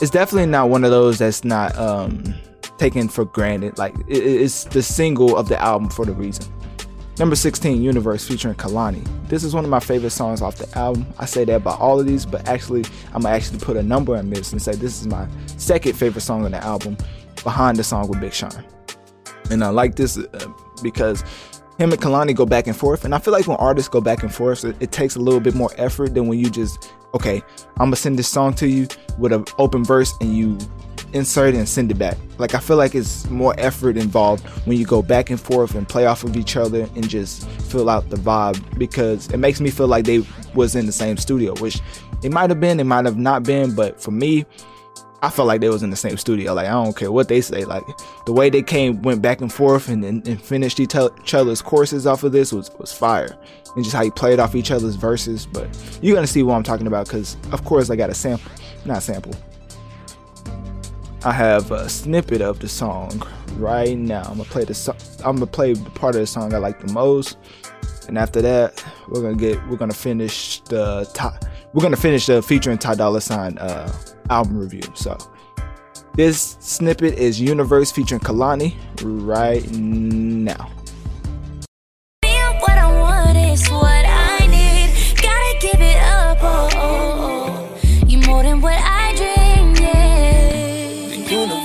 it's 0.00 0.10
definitely 0.10 0.46
not 0.46 0.70
one 0.70 0.84
of 0.84 0.90
those 0.90 1.18
that's 1.18 1.44
not 1.44 1.76
um, 1.76 2.34
taken 2.78 3.08
for 3.08 3.24
granted. 3.24 3.76
Like 3.76 3.94
it, 4.06 4.18
it's 4.18 4.64
the 4.64 4.82
single 4.82 5.36
of 5.36 5.48
the 5.48 5.60
album 5.60 5.90
for 5.90 6.06
the 6.06 6.12
reason. 6.12 6.46
Number 7.16 7.36
16, 7.36 7.80
Universe 7.80 8.26
featuring 8.26 8.56
Kehlani. 8.56 9.06
This 9.28 9.44
is 9.44 9.54
one 9.54 9.62
of 9.62 9.70
my 9.70 9.78
favorite 9.78 10.10
songs 10.10 10.42
off 10.42 10.56
the 10.56 10.76
album. 10.76 11.06
I 11.16 11.26
say 11.26 11.44
that 11.44 11.54
about 11.54 11.80
all 11.80 12.00
of 12.00 12.06
these, 12.06 12.26
but 12.26 12.48
actually, 12.48 12.84
I'm 13.12 13.22
gonna 13.22 13.36
actually 13.36 13.60
put 13.60 13.76
a 13.76 13.82
number 13.84 14.16
on 14.16 14.30
this 14.30 14.50
and 14.50 14.60
say 14.60 14.72
this 14.72 15.00
is 15.00 15.06
my 15.06 15.28
second 15.56 15.92
favorite 15.92 16.22
song 16.22 16.44
on 16.44 16.50
the 16.50 16.58
album, 16.58 16.96
behind 17.44 17.76
the 17.76 17.84
song 17.84 18.08
with 18.08 18.20
Big 18.20 18.32
Sean. 18.32 18.64
And 19.48 19.62
I 19.62 19.68
like 19.68 19.94
this 19.94 20.18
uh, 20.18 20.52
because 20.82 21.22
him 21.78 21.92
and 21.92 22.02
Kehlani 22.02 22.34
go 22.34 22.46
back 22.46 22.66
and 22.66 22.76
forth, 22.76 23.04
and 23.04 23.14
I 23.14 23.20
feel 23.20 23.32
like 23.32 23.46
when 23.46 23.58
artists 23.58 23.88
go 23.88 24.00
back 24.00 24.24
and 24.24 24.34
forth, 24.34 24.64
it, 24.64 24.74
it 24.80 24.90
takes 24.90 25.14
a 25.14 25.20
little 25.20 25.40
bit 25.40 25.54
more 25.54 25.70
effort 25.76 26.14
than 26.14 26.26
when 26.26 26.40
you 26.40 26.50
just, 26.50 26.92
okay, 27.14 27.42
I'm 27.76 27.86
gonna 27.86 27.96
send 27.96 28.18
this 28.18 28.28
song 28.28 28.54
to 28.54 28.66
you 28.66 28.88
with 29.18 29.32
an 29.32 29.44
open 29.58 29.84
verse 29.84 30.12
and 30.20 30.36
you 30.36 30.58
insert 31.14 31.54
and 31.54 31.68
send 31.68 31.90
it 31.90 31.94
back. 31.94 32.16
Like 32.38 32.54
I 32.54 32.58
feel 32.58 32.76
like 32.76 32.94
it's 32.94 33.28
more 33.30 33.54
effort 33.58 33.96
involved 33.96 34.44
when 34.66 34.76
you 34.76 34.84
go 34.84 35.00
back 35.00 35.30
and 35.30 35.40
forth 35.40 35.74
and 35.74 35.88
play 35.88 36.06
off 36.06 36.24
of 36.24 36.36
each 36.36 36.56
other 36.56 36.88
and 36.94 37.08
just 37.08 37.48
fill 37.48 37.88
out 37.88 38.10
the 38.10 38.16
vibe 38.16 38.78
because 38.78 39.30
it 39.30 39.38
makes 39.38 39.60
me 39.60 39.70
feel 39.70 39.86
like 39.86 40.04
they 40.04 40.24
was 40.54 40.74
in 40.74 40.86
the 40.86 40.92
same 40.92 41.16
studio, 41.16 41.54
which 41.56 41.80
it 42.22 42.32
might 42.32 42.50
have 42.50 42.60
been, 42.60 42.80
it 42.80 42.84
might 42.84 43.04
have 43.04 43.16
not 43.16 43.44
been, 43.44 43.74
but 43.74 44.00
for 44.00 44.10
me, 44.10 44.44
I 45.22 45.30
felt 45.30 45.48
like 45.48 45.62
they 45.62 45.70
was 45.70 45.82
in 45.82 45.88
the 45.88 45.96
same 45.96 46.18
studio. 46.18 46.52
Like 46.52 46.66
I 46.66 46.72
don't 46.72 46.94
care 46.94 47.10
what 47.10 47.28
they 47.28 47.40
say. 47.40 47.64
Like 47.64 47.82
the 48.26 48.32
way 48.32 48.50
they 48.50 48.62
came, 48.62 49.00
went 49.00 49.22
back 49.22 49.40
and 49.40 49.50
forth, 49.50 49.88
and, 49.88 50.04
and, 50.04 50.26
and 50.28 50.40
finished 50.40 50.80
each 50.80 50.94
other's 50.94 51.62
courses 51.62 52.06
off 52.06 52.24
of 52.24 52.32
this 52.32 52.52
was 52.52 52.70
was 52.78 52.92
fire. 52.92 53.38
And 53.74 53.82
just 53.82 53.96
how 53.96 54.02
you 54.02 54.12
played 54.12 54.38
off 54.38 54.54
each 54.54 54.70
other's 54.70 54.96
verses. 54.96 55.46
But 55.46 55.68
you're 56.02 56.14
gonna 56.14 56.26
see 56.26 56.42
what 56.42 56.54
I'm 56.54 56.62
talking 56.62 56.86
about 56.86 57.06
because 57.06 57.38
of 57.52 57.64
course 57.64 57.88
I 57.88 57.96
got 57.96 58.10
a 58.10 58.14
sample, 58.14 58.52
not 58.84 59.02
sample. 59.02 59.34
I 61.24 61.32
have 61.32 61.70
a 61.70 61.88
snippet 61.88 62.42
of 62.42 62.58
the 62.60 62.68
song 62.68 63.22
right 63.56 63.96
now. 63.96 64.22
I'm 64.22 64.36
gonna 64.36 64.44
play 64.44 64.64
the 64.64 64.74
so- 64.74 64.96
I'm 65.24 65.36
gonna 65.36 65.46
play 65.46 65.74
part 65.74 66.14
of 66.16 66.20
the 66.20 66.26
song 66.26 66.52
I 66.52 66.58
like 66.58 66.84
the 66.86 66.92
most, 66.92 67.38
and 68.08 68.18
after 68.18 68.42
that, 68.42 68.84
we're 69.08 69.22
gonna 69.22 69.34
get 69.34 69.66
we're 69.68 69.78
gonna 69.78 69.94
finish 69.94 70.60
the 70.64 71.08
top. 71.14 71.44
We're 71.72 71.82
gonna 71.82 71.96
finish 71.96 72.26
the 72.26 72.42
featuring 72.42 72.76
Ty 72.76 72.96
Dolla 72.96 73.22
Sign 73.22 73.56
uh, 73.56 73.90
album 74.28 74.58
review. 74.58 74.82
So 74.94 75.16
this 76.14 76.56
snippet 76.60 77.14
is 77.18 77.40
Universe 77.40 77.90
featuring 77.90 78.20
Kehlani 78.20 78.74
right 79.02 79.68
now. 79.72 80.70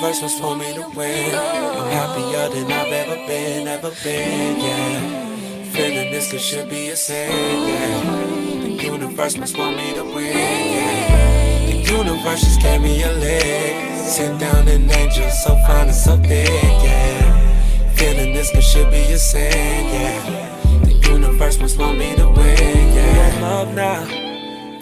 Universe 0.09 0.23
was 0.23 0.39
for 0.39 0.55
me 0.55 0.73
to 0.73 0.89
win. 0.97 1.35
I'm 1.35 1.91
happier 1.91 2.49
than 2.49 2.71
I've 2.71 2.91
ever 2.91 3.15
been, 3.27 3.67
ever 3.67 3.91
been, 4.03 4.59
yeah. 4.59 5.63
Feeling 5.71 6.11
this 6.11 6.31
could 6.31 6.41
should 6.41 6.67
be 6.67 6.89
a 6.89 6.95
sin, 6.95 7.29
yeah. 7.69 8.63
The 8.63 8.85
universe 8.85 9.37
must 9.37 9.57
want 9.57 9.77
me 9.77 9.93
to 9.93 10.03
win, 10.03 10.33
yeah. 10.33 11.65
The 11.67 11.77
universe 11.93 12.41
just 12.41 12.59
gave 12.61 12.81
me 12.81 13.03
a 13.03 13.11
leg. 13.11 13.97
Sit 13.99 14.39
down 14.39 14.67
an 14.67 14.89
angel 14.89 15.29
so 15.29 15.55
fine 15.67 15.87
and 15.87 15.95
so 15.95 16.17
thick, 16.17 16.49
yeah. 16.83 17.93
Feeling 17.93 18.33
this 18.33 18.49
could 18.51 18.63
should 18.63 18.89
be 18.89 19.03
a 19.13 19.17
sin, 19.17 19.85
yeah. 19.93 20.81
The 20.85 20.93
universe 21.11 21.59
must 21.59 21.77
want 21.77 21.99
me 21.99 22.15
to 22.15 22.27
win, 22.27 22.93
yeah. 22.95 23.39
Love 23.41 23.75
now 23.75 24.05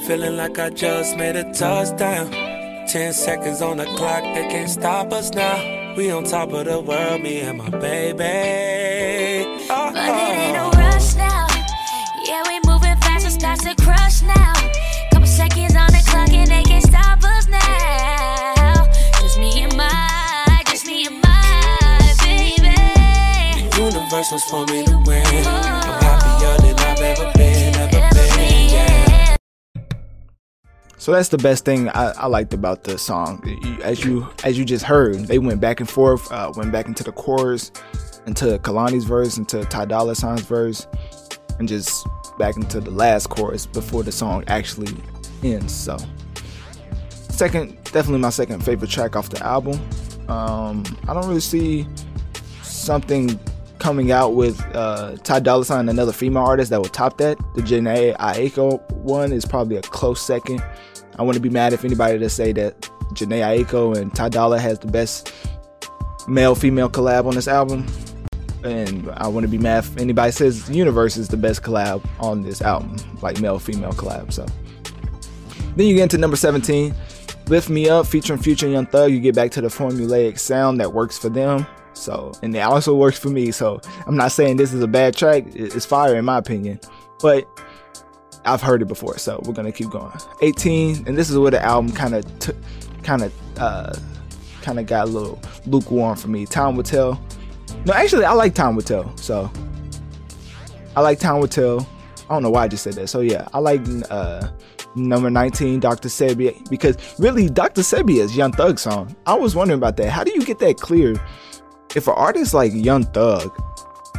Feeling 0.08 0.38
like 0.38 0.58
I 0.58 0.70
just 0.70 1.18
made 1.18 1.36
a 1.36 1.52
touchdown. 1.52 2.47
Ten 2.88 3.12
seconds 3.12 3.62
on 3.62 3.76
the 3.76 3.86
clock, 3.98 4.24
they 4.24 4.48
can't 4.48 4.70
stop 4.70 5.12
us 5.12 5.32
now. 5.32 5.94
We 5.98 6.10
on 6.10 6.24
top 6.24 6.54
of 6.54 6.66
the 6.66 6.80
world, 6.80 7.22
me 7.22 7.42
and 7.42 7.58
my 7.58 7.70
baby. 7.70 9.66
Oh, 9.70 9.92
but 9.92 10.08
it 10.08 10.38
ain't 10.38 10.54
no 10.54 10.70
rush 10.70 11.16
now. 11.16 11.48
Yeah, 12.24 12.44
we 12.48 12.62
moving 12.66 12.96
fast, 13.02 13.28
it 13.28 13.32
starts 13.32 13.66
to 13.66 13.76
crush 13.84 14.22
now. 14.22 14.54
Couple 15.12 15.28
seconds 15.28 15.76
on 15.76 15.92
the 15.92 16.02
clock, 16.08 16.30
and 16.32 16.50
they 16.50 16.64
can't 16.64 16.86
stop 16.86 17.22
us 17.26 17.50
now. 17.50 18.88
Just 19.20 19.38
me 19.38 19.64
and 19.64 19.76
my, 19.76 20.62
just 20.68 20.88
me 20.88 21.08
and 21.08 21.22
my 21.22 22.16
baby. 22.24 22.74
The 23.70 23.84
universe 23.84 24.32
was 24.32 24.46
for 24.46 24.66
me 24.66 24.86
to 24.86 24.98
win. 25.06 25.24
Oh. 25.46 26.07
So 31.08 31.14
that's 31.14 31.30
the 31.30 31.38
best 31.38 31.64
thing 31.64 31.88
I, 31.88 32.12
I, 32.18 32.28
liked 32.28 32.54
about 32.54 32.84
the 32.84 32.98
song. 32.98 33.42
As 33.82 34.04
you 34.04 34.28
as 34.44 34.58
you 34.58 34.66
just 34.66 34.84
heard, 34.84 35.16
they 35.20 35.40
went 35.40 35.62
back 35.62 35.80
and 35.80 35.90
forth, 35.90 36.30
uh, 36.34 36.52
went 36.58 36.74
back 36.74 36.86
into 36.86 37.02
the 37.02 37.14
chorus, 37.14 37.72
into 38.26 38.60
Kehlani's 38.60 39.06
verse, 39.06 39.38
into 39.38 39.64
Ty 39.64 39.86
Dolla 39.86 40.16
Sign's 40.16 40.42
verse, 40.42 40.86
and 41.60 41.66
just 41.70 42.06
back 42.38 42.58
into 42.58 42.82
the 42.82 42.92
last 42.92 43.30
chorus 43.30 43.66
before 43.66 44.04
the 44.04 44.12
song 44.12 44.44
actually 44.48 44.94
ends. 45.44 45.74
So, 45.74 45.98
second, 47.30 47.82
definitely 47.86 48.20
my 48.20 48.30
second 48.30 48.66
favorite 48.66 48.92
track 48.92 49.16
off 49.16 49.30
the 49.30 49.42
album. 49.46 49.80
Um, 50.28 50.84
I 51.08 51.14
don't 51.14 51.26
really 51.26 51.40
see 51.40 51.88
something 52.64 53.40
coming 53.80 54.12
out 54.12 54.36
with 54.36 54.60
uh, 54.76 55.16
Ty 55.24 55.40
Dolla 55.40 55.64
Sign 55.64 55.80
and 55.80 55.90
another 55.90 56.12
female 56.12 56.44
artist 56.44 56.70
that 56.72 56.82
will 56.82 56.90
top 56.90 57.18
that. 57.20 57.38
The 57.56 57.62
Jhené 57.62 58.14
Aiko 58.18 58.92
one 58.92 59.32
is 59.32 59.46
probably 59.46 59.78
a 59.78 59.82
close 59.82 60.20
second. 60.20 60.62
I 61.18 61.24
wouldn't 61.24 61.44
be 61.44 61.50
mad 61.50 61.74
if 61.74 61.84
anybody 61.84 62.20
to 62.20 62.30
say 62.30 62.52
that 62.54 62.82
Jhené 63.14 63.66
Aiko 63.66 63.96
and 63.96 64.14
Ty 64.14 64.30
Dolla 64.30 64.60
has 64.60 64.80
the 64.80 64.88
best 64.88 65.34
male 66.28 66.56
female 66.56 66.90
collab 66.90 67.26
on 67.26 67.36
this 67.36 67.48
album. 67.48 67.88
And 68.64 69.10
I 69.12 69.28
wouldn't 69.28 69.52
be 69.52 69.58
mad 69.58 69.86
if 69.86 69.98
anybody 69.98 70.32
says 70.32 70.70
Universe 70.70 71.16
is 71.16 71.28
the 71.28 71.38
best 71.38 71.64
collab 71.64 72.06
on 72.20 72.42
this 72.42 72.62
album, 72.62 72.98
like 73.22 73.40
male 73.40 73.60
female 73.60 73.94
collab. 73.94 74.34
So 74.34 74.46
then 75.76 75.88
you 75.88 75.96
get 75.96 76.04
into 76.04 76.18
number 76.18 76.36
17, 76.36 76.94
Lift 77.48 77.70
Me 77.70 77.88
Up 77.88 78.06
featuring 78.08 78.40
Future 78.40 78.68
Young 78.68 78.88
Thug. 78.88 79.12
You 79.12 79.20
get 79.20 79.36
back 79.36 79.52
to 79.52 79.62
the 79.62 79.68
formulaic 79.68 80.38
sound 80.38 80.80
that 80.80 80.92
works 80.92 81.18
for 81.18 81.30
them. 81.30 81.66
So, 81.94 82.32
and 82.44 82.56
it 82.56 82.60
also 82.60 82.94
works 82.94 83.18
for 83.18 83.30
me. 83.30 83.52
So, 83.52 83.80
I'm 84.06 84.16
not 84.16 84.32
saying 84.32 84.58
this 84.58 84.74
is 84.74 84.84
a 84.84 84.88
bad 84.88 85.16
track. 85.16 85.46
It's 85.56 85.86
fire 85.86 86.16
in 86.16 86.26
my 86.26 86.38
opinion, 86.38 86.80
but 87.22 87.48
I've 88.48 88.62
heard 88.62 88.82
it 88.82 88.86
before. 88.86 89.18
So 89.18 89.42
we're 89.46 89.54
gonna 89.54 89.72
keep 89.72 89.90
going. 89.90 90.12
18, 90.42 91.08
and 91.08 91.18
this 91.18 91.30
is 91.30 91.38
where 91.38 91.52
the 91.52 91.64
album 91.64 91.92
kind 91.92 92.16
of, 92.16 92.40
t- 92.40 92.54
kind 93.04 93.24
of, 93.24 93.34
uh, 93.60 93.94
kind 94.62 94.80
of 94.80 94.86
got 94.86 95.08
a 95.08 95.10
little 95.10 95.40
lukewarm 95.66 96.18
for 96.18 96.28
me. 96.28 96.46
Time 96.46 96.76
will 96.76 96.84
tell. 96.84 97.22
No, 97.86 97.94
actually, 97.94 98.26
I 98.26 98.34
like 98.34 98.54
Time 98.54 98.76
will 98.76 98.84
tell. 98.84 99.16
So, 99.18 99.52
I 100.96 101.02
like 101.02 101.20
Time 101.20 101.40
will 101.40 101.48
tell. 101.48 101.88
I 102.30 102.34
don't 102.34 102.44
know 102.44 102.50
why 102.50 102.64
I 102.64 102.68
just 102.68 102.84
said 102.84 102.94
that. 102.94 103.08
So 103.08 103.22
yeah, 103.22 103.48
I 103.54 103.60
like 103.60 103.82
uh, 104.10 104.50
number 104.96 105.30
19, 105.30 105.80
Dr. 105.80 106.10
Sebi, 106.10 106.70
because 106.70 106.98
really, 107.20 107.50
Dr. 107.50 107.82
Sebi 107.82 108.20
is 108.20 108.36
Young 108.36 108.52
Thug 108.52 108.80
song. 108.80 109.16
I 109.26 109.34
was 109.36 109.56
wondering 109.56 109.78
about 109.78 109.98
that. 109.98 110.10
How 110.10 110.24
do 110.24 110.32
you 110.34 110.44
get 110.44 110.60
that 110.60 110.78
clear? 110.78 111.16
If 111.96 112.08
an 112.08 112.16
artist 112.18 112.54
like 112.54 112.74
Young 112.74 113.04
Thug 113.06 113.56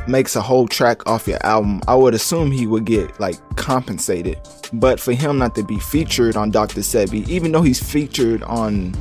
makes 0.09 0.37
a 0.37 0.41
whole 0.41 0.67
track 0.67 1.07
off 1.07 1.29
your 1.29 1.45
album, 1.45 1.81
I 1.87 1.95
would 1.95 2.15
assume 2.15 2.51
he 2.51 2.67
would 2.67 2.85
get 2.85 3.19
like 3.21 3.37
compensated. 3.57 4.39
But 4.73 5.01
for 5.01 5.13
him 5.13 5.39
not 5.39 5.55
to 5.55 5.63
be 5.63 5.79
featured 5.79 6.37
on 6.37 6.51
Dr. 6.51 6.81
Sebi, 6.81 7.29
even 7.29 7.53
though 7.53 7.63
he's 7.63 7.83
featured 7.83 8.43
on 8.45 8.95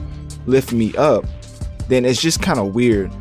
Lift 0.46 0.74
Me 0.74 0.94
Up, 0.96 1.26
then 1.88 2.06
it's 2.06 2.22
just 2.22 2.42
kind 2.42 2.60
of 2.60 2.76
weird. 2.76 3.12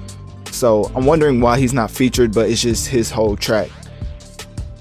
So 0.51 0.91
I'm 0.95 1.05
wondering 1.07 1.41
why 1.41 1.59
he's 1.59 1.73
not 1.73 1.91
featured, 1.91 2.33
but 2.33 2.49
it's 2.49 2.63
just 2.63 2.89
his 2.89 3.11
whole 3.11 3.37
track. 3.37 3.71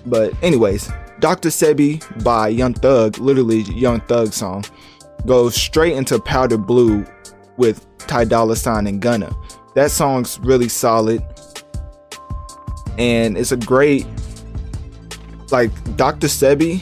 But 0.06 0.34
anyways, 0.44 0.92
Dr. 1.20 1.50
Sebi 1.50 2.02
by 2.24 2.50
Young 2.50 2.74
Thug, 2.74 3.18
literally 3.18 3.62
Young 3.62 4.02
Thug 4.02 4.34
song, 4.34 4.64
goes 5.26 5.56
straight 5.56 5.94
into 5.94 6.20
Powder 6.20 6.58
Blue 6.58 7.06
with 7.58 7.86
Ty 8.00 8.26
Dolla 8.26 8.56
Sign 8.56 8.88
and 8.88 9.02
Gunna. 9.02 9.36
That 9.74 9.92
song's 9.92 10.40
really 10.40 10.70
solid. 10.70 11.24
And 12.98 13.38
it's 13.38 13.52
a 13.52 13.58
great 13.58 14.06
like 15.52 15.72
Dr. 15.96 16.28
Sebi 16.28 16.82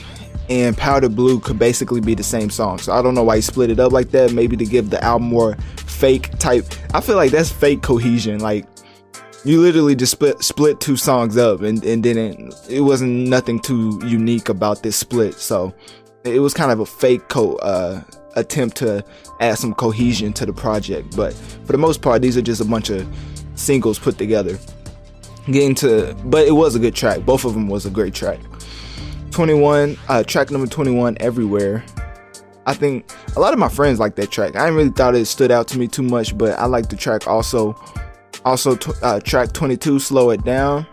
and 0.49 0.78
Powder 0.78 1.09
Blue 1.09 1.39
could 1.39 1.59
basically 1.59 2.01
be 2.01 2.16
the 2.16 2.24
same 2.24 2.49
song. 2.49 2.78
So 2.78 2.93
I 2.93 3.01
don't 3.01 3.16
know 3.16 3.24
why 3.24 3.38
he 3.38 3.41
split 3.41 3.70
it 3.70 3.80
up 3.80 3.91
like 3.91 4.11
that. 4.11 4.34
Maybe 4.34 4.57
to 4.57 4.66
give 4.66 4.89
the 4.89 5.03
album 5.03 5.30
more 5.30 5.55
fake 5.78 6.38
type. 6.39 6.66
I 6.93 7.01
feel 7.01 7.16
like 7.16 7.32
that's 7.32 7.51
fake 7.51 7.82
cohesion. 7.82 8.39
Like 8.39 8.66
you 9.45 9.61
literally 9.61 9.95
just 9.95 10.11
split 10.11 10.41
split 10.41 10.80
two 10.80 10.95
songs 10.95 11.38
up 11.38 11.61
and, 11.61 11.84
and 11.84 12.03
then 12.03 12.18
it, 12.18 12.53
it 12.70 12.82
wasn't 12.82 13.28
nothing 13.28 13.59
too 13.59 13.99
unique 14.05 14.49
about 14.49 14.84
this 14.84 14.95
split 14.95 15.34
so 15.36 15.74
it 16.24 16.39
was 16.39 16.53
kind 16.53 16.72
of 16.72 16.80
a 16.80 16.86
fake 16.86 17.28
co 17.28 17.55
uh, 17.57 18.01
attempt 18.36 18.78
to 18.78 19.03
add 19.41 19.57
some 19.57 19.74
cohesion 19.74 20.32
to 20.32 20.45
the 20.45 20.53
project 20.53 21.16
but 21.16 21.34
for 21.66 21.74
the 21.74 21.78
most 21.78 22.01
part 22.01 22.22
these 22.22 22.38
are 22.38 22.41
just 22.41 22.61
a 22.61 22.66
bunch 22.66 22.89
of 22.89 23.05
singles 23.55 23.99
put 23.99 24.18
together 24.18 24.57
getting 25.48 25.76
to 25.76 26.16
but 26.26 26.48
it 26.48 26.52
was 26.52 26.76
a 26.76 26.80
good 26.80 26.96
track 26.96 27.20
both 27.26 27.46
of 27.46 27.54
them 27.54 27.68
was 27.68 27.86
a 27.86 27.89
great 27.89 28.14
track 28.14 28.39
21 29.32 29.98
uh, 30.08 30.24
track 30.24 30.52
number 30.52 30.68
21 30.68 31.18
everywhere 31.20 31.84
I 32.66 32.74
think 32.74 33.12
a 33.36 33.39
lot 33.39 33.54
of 33.54 33.60
my 33.60 33.70
friends 33.70 34.00
like 34.00 34.16
that 34.16 34.32
track. 34.32 34.56
I 34.56 34.66
didn't 34.66 34.76
really 34.76 34.89
thought 34.91 35.16
it 35.16 35.26
stood 35.26 35.52
out 35.52 35.68
to 35.70 35.80
me 35.80 35.88
too 35.88 36.04
much, 36.04 36.38
but 36.38 36.58
I 36.58 36.66
like 36.66 36.89
the 36.89 36.96
track 36.96 37.28
also. 37.28 37.76
Also, 38.46 38.78
uh, 39.02 39.20
track 39.22 39.54
22, 39.54 40.00
Slow 40.00 40.30
It 40.32 40.44
Down. 40.44 40.86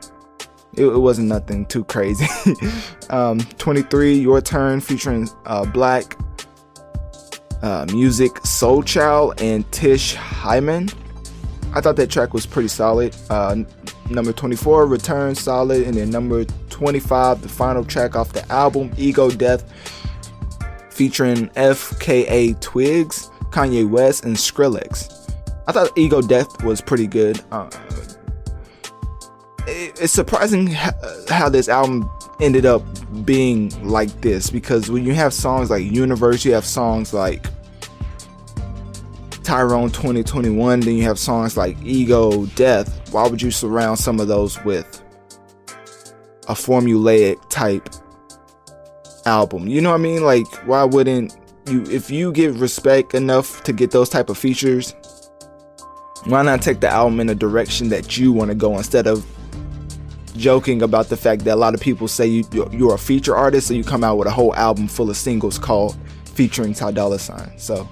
It, 0.74 0.84
it 0.86 0.98
wasn't 0.98 1.28
nothing 1.28 1.66
too 1.66 1.84
crazy. 1.84 2.26
um, 3.10 3.40
23, 3.58 4.14
Your 4.14 4.40
Turn, 4.40 4.80
featuring 4.80 5.28
uh, 5.46 5.64
Black 5.64 6.16
uh, 7.62 7.86
Musiq, 7.86 8.44
Soul 8.46 8.82
Child, 8.82 9.40
and 9.40 9.70
Tish 9.72 10.14
Hyman. 10.14 10.88
I 11.74 11.80
thought 11.80 11.96
that 11.96 12.10
track 12.10 12.34
was 12.34 12.46
pretty 12.46 12.68
solid. 12.68 13.14
Uh, 13.28 13.64
number 14.10 14.32
24, 14.32 14.86
Return, 14.86 15.34
solid. 15.34 15.86
And 15.86 15.94
then 15.94 16.10
number 16.10 16.44
25, 16.70 17.42
the 17.42 17.48
final 17.48 17.84
track 17.84 18.16
off 18.16 18.32
the 18.32 18.50
album, 18.52 18.92
Ego 18.96 19.30
Death, 19.30 19.64
featuring 20.90 21.48
FKA 21.50 22.60
Twigs, 22.60 23.30
Kanye 23.50 23.88
West, 23.88 24.24
and 24.24 24.36
Skrillex. 24.36 25.16
I 25.66 25.72
thought 25.72 25.96
Ego 25.96 26.20
Death 26.20 26.62
was 26.64 26.80
pretty 26.80 27.06
good. 27.06 27.40
Uh, 27.52 27.70
it, 29.66 30.00
it's 30.00 30.12
surprising 30.12 30.68
how 31.28 31.48
this 31.48 31.68
album 31.68 32.10
ended 32.40 32.66
up 32.66 32.82
being 33.24 33.70
like 33.86 34.20
this 34.20 34.50
because 34.50 34.90
when 34.90 35.04
you 35.04 35.14
have 35.14 35.32
songs 35.32 35.70
like 35.70 35.84
Universe, 35.84 36.44
you 36.44 36.52
have 36.52 36.64
songs 36.64 37.12
like 37.12 37.46
Tyrone 39.42 39.90
2021, 39.90 40.80
then 40.80 40.94
you 40.94 41.02
have 41.02 41.18
songs 41.18 41.56
like 41.56 41.76
Ego 41.82 42.46
Death. 42.46 42.99
Why 43.10 43.26
would 43.26 43.42
you 43.42 43.50
surround 43.50 43.98
some 43.98 44.20
of 44.20 44.28
those 44.28 44.62
with 44.64 45.02
a 46.48 46.54
formulaic 46.54 47.36
type 47.50 47.88
album? 49.26 49.66
You 49.66 49.80
know 49.80 49.90
what 49.90 50.00
I 50.00 50.02
mean? 50.02 50.22
Like, 50.22 50.46
why 50.66 50.84
wouldn't 50.84 51.36
you, 51.68 51.82
if 51.84 52.10
you 52.10 52.32
give 52.32 52.60
respect 52.60 53.14
enough 53.14 53.62
to 53.64 53.72
get 53.72 53.90
those 53.90 54.08
type 54.08 54.28
of 54.28 54.38
features, 54.38 54.94
why 56.24 56.42
not 56.42 56.62
take 56.62 56.80
the 56.80 56.88
album 56.88 57.20
in 57.20 57.28
a 57.28 57.34
direction 57.34 57.88
that 57.88 58.18
you 58.18 58.32
want 58.32 58.50
to 58.50 58.54
go 58.54 58.76
instead 58.76 59.06
of 59.06 59.26
joking 60.36 60.82
about 60.82 61.08
the 61.08 61.16
fact 61.16 61.44
that 61.44 61.54
a 61.54 61.56
lot 61.56 61.74
of 61.74 61.80
people 61.80 62.08
say 62.08 62.26
you, 62.26 62.44
you're 62.70 62.94
a 62.94 62.98
feature 62.98 63.36
artist 63.36 63.68
so 63.68 63.74
you 63.74 63.84
come 63.84 64.04
out 64.04 64.16
with 64.16 64.28
a 64.28 64.30
whole 64.30 64.54
album 64.54 64.88
full 64.88 65.10
of 65.10 65.16
singles 65.16 65.58
called 65.58 65.96
featuring 66.24 66.72
Ty 66.72 66.92
Dolla 66.92 67.18
Sign. 67.18 67.58
So 67.58 67.88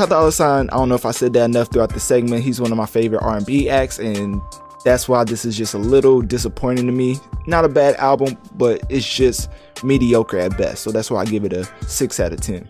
Ty 0.00 0.06
Dolla 0.06 0.32
Sign, 0.32 0.70
I 0.70 0.76
don't 0.76 0.88
know 0.88 0.94
if 0.94 1.04
I 1.04 1.10
said 1.10 1.34
that 1.34 1.44
enough 1.44 1.70
throughout 1.70 1.92
the 1.92 2.00
segment. 2.00 2.42
He's 2.42 2.58
one 2.58 2.72
of 2.72 2.78
my 2.78 2.86
favorite 2.86 3.20
R&B 3.20 3.68
acts, 3.68 3.98
and 3.98 4.40
that's 4.82 5.10
why 5.10 5.24
this 5.24 5.44
is 5.44 5.58
just 5.58 5.74
a 5.74 5.78
little 5.78 6.22
disappointing 6.22 6.86
to 6.86 6.92
me. 6.92 7.18
Not 7.46 7.66
a 7.66 7.68
bad 7.68 7.96
album, 7.96 8.38
but 8.54 8.82
it's 8.88 9.06
just 9.06 9.50
mediocre 9.84 10.38
at 10.38 10.56
best. 10.56 10.84
So 10.84 10.90
that's 10.90 11.10
why 11.10 11.20
I 11.20 11.26
give 11.26 11.44
it 11.44 11.52
a 11.52 11.68
six 11.86 12.18
out 12.18 12.32
of 12.32 12.40
ten. 12.40 12.66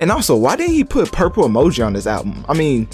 And 0.00 0.10
also, 0.10 0.36
why 0.36 0.56
didn't 0.56 0.74
he 0.74 0.82
put 0.82 1.12
purple 1.12 1.44
emoji 1.44 1.86
on 1.86 1.92
this 1.92 2.08
album? 2.08 2.44
I 2.48 2.54
mean, 2.54 2.88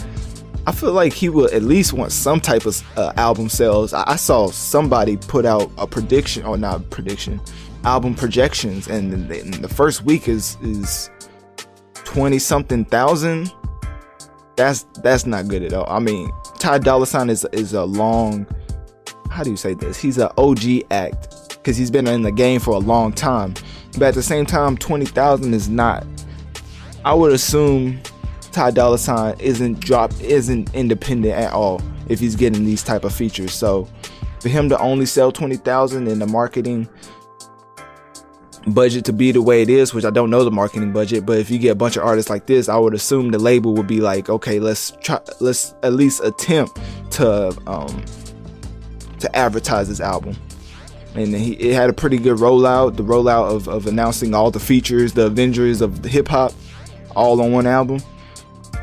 I 0.66 0.72
feel 0.72 0.93
like 0.93 1.14
he 1.14 1.30
would 1.30 1.55
at 1.55 1.62
least 1.62 1.95
want 1.95 2.12
some 2.12 2.39
type 2.39 2.66
of 2.66 2.82
uh, 2.99 3.14
album 3.16 3.49
sales. 3.49 3.95
I-, 3.95 4.05
I, 4.09 4.16
saw 4.16 4.49
somebody 4.49 5.16
put 5.16 5.47
out 5.47 5.70
a 5.78 5.87
prediction, 5.87 6.45
or 6.45 6.59
not 6.59 6.91
prediction, 6.91 7.41
album 7.84 8.14
projections, 8.14 8.89
and 8.89 9.30
the, 9.30 9.41
the 9.59 9.68
first 9.68 10.03
week 10.03 10.28
is 10.28 10.59
is 10.61 11.09
twenty 12.07 12.38
something 12.38 12.86
thousand. 12.86 13.52
That's 14.57 14.84
that's 15.02 15.26
not 15.26 15.48
good 15.48 15.62
at 15.62 15.74
all. 15.74 15.86
I 15.88 15.98
mean, 15.98 16.30
Ty 16.59 16.78
Dolla 16.78 17.07
Sign 17.07 17.28
is 17.28 17.44
is 17.52 17.74
a 17.74 17.84
long. 17.84 18.46
How 19.30 19.42
do 19.42 19.50
you 19.50 19.57
say 19.57 19.74
this? 19.74 19.98
He's 19.98 20.16
an 20.16 20.30
OG 20.38 20.90
act 20.90 21.50
because 21.50 21.76
he's 21.76 21.90
been 21.90 22.07
in 22.07 22.22
the 22.22 22.32
game 22.32 22.61
for 22.61 22.70
a 22.70 22.78
long 22.78 23.12
time. 23.12 23.52
But 23.98 24.02
at 24.04 24.14
the 24.14 24.22
same 24.22 24.46
time, 24.46 24.78
twenty 24.78 25.04
thousand 25.04 25.52
is 25.52 25.68
not. 25.68 26.07
I 27.04 27.12
would 27.12 27.32
assume 27.32 28.00
Ty 28.52 28.70
Dolla 28.70 28.98
Sign 28.98 29.38
isn't 29.38 29.80
drop 29.80 30.12
isn't 30.20 30.74
independent 30.74 31.34
at 31.34 31.52
all 31.52 31.82
if 32.09 32.20
he's 32.20 32.36
getting 32.36 32.64
these 32.64 32.82
type 32.82 33.04
of 33.04 33.12
features. 33.12 33.52
So 33.52 33.88
for 34.40 34.48
him 34.48 34.68
to 34.70 34.78
only 34.78 35.07
sell 35.07 35.32
twenty 35.32 35.57
thousand 35.57 36.09
in 36.09 36.18
the 36.18 36.26
marketing 36.26 36.88
budget 38.67 39.05
to 39.05 39.12
be 39.12 39.33
the 39.33 39.43
way 39.43 39.62
it 39.62 39.69
is, 39.69 39.95
which 39.95 40.05
I 40.05 40.11
don't 40.11 40.31
know 40.31 40.45
the 40.45 40.51
marketing 40.51 40.93
budget, 40.93 41.25
but 41.25 41.39
if 41.39 41.51
you 41.51 41.59
get 41.59 41.71
a 41.71 41.75
bunch 41.77 41.97
of 41.97 42.05
artists 42.05 42.29
like 42.29 42.47
this, 42.47 42.69
I 42.69 42.77
would 42.77 42.95
assume 42.95 43.31
the 43.31 43.39
label 43.39 43.75
would 43.75 43.87
be 43.87 44.01
like, 44.01 44.29
okay, 44.29 44.59
let's 44.59 44.93
try, 45.01 45.21
let's 45.41 45.75
at 45.83 45.93
least 45.93 46.23
attempt 46.25 46.81
to 47.12 47.57
um 47.67 48.05
to 49.21 49.37
advertise 49.37 49.89
this 49.89 50.01
album. 50.01 50.37
And 51.14 51.35
he 51.35 51.53
it 51.55 51.75
had 51.75 51.89
a 51.89 51.93
pretty 51.93 52.19
good 52.19 52.39
rollout, 52.39 52.97
the 52.97 53.05
rollout 53.05 53.55
of, 53.55 53.69
of 53.69 53.87
announcing 53.87 54.35
all 54.35 54.51
the 54.51 54.61
features, 54.61 55.12
the 55.14 55.27
Avengers 55.27 55.81
of 55.81 56.03
the 56.03 56.09
hip 56.09 56.29
hop, 56.29 56.53
all 57.14 57.41
on 57.41 57.53
one 57.53 57.67
album, 57.67 58.03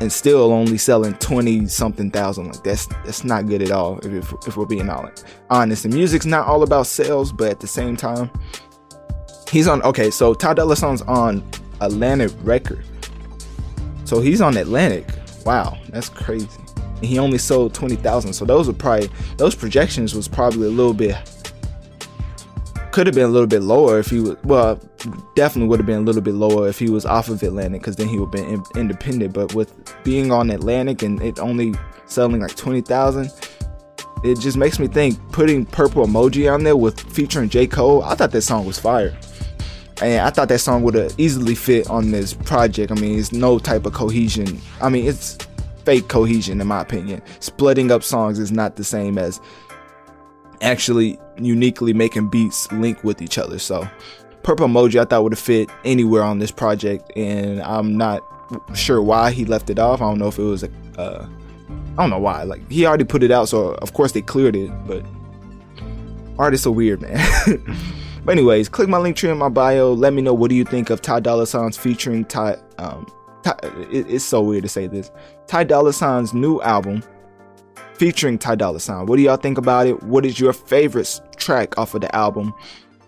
and 0.00 0.10
still 0.10 0.50
only 0.50 0.76
selling 0.76 1.14
twenty 1.14 1.68
something 1.68 2.10
thousand. 2.10 2.48
Like 2.48 2.64
that's 2.64 2.86
that's 3.04 3.22
not 3.22 3.46
good 3.46 3.62
at 3.62 3.70
all. 3.70 4.00
If, 4.02 4.32
if 4.48 4.56
we're 4.56 4.66
being 4.66 4.88
honest, 4.88 5.84
and 5.84 5.94
music's 5.94 6.26
not 6.26 6.48
all 6.48 6.64
about 6.64 6.88
sales, 6.88 7.30
but 7.32 7.50
at 7.50 7.60
the 7.60 7.68
same 7.68 7.96
time, 7.96 8.30
He's 9.50 9.68
on 9.68 9.82
okay, 9.82 10.10
so 10.10 10.34
Ty 10.34 10.54
Dolla 10.54 10.76
Sign's 10.76 11.02
on 11.02 11.48
Atlantic 11.80 12.32
Record. 12.42 12.84
So 14.04 14.20
he's 14.20 14.40
on 14.40 14.56
Atlantic. 14.56 15.06
Wow, 15.44 15.78
that's 15.90 16.08
crazy. 16.08 16.48
And 16.76 17.04
he 17.04 17.18
only 17.18 17.38
sold 17.38 17.74
twenty 17.74 17.96
thousand. 17.96 18.32
So 18.32 18.44
those 18.44 18.66
were 18.66 18.74
probably 18.74 19.10
those 19.36 19.54
projections 19.54 20.14
was 20.14 20.28
probably 20.28 20.66
a 20.66 20.70
little 20.70 20.94
bit 20.94 21.16
could 22.94 23.08
have 23.08 23.14
been 23.16 23.24
a 23.24 23.28
little 23.28 23.48
bit 23.48 23.60
lower 23.60 23.98
if 23.98 24.08
he 24.08 24.20
was 24.20 24.36
well 24.44 24.80
definitely 25.34 25.68
would 25.68 25.80
have 25.80 25.86
been 25.86 25.98
a 25.98 26.04
little 26.04 26.22
bit 26.22 26.34
lower 26.34 26.68
if 26.68 26.78
he 26.78 26.88
was 26.88 27.04
off 27.04 27.28
of 27.28 27.42
Atlantic 27.42 27.80
because 27.80 27.96
then 27.96 28.06
he 28.06 28.20
would 28.20 28.26
have 28.26 28.46
been 28.46 28.54
in, 28.54 28.62
independent 28.76 29.34
but 29.34 29.52
with 29.52 29.72
being 30.04 30.30
on 30.30 30.48
Atlantic 30.48 31.02
and 31.02 31.20
it 31.20 31.40
only 31.40 31.74
selling 32.06 32.40
like 32.40 32.54
20,000 32.54 33.28
it 34.22 34.38
just 34.38 34.56
makes 34.56 34.78
me 34.78 34.86
think 34.86 35.18
putting 35.32 35.66
purple 35.66 36.06
emoji 36.06 36.48
on 36.52 36.62
there 36.62 36.76
with 36.76 37.00
featuring 37.12 37.48
J 37.48 37.66
Cole 37.66 38.04
I 38.04 38.14
thought 38.14 38.30
that 38.30 38.42
song 38.42 38.64
was 38.64 38.78
fire 38.78 39.10
and 40.02 40.20
I 40.20 40.30
thought 40.30 40.48
that 40.48 40.58
song 40.58 40.82
would 40.82 40.94
have 40.94 41.14
easily 41.18 41.54
fit 41.54 41.88
on 41.88 42.10
this 42.10 42.34
project. 42.34 42.90
I 42.90 42.96
mean, 42.96 43.18
it's 43.18 43.32
no 43.32 43.58
type 43.58 43.86
of 43.86 43.92
cohesion. 43.92 44.60
I 44.82 44.88
mean, 44.88 45.06
it's 45.06 45.38
fake 45.84 46.08
cohesion 46.08 46.60
in 46.60 46.66
my 46.66 46.80
opinion. 46.80 47.22
Splitting 47.40 47.90
up 47.90 48.02
songs 48.02 48.38
is 48.38 48.50
not 48.50 48.76
the 48.76 48.84
same 48.84 49.18
as 49.18 49.40
actually 50.60 51.18
uniquely 51.38 51.92
making 51.92 52.28
beats 52.28 52.70
link 52.72 53.04
with 53.04 53.22
each 53.22 53.38
other. 53.38 53.58
So, 53.58 53.88
Purple 54.42 54.66
Emoji 54.66 55.00
I 55.00 55.04
thought 55.04 55.22
would 55.22 55.32
have 55.32 55.38
fit 55.38 55.70
anywhere 55.84 56.22
on 56.22 56.38
this 56.38 56.50
project, 56.50 57.10
and 57.16 57.62
I'm 57.62 57.96
not 57.96 58.22
sure 58.74 59.00
why 59.00 59.30
he 59.30 59.44
left 59.44 59.70
it 59.70 59.78
off. 59.78 60.00
I 60.00 60.08
don't 60.08 60.18
know 60.18 60.28
if 60.28 60.38
it 60.38 60.42
was 60.42 60.64
a, 60.64 60.70
uh, 60.98 61.26
I 61.96 62.02
don't 62.02 62.10
know 62.10 62.18
why. 62.18 62.42
Like 62.42 62.68
he 62.70 62.84
already 62.84 63.04
put 63.04 63.22
it 63.22 63.30
out, 63.30 63.48
so 63.48 63.74
of 63.74 63.92
course 63.94 64.12
they 64.12 64.22
cleared 64.22 64.56
it. 64.56 64.70
But 64.86 65.04
artists 66.38 66.66
are 66.66 66.72
weird, 66.72 67.02
man. 67.02 67.18
But 68.24 68.32
anyways, 68.32 68.70
click 68.70 68.88
my 68.88 68.98
Linktree 68.98 69.30
in 69.30 69.36
my 69.36 69.50
bio. 69.50 69.92
Let 69.92 70.14
me 70.14 70.22
know 70.22 70.32
what 70.32 70.48
do 70.48 70.54
you 70.54 70.64
think 70.64 70.88
of 70.88 71.02
Ty 71.02 71.20
Dolla 71.20 71.46
Sign's 71.46 71.76
featuring 71.76 72.24
Ty. 72.24 72.56
Um, 72.78 73.06
Ty, 73.42 73.58
it, 73.92 74.06
it's 74.08 74.24
so 74.24 74.40
weird 74.40 74.62
to 74.62 74.68
say 74.68 74.86
this. 74.86 75.10
Ty 75.46 75.64
Dolla 75.64 75.92
Sign's 75.92 76.32
new 76.32 76.60
album 76.62 77.02
featuring 77.94 78.38
Ty 78.38 78.54
Dolla 78.54 78.80
Sign. 78.80 79.04
What 79.06 79.16
do 79.16 79.22
y'all 79.22 79.36
think 79.36 79.58
about 79.58 79.86
it? 79.86 80.02
What 80.02 80.24
is 80.24 80.40
your 80.40 80.54
favorite 80.54 81.20
track 81.36 81.76
off 81.76 81.94
of 81.94 82.00
the 82.00 82.14
album? 82.16 82.54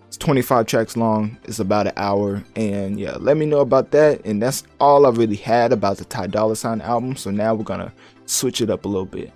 It's 0.07 0.19
25 0.19 0.67
tracks 0.67 0.99
long. 0.99 1.39
It's 1.45 1.61
about 1.61 1.87
an 1.87 1.95
hour. 1.97 2.45
And 2.55 3.01
yeah, 3.01 3.17
let 3.19 3.39
me 3.39 3.47
know 3.47 3.61
about 3.61 3.93
that. 3.93 4.25
And 4.27 4.41
that's 4.43 4.65
all 4.81 5.07
I 5.07 5.11
really 5.11 5.37
had 5.37 5.73
about 5.73 5.97
the 5.97 6.05
Ty 6.05 6.27
Dolla 6.29 6.57
Sign 6.57 6.83
album. 6.83 7.17
So 7.17 7.31
now 7.31 7.55
we're 7.55 7.65
gonna 7.65 7.93
switch 8.27 8.61
it 8.61 8.69
up 8.69 8.85
a 8.85 8.89
little 8.89 9.07
bit. 9.07 9.33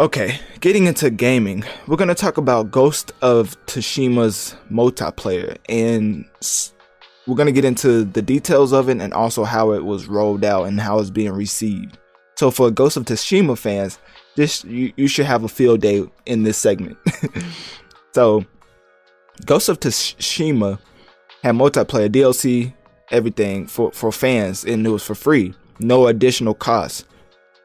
Okay, 0.00 0.40
getting 0.60 0.86
into 0.86 1.10
gaming, 1.10 1.62
we're 1.86 1.98
gonna 1.98 2.14
talk 2.14 2.38
about 2.38 2.70
Ghost 2.70 3.12
of 3.20 3.54
Tsushima's 3.66 4.56
multiplayer, 4.72 5.58
and 5.68 6.24
we're 7.26 7.36
gonna 7.36 7.52
get 7.52 7.66
into 7.66 8.04
the 8.04 8.22
details 8.22 8.72
of 8.72 8.88
it 8.88 8.98
and 8.98 9.12
also 9.12 9.44
how 9.44 9.72
it 9.72 9.84
was 9.84 10.06
rolled 10.06 10.42
out 10.42 10.64
and 10.64 10.80
how 10.80 11.00
it's 11.00 11.10
being 11.10 11.32
received. 11.32 11.98
So, 12.38 12.50
for 12.50 12.70
Ghost 12.70 12.96
of 12.96 13.04
Tsushima 13.04 13.58
fans, 13.58 13.98
this 14.36 14.64
you, 14.64 14.90
you 14.96 15.06
should 15.06 15.26
have 15.26 15.44
a 15.44 15.48
field 15.48 15.82
day 15.82 16.02
in 16.24 16.44
this 16.44 16.56
segment. 16.56 16.96
so, 18.14 18.46
Ghost 19.44 19.68
of 19.68 19.80
Tsushima 19.80 20.78
had 21.44 21.56
multiplayer 21.56 22.08
DLC, 22.08 22.72
everything 23.10 23.66
for 23.66 23.92
for 23.92 24.10
fans, 24.12 24.64
and 24.64 24.86
it 24.86 24.90
was 24.90 25.02
for 25.02 25.14
free, 25.14 25.52
no 25.78 26.06
additional 26.06 26.54
cost 26.54 27.04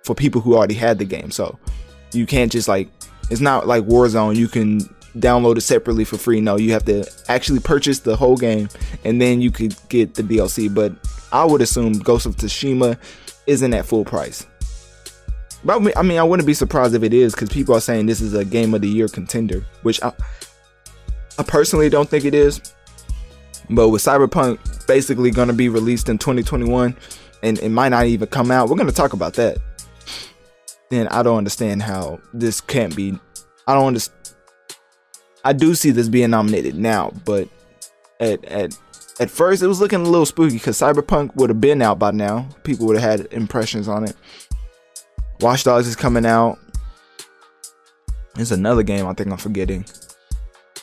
for 0.04 0.14
people 0.14 0.42
who 0.42 0.54
already 0.54 0.76
had 0.76 1.00
the 1.00 1.06
game. 1.06 1.32
So 1.32 1.58
you 2.16 2.26
can't 2.26 2.52
just 2.52 2.68
like 2.68 2.90
it's 3.30 3.42
not 3.42 3.68
like 3.68 3.84
Warzone. 3.84 4.36
You 4.36 4.48
can 4.48 4.82
download 5.18 5.58
it 5.58 5.62
separately 5.62 6.04
for 6.04 6.18
free. 6.18 6.42
No, 6.42 6.58
you 6.58 6.72
have 6.74 6.86
to 6.86 7.10
actually 7.28 7.60
purchase 7.60 8.00
the 8.00 8.16
whole 8.16 8.38
game 8.38 8.70
and 9.04 9.22
then 9.22 9.42
you 9.42 9.52
could 9.52 9.76
get 9.90 10.16
the 10.16 10.24
DLC. 10.24 10.74
But 10.74 10.94
I 11.32 11.46
would 11.46 11.62
assume 11.62 11.94
Ghost 11.94 12.26
of 12.26 12.36
Tsushima 12.36 12.98
isn't 13.48 13.74
at 13.74 13.86
full 13.86 14.06
price. 14.06 14.46
But 15.64 15.98
I 15.98 16.04
mean, 16.04 16.20
I 16.20 16.24
wouldn't 16.24 16.46
be 16.46 16.54
surprised 16.54 16.94
if 16.94 17.02
it 17.02 17.14
is 17.14 17.34
because 17.34 17.50
people 17.50 17.76
are 17.76 17.82
saying 17.82 18.06
this 18.06 18.22
is 18.22 18.36
a 18.36 18.46
game 18.46 18.74
of 18.76 18.82
the 18.82 18.88
year 18.88 19.08
contender, 19.08 19.66
which 19.82 20.02
I, 20.04 20.14
I 21.40 21.44
personally 21.44 21.90
don't 21.90 22.08
think 22.08 22.26
it 22.26 22.36
is. 22.36 22.62
But 23.70 23.90
with 23.90 24.04
Cyberpunk 24.04 24.86
basically 24.86 25.32
going 25.32 25.48
to 25.48 25.54
be 25.56 25.70
released 25.70 26.08
in 26.08 26.20
2021 26.20 26.96
and 27.42 27.58
it 27.60 27.70
might 27.70 27.90
not 27.90 28.06
even 28.06 28.28
come 28.28 28.52
out, 28.52 28.70
we're 28.70 28.76
going 28.76 28.90
to 28.90 28.94
talk 28.94 29.14
about 29.14 29.34
that 29.36 29.58
then 30.90 31.08
I 31.08 31.24
don't 31.24 31.38
understand 31.38 31.84
how 31.84 32.20
this 32.34 32.62
can't 32.62 32.96
be. 32.96 33.18
I 33.68 33.74
don't 33.74 33.88
understand. 33.88 34.36
I 35.44 35.54
do 35.54 35.76
see 35.76 35.92
this 35.92 36.10
being 36.10 36.32
nominated 36.32 36.76
now, 36.76 37.12
but 37.24 37.48
at 38.20 38.44
at 38.46 38.78
at 39.20 39.30
first 39.30 39.62
it 39.62 39.68
was 39.68 39.80
looking 39.80 40.02
a 40.02 40.10
little 40.10 40.26
spooky 40.26 40.56
because 40.56 40.78
Cyberpunk 40.78 41.36
would 41.36 41.50
have 41.50 41.62
been 41.62 41.82
out 41.82 42.00
by 42.00 42.12
now. 42.12 42.48
People 42.64 42.88
would 42.88 43.00
have 43.00 43.20
had 43.20 43.34
impressions 43.34 43.88
on 43.88 44.04
it. 44.04 44.16
Watch 45.42 45.64
Dogs 45.64 45.88
is 45.88 45.96
coming 45.96 46.26
out. 46.26 46.58
There's 48.36 48.52
another 48.52 48.84
game 48.84 49.08
I 49.08 49.14
think 49.14 49.32
I'm 49.32 49.38
forgetting. 49.38 49.86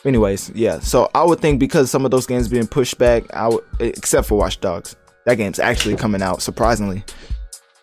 Anyways, 0.05 0.51
yeah. 0.53 0.79
So 0.79 1.09
I 1.15 1.23
would 1.23 1.39
think 1.39 1.59
because 1.59 1.89
some 1.89 2.05
of 2.05 2.11
those 2.11 2.27
games 2.27 2.47
being 2.47 2.67
pushed 2.67 2.97
back, 2.97 3.23
I 3.33 3.47
would, 3.47 3.63
except 3.79 4.27
for 4.27 4.37
Watch 4.37 4.59
Dogs, 4.59 4.95
that 5.25 5.35
game's 5.35 5.59
actually 5.59 5.95
coming 5.95 6.21
out 6.21 6.41
surprisingly. 6.41 7.03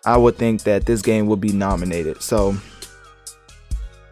I 0.04 0.16
would 0.16 0.36
think 0.36 0.62
that 0.62 0.86
this 0.86 1.02
game 1.02 1.26
would 1.26 1.40
be 1.40 1.52
nominated. 1.52 2.22
So, 2.22 2.56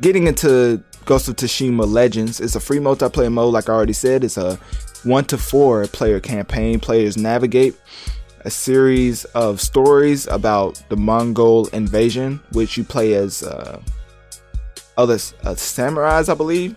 getting 0.00 0.26
into 0.26 0.82
Ghost 1.04 1.28
of 1.28 1.36
Tsushima 1.36 1.86
Legends, 1.86 2.40
it's 2.40 2.56
a 2.56 2.60
free 2.60 2.78
multiplayer 2.78 3.32
mode, 3.32 3.54
like 3.54 3.68
I 3.68 3.72
already 3.72 3.94
said. 3.94 4.24
It's 4.24 4.36
a 4.36 4.58
one 5.04 5.24
to 5.26 5.38
four 5.38 5.86
player 5.86 6.20
campaign. 6.20 6.80
Players 6.80 7.16
navigate 7.16 7.74
a 8.40 8.50
series 8.50 9.24
of 9.26 9.60
stories 9.60 10.26
about 10.26 10.82
the 10.88 10.96
Mongol 10.96 11.66
invasion, 11.68 12.40
which 12.52 12.76
you 12.76 12.84
play 12.84 13.14
as 13.14 13.42
uh, 13.42 13.80
other 14.96 15.14
uh, 15.14 15.54
samurais, 15.54 16.28
I 16.28 16.34
believe. 16.34 16.76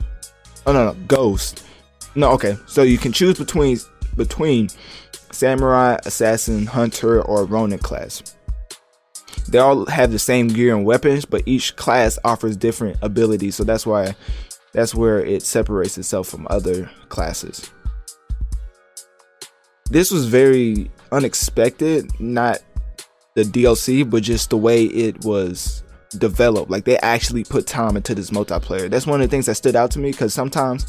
Oh 0.65 0.73
no, 0.73 0.85
no, 0.85 0.93
ghost. 1.07 1.65
No, 2.15 2.31
okay. 2.31 2.57
So 2.67 2.83
you 2.83 2.97
can 2.97 3.11
choose 3.11 3.37
between 3.37 3.77
between 4.15 4.69
samurai, 5.31 5.97
assassin, 6.05 6.65
hunter, 6.65 7.21
or 7.21 7.45
ronin 7.45 7.79
class. 7.79 8.35
They 9.51 9.59
all 9.59 9.85
have 9.87 10.11
the 10.11 10.19
same 10.19 10.47
gear 10.47 10.75
and 10.75 10.85
weapons, 10.85 11.25
but 11.25 11.43
each 11.45 11.75
class 11.75 12.17
offers 12.23 12.55
different 12.55 12.97
abilities. 13.01 13.55
So 13.55 13.65
that's 13.65 13.85
why 13.85 14.15
that's 14.71 14.95
where 14.95 15.19
it 15.19 15.43
separates 15.43 15.97
itself 15.97 16.29
from 16.29 16.47
other 16.49 16.89
classes. 17.09 17.69
This 19.89 20.09
was 20.09 20.25
very 20.25 20.89
unexpected, 21.11 22.17
not 22.19 22.59
the 23.35 23.43
DLC, 23.43 24.09
but 24.09 24.23
just 24.23 24.49
the 24.49 24.57
way 24.57 24.85
it 24.85 25.25
was 25.25 25.83
developed. 26.17 26.71
Like 26.71 26.85
they 26.85 26.97
actually 26.99 27.43
put 27.43 27.67
time 27.67 27.97
into 27.97 28.15
this 28.15 28.29
multiplayer. 28.29 28.89
That's 28.89 29.05
one 29.05 29.21
of 29.21 29.29
the 29.29 29.31
things 29.31 29.47
that 29.47 29.55
stood 29.55 29.75
out 29.75 29.91
to 29.91 29.99
me 29.99 30.11
because 30.11 30.33
sometimes 30.33 30.85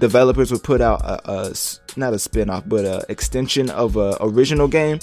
developers 0.00 0.50
would 0.50 0.64
put 0.64 0.80
out 0.80 1.02
a, 1.02 1.30
a 1.30 1.54
not 1.96 2.12
a 2.12 2.18
spin-off 2.18 2.64
but 2.66 2.84
a 2.84 3.04
extension 3.08 3.70
of 3.70 3.96
a 3.96 4.16
original 4.20 4.68
game. 4.68 4.98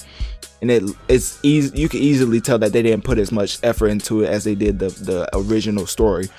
And 0.62 0.72
it 0.72 0.84
it's 1.08 1.40
easy 1.44 1.78
you 1.80 1.90
can 1.90 2.00
easily 2.00 2.42
tell 2.42 2.58
that 2.60 2.74
they 2.74 2.82
didn't 2.82 3.04
put 3.04 3.20
as 3.20 3.32
much 3.32 3.60
effort 3.64 3.88
into 3.88 4.24
it 4.24 4.30
as 4.30 4.44
they 4.44 4.56
did 4.56 4.80
the 4.80 4.90
the 4.90 5.30
original 5.34 5.86
story 5.86 6.30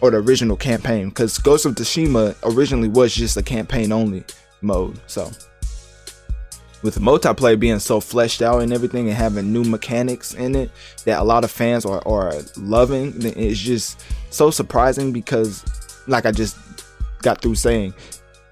or 0.00 0.10
the 0.10 0.18
original 0.18 0.56
campaign. 0.56 1.08
Because 1.08 1.38
Ghost 1.38 1.64
of 1.64 1.74
Tsushima 1.74 2.36
originally 2.42 2.88
was 2.88 3.14
just 3.14 3.36
a 3.36 3.42
campaign 3.42 3.92
only 3.92 4.24
mode 4.60 5.00
so. 5.06 5.30
With 6.82 6.98
multiplayer 6.98 7.58
being 7.58 7.78
so 7.78 8.00
fleshed 8.00 8.42
out 8.42 8.60
and 8.60 8.72
everything 8.72 9.06
and 9.06 9.16
having 9.16 9.52
new 9.52 9.62
mechanics 9.62 10.34
in 10.34 10.56
it 10.56 10.70
that 11.04 11.20
a 11.20 11.22
lot 11.22 11.44
of 11.44 11.50
fans 11.52 11.86
are, 11.86 12.06
are 12.06 12.32
loving 12.56 13.14
it's 13.22 13.60
just 13.60 14.04
so 14.30 14.50
surprising 14.50 15.12
because 15.12 15.64
like 16.08 16.26
i 16.26 16.32
just 16.32 16.56
got 17.22 17.40
through 17.40 17.54
saying 17.54 17.94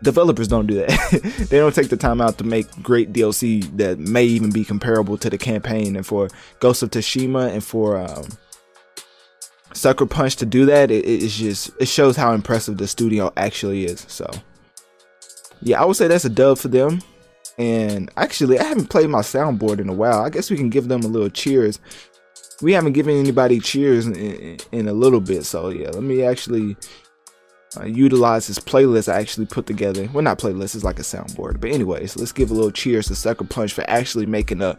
developers 0.03 0.49
don't 0.49 0.67
do 0.67 0.75
that 0.75 1.47
they 1.51 1.59
don't 1.59 1.75
take 1.75 1.89
the 1.89 1.97
time 1.97 2.21
out 2.21 2.39
to 2.39 2.45
make 2.45 2.71
great 2.83 3.13
dlc 3.13 3.77
that 3.77 3.99
may 3.99 4.25
even 4.25 4.51
be 4.51 4.65
comparable 4.65 5.19
to 5.19 5.29
the 5.29 5.39
campaign 5.39 5.97
and 5.97 6.07
for 6.07 6.29
ghost 6.61 6.83
of 6.83 6.91
tsushima 6.91 7.53
and 7.53 7.63
for 7.63 7.99
um, 7.99 8.27
sucker 9.73 10.07
punch 10.07 10.37
to 10.37 10.47
do 10.47 10.65
that 10.67 10.91
it, 10.91 11.05
it's 11.07 11.37
just 11.37 11.71
it 11.79 11.87
shows 11.87 12.17
how 12.17 12.33
impressive 12.33 12.79
the 12.79 12.89
studio 12.89 13.33
actually 13.37 13.85
is 13.85 14.05
so 14.09 14.29
yeah 15.63 15.81
i 15.81 15.85
would 15.85 15.97
say 15.97 16.09
that's 16.09 16.25
a 16.25 16.31
dub 16.31 16.59
for 16.59 16.69
them 16.69 17.01
and 17.61 18.11
actually, 18.17 18.59
I 18.59 18.65
haven't 18.65 18.89
played 18.89 19.11
my 19.11 19.21
soundboard 19.21 19.81
in 19.81 19.91
a 19.91 19.93
while. 19.93 20.23
I 20.23 20.31
guess 20.31 20.51
we 20.51 20.57
can 20.57 20.71
give 20.71 20.89
them 20.89 21.03
a 21.03 21.09
little 21.09 21.29
cheers. 21.29 21.79
We 22.63 22.73
haven't 22.73 22.95
given 22.95 23.19
anybody 23.19 23.61
cheers 23.61 24.07
in, 24.07 24.17
in, 24.17 24.59
in 24.73 24.89
a 24.89 24.95
little 24.95 25.21
bit. 25.21 25.45
So, 25.45 25.69
yeah, 25.69 25.91
let 25.91 26.03
me 26.03 26.23
actually 26.25 26.79
uh, 27.77 27.85
utilize 27.85 28.49
this 28.49 28.59
playlist 28.59 29.13
I 29.13 29.21
actually 29.21 29.47
put 29.47 29.67
together. 29.67 30.09
Well, 30.13 30.25
not 30.25 30.39
playlist, 30.39 30.75
it's 30.75 30.85
like 30.85 30.99
a 30.99 31.03
soundboard. 31.03 31.61
But, 31.61 31.71
anyways, 31.71 32.17
let's 32.17 32.33
give 32.33 32.51
a 32.51 32.55
little 32.55 32.73
cheers 32.73 33.07
to 33.09 33.15
Sucker 33.15 33.45
Punch 33.45 33.73
for 33.73 33.89
actually 33.89 34.27
making 34.27 34.61
a 34.61 34.77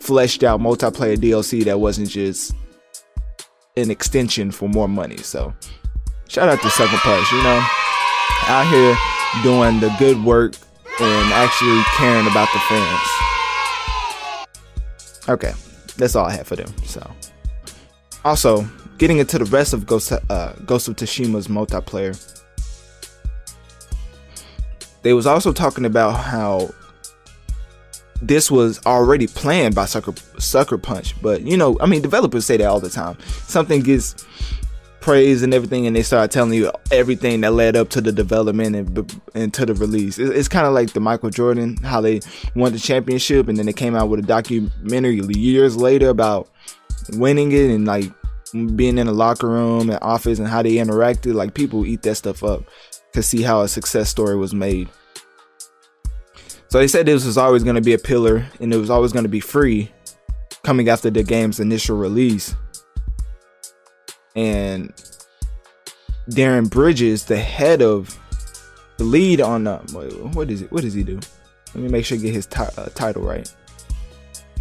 fleshed 0.00 0.44
out 0.44 0.60
multiplayer 0.60 1.16
DLC 1.16 1.64
that 1.64 1.80
wasn't 1.80 2.08
just 2.08 2.54
an 3.76 3.90
extension 3.90 4.50
for 4.50 4.68
more 4.68 4.88
money. 4.88 5.16
So, 5.16 5.52
shout 6.28 6.48
out 6.48 6.62
to 6.62 6.70
Sucker 6.70 6.96
Punch, 6.98 7.32
you 7.32 7.42
know, 7.42 7.64
out 8.46 8.66
here 8.68 8.96
doing 9.42 9.80
the 9.80 9.94
good 9.98 10.22
work 10.24 10.54
and 11.00 11.32
actually 11.32 11.82
caring 11.96 12.26
about 12.26 12.48
the 12.52 12.60
fans. 12.60 13.08
Okay, 15.28 15.52
that's 15.96 16.14
all 16.14 16.26
I 16.26 16.32
have 16.32 16.46
for 16.46 16.56
them. 16.56 16.72
So, 16.84 17.00
also 18.24 18.68
getting 18.98 19.18
into 19.18 19.38
the 19.38 19.44
rest 19.46 19.72
of 19.72 19.86
Ghost, 19.86 20.12
uh, 20.12 20.52
Ghost 20.64 20.88
of 20.88 20.96
Tsushima's 20.96 21.48
multiplayer, 21.48 22.16
they 25.02 25.12
was 25.12 25.26
also 25.26 25.52
talking 25.52 25.84
about 25.84 26.12
how 26.12 26.70
this 28.20 28.50
was 28.50 28.84
already 28.86 29.26
planned 29.26 29.74
by 29.74 29.84
Sucker 29.84 30.14
Sucker 30.38 30.78
Punch, 30.78 31.20
but 31.20 31.42
you 31.42 31.56
know, 31.56 31.76
I 31.80 31.86
mean, 31.86 32.02
developers 32.02 32.46
say 32.46 32.56
that 32.56 32.66
all 32.66 32.80
the 32.80 32.88
time. 32.88 33.18
Something 33.46 33.82
gets 33.82 34.24
praise 35.00 35.42
and 35.42 35.52
everything, 35.52 35.86
and 35.86 35.96
they 35.96 36.04
start 36.04 36.30
telling 36.30 36.54
you 36.54 36.70
everything 36.92 37.40
that 37.40 37.52
led 37.52 37.74
up 37.74 37.88
to 37.90 38.00
the 38.00 38.12
development 38.12 38.76
and, 38.76 39.22
and 39.34 39.52
to 39.54 39.66
the 39.66 39.74
release. 39.74 40.18
It's, 40.18 40.30
it's 40.30 40.48
kind 40.48 40.66
of 40.66 40.72
like 40.72 40.92
the 40.92 41.00
Michael 41.00 41.30
Jordan, 41.30 41.76
how 41.78 42.00
they 42.00 42.20
won 42.54 42.72
the 42.72 42.78
championship, 42.78 43.48
and 43.48 43.58
then 43.58 43.66
they 43.66 43.72
came 43.72 43.96
out 43.96 44.08
with 44.08 44.20
a 44.20 44.22
documentary 44.22 45.20
years 45.34 45.76
later 45.76 46.08
about 46.08 46.48
winning 47.12 47.52
it 47.52 47.70
and 47.70 47.86
like 47.86 48.10
being 48.52 48.98
in 48.98 49.06
the 49.06 49.12
locker 49.12 49.48
room 49.48 49.90
and 49.90 49.98
office 50.02 50.38
and 50.38 50.48
how 50.48 50.62
they 50.62 50.74
interacted. 50.74 51.34
Like 51.34 51.54
people 51.54 51.86
eat 51.86 52.02
that 52.02 52.16
stuff 52.16 52.42
up 52.44 52.64
to 53.12 53.22
see 53.22 53.42
how 53.42 53.62
a 53.62 53.68
success 53.68 54.08
story 54.08 54.36
was 54.36 54.54
made. 54.54 54.88
So 56.68 56.78
they 56.78 56.88
said 56.88 57.06
this 57.06 57.26
was 57.26 57.36
always 57.36 57.64
going 57.64 57.76
to 57.76 57.82
be 57.82 57.92
a 57.92 57.98
pillar 57.98 58.46
and 58.60 58.72
it 58.72 58.78
was 58.78 58.88
always 58.88 59.12
going 59.12 59.24
to 59.24 59.28
be 59.28 59.40
free 59.40 59.92
coming 60.62 60.88
after 60.88 61.10
the 61.10 61.22
game's 61.22 61.60
initial 61.60 61.98
release 61.98 62.54
and 64.34 64.92
Darren 66.30 66.70
Bridges, 66.70 67.24
the 67.24 67.36
head 67.36 67.82
of 67.82 68.18
the 68.96 69.04
lead 69.04 69.40
on 69.40 69.66
uh, 69.66 69.80
what 70.32 70.50
is 70.50 70.62
it? 70.62 70.72
What 70.72 70.82
does 70.82 70.94
he 70.94 71.02
do? 71.02 71.18
Let 71.74 71.82
me 71.82 71.88
make 71.88 72.04
sure 72.04 72.16
I 72.16 72.20
get 72.20 72.34
his 72.34 72.46
t- 72.46 72.60
uh, 72.60 72.86
title 72.94 73.22
right. 73.22 73.52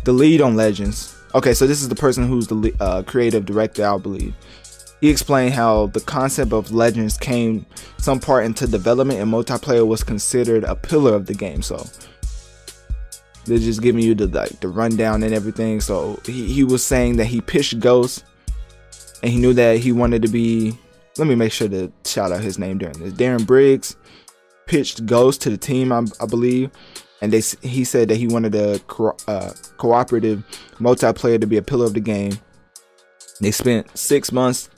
The 0.04 0.14
lead 0.14 0.42
on 0.42 0.56
Legends. 0.56 1.16
Okay, 1.34 1.54
so 1.54 1.66
this 1.66 1.82
is 1.82 1.88
the 1.88 1.96
person 1.96 2.28
who's 2.28 2.48
the 2.48 2.76
uh, 2.80 3.04
creative 3.04 3.46
director, 3.46 3.86
I 3.86 3.98
believe. 3.98 4.34
He 5.00 5.10
explained 5.10 5.54
how 5.54 5.88
the 5.88 6.02
concept 6.02 6.54
of 6.54 6.72
Legends 6.72 7.18
came 7.18 7.66
some 7.98 8.20
part 8.20 8.46
into 8.46 8.68
development 8.68 9.20
and 9.20 9.32
multiplayer 9.32 9.88
was 9.88 10.04
considered 10.04 10.64
a 10.64 10.76
pillar 10.76 11.16
of 11.16 11.26
the 11.26 11.34
game. 11.34 11.62
So 11.62 11.84
they're 13.46 13.58
just 13.58 13.82
giving 13.82 14.04
you 14.04 14.14
the 14.14 14.28
like 14.28 14.60
the 14.60 14.68
rundown 14.68 15.24
and 15.24 15.34
everything. 15.34 15.82
So 15.82 16.20
he, 16.26 16.54
he 16.54 16.64
was 16.64 16.86
saying 16.86 17.16
that 17.18 17.26
he 17.26 17.42
pitched 17.42 17.80
Ghost 17.80 18.26
and 19.24 19.32
he 19.32 19.40
knew 19.40 19.54
that 19.54 19.80
he 19.80 19.92
wanted 19.92 20.22
to 20.22 20.28
be. 20.28 20.78
Let 21.18 21.28
me 21.28 21.36
make 21.36 21.52
sure 21.52 21.68
to 21.68 21.92
shout 22.06 22.32
out 22.32 22.42
his 22.42 22.60
name 22.60 22.78
during 22.78 22.98
this. 23.00 23.14
Darren 23.14 23.46
Briggs 23.46 23.96
pitched 24.68 25.06
Ghost 25.06 25.42
to 25.42 25.50
the 25.50 25.58
team, 25.58 25.92
I, 25.92 26.04
I 26.22 26.26
believe, 26.26 26.70
and 27.22 27.32
they 27.32 27.42
he 27.62 27.84
said 27.84 28.10
that 28.10 28.16
he 28.16 28.28
wanted 28.28 28.56
a 28.56 28.80
co- 28.80 29.16
uh, 29.28 29.52
cooperative 29.78 30.44
multiplayer 30.80 31.40
to 31.40 31.48
be 31.48 31.58
a 31.58 31.62
pillar 31.62 31.86
of 31.86 31.94
the 31.94 32.00
game. 32.00 32.38
They 33.40 33.52
spent 33.52 33.98
six 33.98 34.32
months 34.32 34.70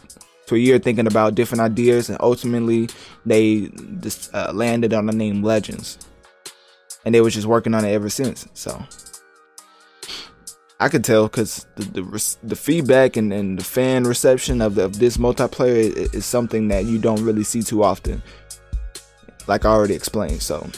to 0.48 0.56
a 0.56 0.58
year 0.58 0.78
thinking 0.78 1.08
about 1.08 1.36
different 1.36 1.62
ideas, 1.62 2.10
and 2.10 2.18
ultimately 2.22 2.90
they 3.26 3.72
just 4.02 4.34
uh, 4.34 4.52
landed 4.54 4.94
on 4.94 5.06
the 5.06 5.14
name 5.14 5.42
Legends, 5.42 5.98
and 7.06 7.16
they 7.16 7.22
were 7.22 7.30
just 7.30 7.48
working 7.48 7.74
on 7.74 7.86
it 7.86 7.92
ever 7.92 8.10
since. 8.10 8.48
So 8.54 8.86
I 10.80 10.90
could 10.90 11.06
tell 11.06 11.28
because 11.28 11.66
the, 11.76 11.86
the, 11.86 12.36
the 12.44 12.56
feedback 12.58 13.16
and, 13.16 13.32
and 13.32 13.58
the 13.58 13.64
fan 13.64 14.04
reception 14.04 14.62
of, 14.62 14.76
the, 14.76 14.84
of 14.84 15.00
this 15.00 15.16
multiplayer 15.16 15.78
is, 15.78 16.14
is, 16.14 16.26
something 16.26 16.68
that 16.68 16.84
you 16.84 16.98
don't 16.98 17.24
really 17.24 17.46
see 17.46 17.62
too 17.64 17.84
often. 17.84 18.22
Like 19.48 19.64
I 19.64 19.70
already 19.70 19.94
explained, 19.94 20.42
so 20.42 20.70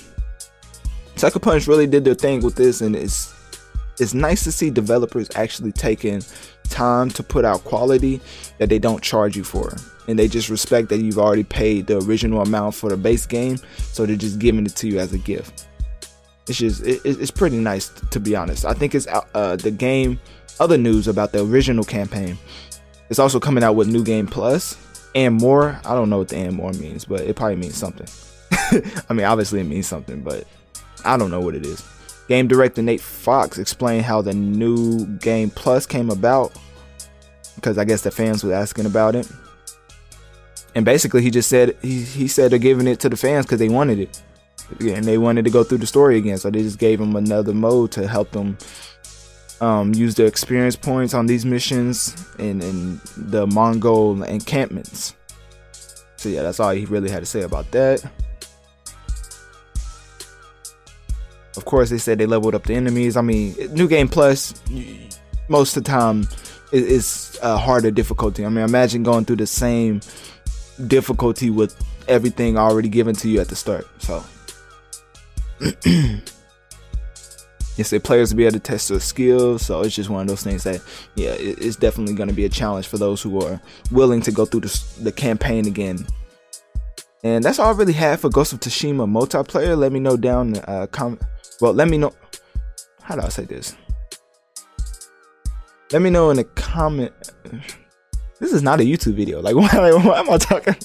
Sucker 1.15 1.39
Punch 1.39 1.67
really 1.67 1.87
did 1.87 2.05
their 2.05 2.15
thing 2.15 2.41
with 2.41 2.55
this, 2.55 2.81
and 2.81 2.95
it's 2.95 3.33
it's 3.99 4.13
nice 4.13 4.43
to 4.43 4.51
see 4.51 4.69
developers 4.69 5.29
actually 5.35 5.71
taking 5.71 6.21
time 6.69 7.09
to 7.09 7.23
put 7.23 7.45
out 7.45 7.63
quality 7.63 8.19
that 8.57 8.69
they 8.69 8.79
don't 8.79 9.01
charge 9.01 9.37
you 9.37 9.43
for, 9.43 9.73
and 10.07 10.19
they 10.19 10.27
just 10.27 10.49
respect 10.49 10.89
that 10.89 10.97
you've 10.97 11.19
already 11.19 11.43
paid 11.43 11.87
the 11.87 11.99
original 12.01 12.41
amount 12.41 12.75
for 12.75 12.89
the 12.89 12.97
base 12.97 13.25
game, 13.25 13.57
so 13.77 14.05
they're 14.05 14.15
just 14.15 14.39
giving 14.39 14.65
it 14.65 14.75
to 14.75 14.87
you 14.87 14.99
as 14.99 15.13
a 15.13 15.17
gift 15.17 15.67
it's 16.47 16.59
just 16.59 16.83
it, 16.83 17.01
it's 17.05 17.31
pretty 17.31 17.57
nice 17.57 17.89
to 18.11 18.19
be 18.19 18.35
honest. 18.35 18.65
I 18.65 18.73
think 18.73 18.95
it's 18.95 19.07
uh, 19.07 19.55
the 19.55 19.71
game. 19.71 20.19
Other 20.59 20.77
news 20.77 21.09
about 21.09 21.33
the 21.33 21.43
original 21.43 21.83
campaign. 21.83 22.37
It's 23.09 23.19
also 23.19 23.41
coming 23.41 23.63
out 23.63 23.75
with 23.75 23.89
new 23.89 24.03
game 24.03 24.25
plus 24.25 24.77
and 25.13 25.35
more. 25.35 25.79
I 25.83 25.93
don't 25.93 26.09
know 26.09 26.19
what 26.19 26.29
the 26.29 26.37
and 26.37 26.55
more 26.55 26.71
means, 26.71 27.03
but 27.03 27.21
it 27.21 27.35
probably 27.35 27.57
means 27.57 27.75
something. 27.75 28.07
I 29.09 29.13
mean, 29.13 29.25
obviously 29.25 29.59
it 29.59 29.65
means 29.65 29.85
something, 29.87 30.21
but 30.21 30.45
I 31.05 31.17
don't 31.17 31.31
know 31.31 31.41
what 31.41 31.55
it 31.55 31.65
is. 31.65 31.83
Game 32.27 32.47
director 32.47 32.81
Nate 32.81 33.01
Fox 33.01 33.57
explained 33.57 34.05
how 34.05 34.21
the 34.21 34.33
new 34.33 35.05
game 35.17 35.49
plus 35.49 35.85
came 35.85 36.09
about 36.09 36.51
because 37.55 37.77
I 37.77 37.85
guess 37.85 38.01
the 38.01 38.11
fans 38.11 38.43
were 38.43 38.53
asking 38.53 38.85
about 38.85 39.15
it. 39.15 39.29
And 40.73 40.83
basically, 40.83 41.21
he 41.21 41.31
just 41.31 41.47
said 41.47 41.77
he, 41.81 42.01
he 42.01 42.27
said 42.27 42.51
they're 42.51 42.59
giving 42.59 42.87
it 42.87 42.99
to 43.01 43.09
the 43.09 43.15
fans 43.15 43.45
because 43.45 43.59
they 43.59 43.69
wanted 43.69 43.99
it 43.99 44.21
and 44.79 45.05
they 45.05 45.17
wanted 45.17 45.45
to 45.45 45.51
go 45.51 45.63
through 45.63 45.77
the 45.77 45.87
story 45.87 46.17
again, 46.17 46.37
so 46.37 46.49
they 46.49 46.61
just 46.61 46.79
gave 46.79 46.99
them 46.99 47.15
another 47.15 47.53
mode 47.53 47.91
to 47.93 48.07
help 48.07 48.31
them 48.31 48.57
um, 49.61 49.93
use 49.93 50.15
their 50.15 50.27
experience 50.27 50.75
points 50.75 51.13
on 51.13 51.27
these 51.27 51.45
missions 51.45 52.15
in, 52.39 52.61
in 52.61 52.99
the 53.15 53.47
Mongol 53.47 54.23
encampments. 54.23 55.15
So 56.17 56.29
yeah, 56.29 56.41
that's 56.41 56.59
all 56.59 56.71
he 56.71 56.85
really 56.85 57.09
had 57.09 57.19
to 57.19 57.25
say 57.25 57.41
about 57.41 57.69
that. 57.71 58.03
Of 61.57 61.65
course, 61.65 61.89
they 61.89 61.97
said 61.97 62.17
they 62.17 62.25
leveled 62.25 62.55
up 62.55 62.63
the 62.63 62.73
enemies. 62.73 63.17
I 63.17 63.21
mean, 63.21 63.55
New 63.71 63.87
Game 63.87 64.07
Plus, 64.07 64.53
most 65.47 65.77
of 65.77 65.83
the 65.83 65.89
time, 65.89 66.27
is 66.71 67.39
a 67.41 67.57
harder 67.57 67.91
difficulty. 67.91 68.45
I 68.45 68.49
mean, 68.49 68.63
imagine 68.63 69.03
going 69.03 69.25
through 69.25 69.37
the 69.37 69.47
same 69.47 70.01
difficulty 70.87 71.49
with 71.49 71.75
everything 72.07 72.57
already 72.57 72.89
given 72.89 73.15
to 73.15 73.29
you 73.29 73.39
at 73.39 73.47
the 73.47 73.55
start. 73.55 73.87
So 73.99 74.23
yes, 77.77 77.89
the 77.89 77.99
players 77.99 78.31
will 78.31 78.37
be 78.37 78.45
able 78.45 78.53
to 78.53 78.59
test 78.59 78.89
their 78.89 78.99
skills. 78.99 79.65
So 79.65 79.81
it's 79.81 79.95
just 79.95 80.09
one 80.09 80.21
of 80.21 80.27
those 80.27 80.43
things 80.43 80.63
that, 80.63 80.81
yeah, 81.15 81.35
it's 81.37 81.75
definitely 81.75 82.15
going 82.15 82.29
to 82.29 82.35
be 82.35 82.45
a 82.45 82.49
challenge 82.49 82.87
for 82.87 82.97
those 82.97 83.21
who 83.21 83.41
are 83.41 83.61
willing 83.91 84.21
to 84.21 84.31
go 84.31 84.45
through 84.45 84.61
the, 84.61 84.83
the 85.01 85.11
campaign 85.11 85.67
again. 85.67 86.05
And 87.23 87.43
that's 87.43 87.57
all 87.57 87.73
I 87.73 87.77
really 87.77 87.93
have 87.93 88.19
for 88.21 88.29
Ghost 88.29 88.53
of 88.53 88.59
Tsushima 88.59 89.09
multiplayer. 89.09 89.77
Let 89.77 89.91
me 89.91 89.99
know 89.99 90.15
down 90.15 90.53
the 90.53 90.69
uh, 90.69 90.87
comment. 90.87 91.21
Well, 91.61 91.73
let 91.73 91.87
me 91.87 91.97
know. 91.97 92.13
How 93.01 93.15
do 93.15 93.21
I 93.21 93.29
say 93.29 93.45
this? 93.45 93.75
Let 95.91 96.01
me 96.01 96.09
know 96.09 96.29
in 96.31 96.37
the 96.37 96.43
comment. 96.43 97.13
This 98.39 98.51
is 98.51 98.61
not 98.61 98.81
a 98.81 98.83
YouTube 98.83 99.13
video. 99.13 99.41
Like, 99.41 99.55
why, 99.55 99.67
like, 99.67 100.05
am 100.05 100.29
I 100.29 100.37
talking? 100.37 100.75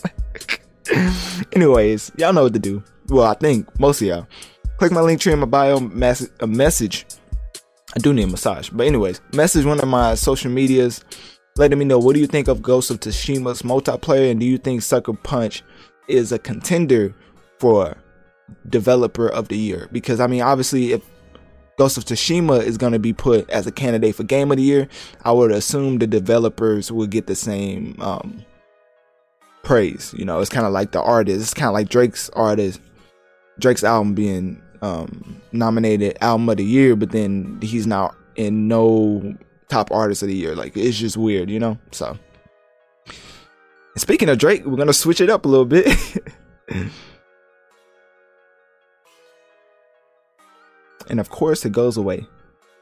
Anyways, 1.53 2.13
y'all 2.17 2.33
know 2.33 2.45
what 2.45 2.53
to 2.53 2.59
do. 2.59 2.83
Well, 3.09 3.27
I 3.27 3.35
think 3.35 3.67
most 3.81 4.01
of 4.03 4.09
y'all. 4.09 4.27
Click 4.79 4.93
my 4.93 5.01
Linktree 5.01 5.33
in 5.33 5.41
my 5.41 5.47
bio, 5.47 5.81
mass- 5.81 6.31
a 6.41 6.47
message. 6.47 7.05
I 7.95 7.99
do 7.99 8.13
need 8.13 8.23
a 8.23 8.27
massage. 8.29 8.71
But 8.71 8.87
anyways, 8.87 9.21
message 9.35 9.65
one 9.65 9.81
of 9.81 9.89
my 9.89 10.15
social 10.15 10.51
medias 10.51 11.05
letting 11.57 11.79
me 11.79 11.85
know 11.85 11.99
what 11.99 12.15
do 12.15 12.21
you 12.21 12.27
think 12.27 12.49
of 12.49 12.63
Ghost 12.63 12.91
of 12.91 13.01
Tsushima's 13.01 13.63
multiplayer 13.63 14.31
and 14.31 14.41
do 14.41 14.47
you 14.47 14.57
think 14.57 14.83
Sucker 14.83 15.13
Punch 15.13 15.63
is 16.09 16.33
a 16.33 16.39
contender 16.39 17.15
for 17.59 17.97
developer 18.69 19.29
of 19.29 19.49
the 19.49 19.59
year? 19.59 19.89
Because 19.93 20.21
I 20.21 20.27
mean 20.27 20.43
obviously 20.43 20.93
if 20.93 21.03
Ghost 21.81 21.97
of 21.97 22.05
Tsushima 22.05 22.63
is 22.63 22.77
going 22.77 22.93
to 22.93 22.99
be 22.99 23.15
put 23.15 23.49
as 23.49 23.67
a 23.67 23.73
candidate 23.73 24.15
for 24.15 24.23
Game 24.23 24.51
of 24.51 24.59
the 24.59 24.63
Year, 24.63 24.87
I 25.25 25.33
would 25.33 25.51
assume 25.51 25.97
the 25.97 26.07
developers 26.07 26.93
will 26.93 27.07
get 27.07 27.27
the 27.27 27.35
same 27.35 27.97
um, 28.01 28.45
praise. 29.63 30.15
You 30.15 30.27
know, 30.27 30.41
it's 30.41 30.51
kind 30.51 30.67
of 30.67 30.73
like 30.73 30.93
the 30.93 31.01
artist. 31.01 31.41
It's 31.41 31.55
kind 31.55 31.69
of 31.69 31.73
like 31.73 31.89
Drake's 31.89 32.29
artist, 32.31 32.83
Drake's 33.59 33.83
album 33.83 34.15
being 34.15 34.63
um, 34.83 35.41
nominated 35.53 36.19
album 36.21 36.51
of 36.51 36.59
the 36.59 36.65
year, 36.65 36.97
but 36.97 37.13
then 37.13 37.59
he's 37.63 37.87
not 37.87 38.15
in 38.37 38.69
no 38.69 39.35
top 39.69 39.91
artist 39.91 40.21
of 40.23 40.29
the 40.29 40.35
year. 40.35 40.55
Like 40.55 40.77
it's 40.77 40.99
just 40.99 41.17
weird, 41.17 41.49
you 41.49 41.59
know. 41.61 41.79
So, 41.93 42.19
speaking 43.97 44.29
of 44.29 44.37
Drake, 44.37 44.67
we're 44.67 44.77
gonna 44.77 44.93
switch 44.93 45.23
it 45.23 45.31
up 45.31 45.47
a 45.47 45.49
little 45.49 45.65
bit. 45.65 45.89
and 51.11 51.21
of 51.21 51.29
course 51.29 51.65
it 51.67 51.73
goes 51.73 51.97
away. 51.97 52.27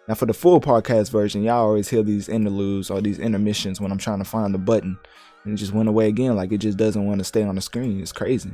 Now 0.06 0.14
for 0.14 0.26
the 0.26 0.34
full 0.34 0.60
podcast 0.60 1.10
version, 1.10 1.42
y'all 1.42 1.66
always 1.66 1.88
hear 1.88 2.02
these 2.02 2.28
interludes 2.28 2.90
or 2.90 3.00
these 3.00 3.18
intermissions 3.18 3.80
when 3.80 3.90
I'm 3.90 3.98
trying 3.98 4.18
to 4.18 4.24
find 4.24 4.54
the 4.54 4.58
button, 4.58 4.98
and 5.44 5.54
it 5.54 5.56
just 5.56 5.72
went 5.72 5.88
away 5.88 6.08
again. 6.08 6.36
Like 6.36 6.52
it 6.52 6.58
just 6.58 6.78
doesn't 6.78 7.04
want 7.04 7.18
to 7.18 7.24
stay 7.24 7.42
on 7.42 7.56
the 7.56 7.60
screen. 7.60 8.00
It's 8.00 8.12
crazy. 8.12 8.50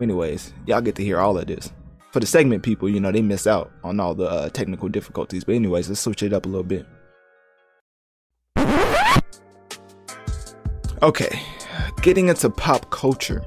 Anyways, 0.00 0.52
y'all 0.66 0.80
get 0.80 0.96
to 0.96 1.04
hear 1.04 1.18
all 1.18 1.38
of 1.38 1.46
this. 1.46 1.72
For 2.12 2.20
the 2.20 2.26
segment 2.26 2.62
people, 2.62 2.88
you 2.88 3.00
know 3.00 3.12
they 3.12 3.22
miss 3.22 3.46
out 3.46 3.70
on 3.84 4.00
all 4.00 4.14
the 4.14 4.24
uh, 4.24 4.48
technical 4.48 4.88
difficulties. 4.88 5.44
But 5.44 5.54
anyways, 5.54 5.88
let's 5.88 6.00
switch 6.00 6.22
it 6.22 6.32
up 6.32 6.46
a 6.46 6.48
little 6.48 6.64
bit. 6.64 6.86
Okay, 11.02 11.40
getting 12.02 12.28
into 12.28 12.50
pop 12.50 12.90
culture, 12.90 13.44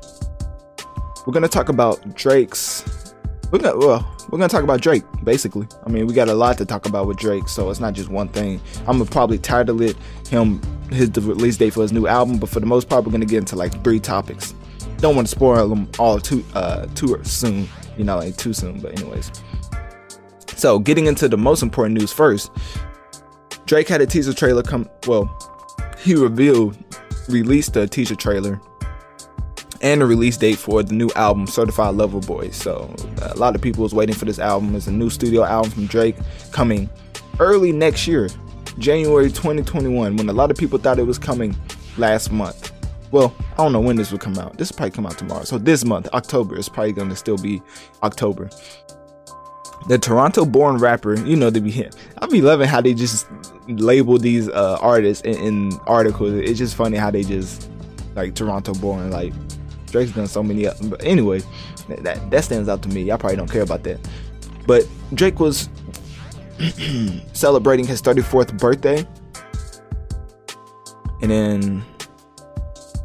we're 1.26 1.34
gonna 1.34 1.48
talk 1.48 1.70
about 1.70 2.16
Drake's 2.16 3.12
we're 3.52 3.60
gonna 3.60 3.78
well 3.78 4.18
we're 4.32 4.38
gonna 4.38 4.50
talk 4.50 4.64
about 4.64 4.82
Drake 4.82 5.04
basically. 5.24 5.68
I 5.86 5.90
mean 5.90 6.08
we 6.08 6.14
got 6.14 6.30
a 6.30 6.34
lot 6.34 6.58
to 6.60 6.66
talk 6.66 6.88
about 6.88 7.06
with 7.06 7.18
Drake, 7.18 7.48
so 7.50 7.70
it's 7.70 7.82
not 7.82 7.94
just 7.94 8.10
one 8.10 8.30
thing. 8.30 8.62
I'm 8.88 8.98
gonna 8.98 9.06
probably 9.06 9.38
title 9.38 9.82
it 9.82 9.98
him 10.30 10.62
his 10.90 11.10
release 11.18 11.58
date 11.58 11.74
for 11.74 11.82
his 11.82 11.92
new 11.92 12.08
album, 12.08 12.38
but 12.38 12.50
for 12.50 12.60
the 12.60 12.66
most 12.66 12.88
part 12.90 13.06
we're 13.06 13.12
gonna 13.12 13.26
get 13.26 13.40
into 13.40 13.56
like 13.56 13.84
three 13.84 14.00
topics. 14.00 14.56
Don't 14.98 15.16
want 15.16 15.28
to 15.28 15.32
spoil 15.32 15.68
them 15.68 15.90
all 16.00 16.20
too 16.20 16.46
uh 16.56 16.86
too 16.96 17.20
soon, 17.24 17.68
you 17.98 18.06
know, 18.06 18.18
like 18.18 18.38
too 18.38 18.54
soon. 18.54 18.80
But 18.80 18.98
anyways, 19.00 19.32
so 20.56 20.80
getting 20.80 21.08
into 21.08 21.28
the 21.28 21.38
most 21.38 21.62
important 21.62 22.00
news 22.00 22.14
first, 22.14 22.52
Drake 23.66 23.90
had 23.90 24.00
a 24.02 24.06
teaser 24.06 24.34
trailer 24.34 24.64
come. 24.64 24.90
Well, 25.08 25.30
he 26.00 26.16
revealed 26.16 26.78
released 27.28 27.76
a 27.76 27.88
teaser 27.88 28.16
trailer 28.16 28.62
and 29.82 30.02
the 30.02 30.06
release 30.06 30.38
date 30.38 30.58
for 30.58 30.84
the 30.84 30.94
new 30.94 31.10
album 31.16 31.48
certified 31.48 31.96
lover 31.96 32.20
boy. 32.20 32.50
So 32.52 32.94
a 33.22 33.36
lot 33.36 33.56
of 33.56 33.62
people 33.62 33.84
was 33.84 33.94
waiting 33.94 34.16
for 34.16 34.26
this 34.26 34.40
album. 34.40 34.76
It's 34.76 34.88
a 34.88 34.92
new 34.92 35.10
studio 35.10 35.44
album 35.44 35.72
from 35.72 35.86
drake 35.88 36.16
coming 36.52 36.90
early 37.40 37.72
next 37.72 38.08
year 38.08 38.30
january 38.78 39.30
2021 39.30 40.16
when 40.16 40.30
a 40.30 40.34
lot 40.34 40.50
of 40.50 40.58
people 40.58 40.80
thought 40.80 40.98
it 40.98 41.04
was 41.04 41.18
coming 41.18 41.56
last 41.98 42.32
month. 42.32 42.72
Well 43.12 43.36
i 43.54 43.58
don't 43.58 43.74
know 43.74 43.82
when 43.82 43.96
this 43.96 44.12
will 44.12 44.20
come 44.20 44.38
out. 44.38 44.58
This 44.58 44.72
probably 44.72 44.92
come 44.92 45.06
out 45.06 45.18
tomorrow. 45.18 45.44
So 45.44 45.58
this 45.58 45.84
month 45.84 46.08
october 46.14 46.58
is 46.58 46.70
probably 46.70 46.94
going 46.94 47.10
to 47.10 47.16
still 47.16 47.38
be 47.38 47.62
october. 48.04 48.50
The 49.88 49.98
toronto 49.98 50.46
born 50.46 50.78
rapper 50.78 51.16
you 51.26 51.36
know 51.36 51.50
they 51.50 51.60
be 51.60 51.72
him 51.72 51.92
i 52.20 52.28
be 52.28 52.40
loving 52.40 52.68
how 52.68 52.82
they 52.82 52.94
just 52.94 53.26
label 53.68 54.20
these 54.20 54.48
uh, 54.48 54.78
artists 54.80 55.26
in, 55.26 55.36
in 55.36 55.80
articles. 55.88 56.34
It's 56.34 56.60
just 56.60 56.76
funny 56.76 56.98
how 56.98 57.10
they 57.10 57.24
just 57.24 57.70
like 58.16 58.36
toronto 58.36 58.74
born 58.76 59.10
like 59.10 59.34
Drake's 59.92 60.12
done 60.12 60.28
so 60.28 60.42
many. 60.42 60.68
But 60.84 61.04
anyway, 61.04 61.42
that 61.88 62.30
that 62.32 62.44
stands 62.44 62.70
out 62.70 62.82
to 62.84 62.90
me. 62.90 63.04
Y'all 63.04 63.18
probably 63.18 63.38
don't 63.38 63.52
care 63.52 63.64
about 63.64 63.84
that. 63.84 64.00
But 64.66 64.88
Drake 65.14 65.40
was 65.40 65.70
celebrating 67.34 67.86
his 67.86 68.02
34th 68.02 68.58
birthday, 68.58 69.06
and 71.22 71.32
then 71.32 71.84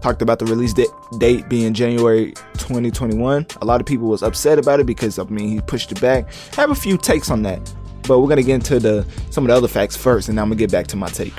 talked 0.01 0.22
about 0.22 0.39
the 0.39 0.47
release 0.47 0.72
date 1.18 1.49
being 1.49 1.74
January 1.74 2.32
2021. 2.59 3.47
A 3.61 3.64
lot 3.64 3.80
of 3.80 3.87
people 3.87 4.09
was 4.09 4.22
upset 4.22 4.59
about 4.59 4.78
it 4.78 4.87
because 4.87 5.18
I 5.18 5.24
mean 5.24 5.49
he 5.49 5.61
pushed 5.61 5.91
it 5.91 6.01
back. 6.01 6.28
I 6.57 6.61
have 6.61 6.70
a 6.70 6.76
few 6.76 6.97
takes 6.97 7.30
on 7.30 7.43
that, 7.43 7.61
but 8.07 8.20
we're 8.20 8.28
gonna 8.28 8.43
get 8.43 8.55
into 8.55 8.78
the 8.78 9.07
some 9.30 9.45
of 9.45 9.49
the 9.49 9.55
other 9.55 9.68
facts 9.68 9.97
first, 9.97 10.28
and 10.28 10.39
I'm 10.39 10.47
gonna 10.47 10.57
get 10.57 10.70
back 10.70 10.87
to 10.89 10.97
my 10.97 11.09
take. 11.09 11.34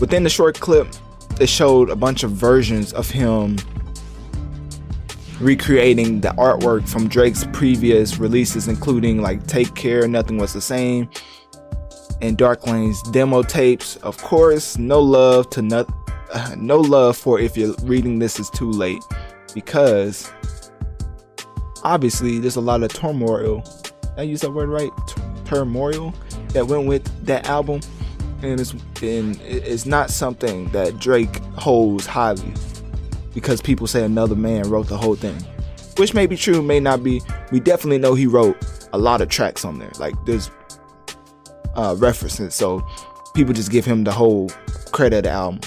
Within 0.00 0.24
the 0.24 0.30
short 0.30 0.58
clip, 0.58 0.88
it 1.40 1.48
showed 1.48 1.90
a 1.90 1.96
bunch 1.96 2.24
of 2.24 2.32
versions 2.32 2.92
of 2.92 3.08
him 3.08 3.56
recreating 5.42 6.20
the 6.20 6.28
artwork 6.30 6.88
from 6.88 7.08
Drake's 7.08 7.44
previous 7.52 8.18
releases, 8.18 8.68
including 8.68 9.20
like 9.20 9.46
Take 9.46 9.74
Care, 9.74 10.06
Nothing 10.06 10.38
Was 10.38 10.52
the 10.52 10.60
Same, 10.60 11.10
and 12.20 12.38
Dark 12.38 12.66
Lane's 12.66 13.02
demo 13.10 13.42
tapes. 13.42 13.96
Of 13.96 14.16
course, 14.18 14.78
no 14.78 15.00
love 15.00 15.50
to 15.50 15.62
not, 15.62 15.92
no 16.56 16.80
love 16.80 17.16
for 17.16 17.40
if 17.40 17.56
you're 17.56 17.74
reading 17.82 18.18
this 18.18 18.38
is 18.38 18.48
too 18.50 18.70
late, 18.70 19.02
because 19.52 20.32
obviously 21.82 22.38
there's 22.38 22.56
a 22.56 22.60
lot 22.60 22.82
of 22.82 22.92
turmoil. 22.92 23.64
I 24.16 24.22
use 24.22 24.42
that 24.42 24.52
word 24.52 24.68
right? 24.68 24.90
T- 25.08 25.22
turmoil 25.44 26.14
that 26.50 26.66
went 26.66 26.86
with 26.86 27.26
that 27.26 27.46
album, 27.46 27.80
and 28.42 28.60
it's 28.60 28.72
and 29.02 29.40
it's 29.42 29.86
not 29.86 30.10
something 30.10 30.68
that 30.68 30.98
Drake 30.98 31.38
holds 31.56 32.06
highly 32.06 32.54
because 33.34 33.60
people 33.60 33.86
say 33.86 34.04
another 34.04 34.34
man 34.34 34.68
wrote 34.68 34.88
the 34.88 34.98
whole 34.98 35.16
thing. 35.16 35.36
Which 35.96 36.14
may 36.14 36.26
be 36.26 36.36
true, 36.36 36.62
may 36.62 36.80
not 36.80 37.02
be. 37.02 37.20
We 37.50 37.60
definitely 37.60 37.98
know 37.98 38.14
he 38.14 38.26
wrote 38.26 38.56
a 38.92 38.98
lot 38.98 39.20
of 39.20 39.28
tracks 39.28 39.64
on 39.64 39.78
there. 39.78 39.92
Like 39.98 40.14
there's 40.24 40.50
uh, 41.74 41.96
references, 41.98 42.54
so 42.54 42.86
people 43.34 43.52
just 43.52 43.70
give 43.70 43.84
him 43.84 44.04
the 44.04 44.12
whole 44.12 44.50
credit 44.92 45.18
of 45.18 45.22
the 45.24 45.30
album. 45.30 45.60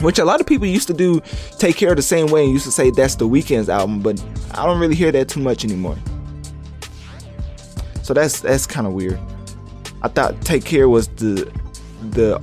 Which 0.00 0.18
a 0.18 0.24
lot 0.24 0.40
of 0.40 0.46
people 0.46 0.66
used 0.66 0.88
to 0.88 0.94
do 0.94 1.22
take 1.58 1.76
care 1.76 1.90
of 1.90 1.96
the 1.96 2.02
same 2.02 2.26
way 2.26 2.44
and 2.44 2.52
used 2.52 2.64
to 2.64 2.72
say 2.72 2.90
that's 2.90 3.14
the 3.14 3.28
Weeknd's 3.28 3.68
album, 3.68 4.00
but 4.00 4.22
I 4.52 4.66
don't 4.66 4.80
really 4.80 4.96
hear 4.96 5.12
that 5.12 5.28
too 5.28 5.40
much 5.40 5.64
anymore. 5.64 5.96
So 8.02 8.12
that's 8.12 8.40
that's 8.40 8.66
kind 8.66 8.86
of 8.86 8.92
weird. 8.92 9.18
I 10.02 10.08
thought 10.08 10.40
Take 10.42 10.64
Care 10.64 10.88
was 10.88 11.08
the 11.08 11.50
the 12.10 12.38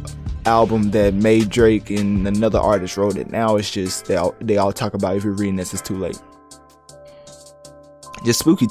album 0.45 0.91
that 0.91 1.13
made 1.13 1.49
Drake 1.49 1.89
and 1.89 2.27
another 2.27 2.59
artist 2.59 2.97
wrote 2.97 3.17
it. 3.17 3.29
Now 3.29 3.55
it's 3.55 3.71
just 3.71 4.05
they 4.05 4.15
all, 4.15 4.35
they 4.39 4.57
all 4.57 4.73
talk 4.73 4.93
about 4.93 5.15
if 5.15 5.23
you're 5.23 5.33
reading 5.33 5.55
this, 5.55 5.73
it's 5.73 5.81
too 5.81 5.97
late. 5.97 6.21
Just 8.25 8.39
spooky 8.39 8.67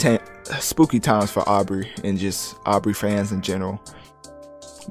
spooky 0.61 1.01
times 1.01 1.31
for 1.31 1.49
Aubrey 1.49 1.91
and 2.05 2.19
just 2.19 2.57
Aubrey 2.67 2.95
fans 2.95 3.33
in 3.33 3.43
general. 3.43 3.81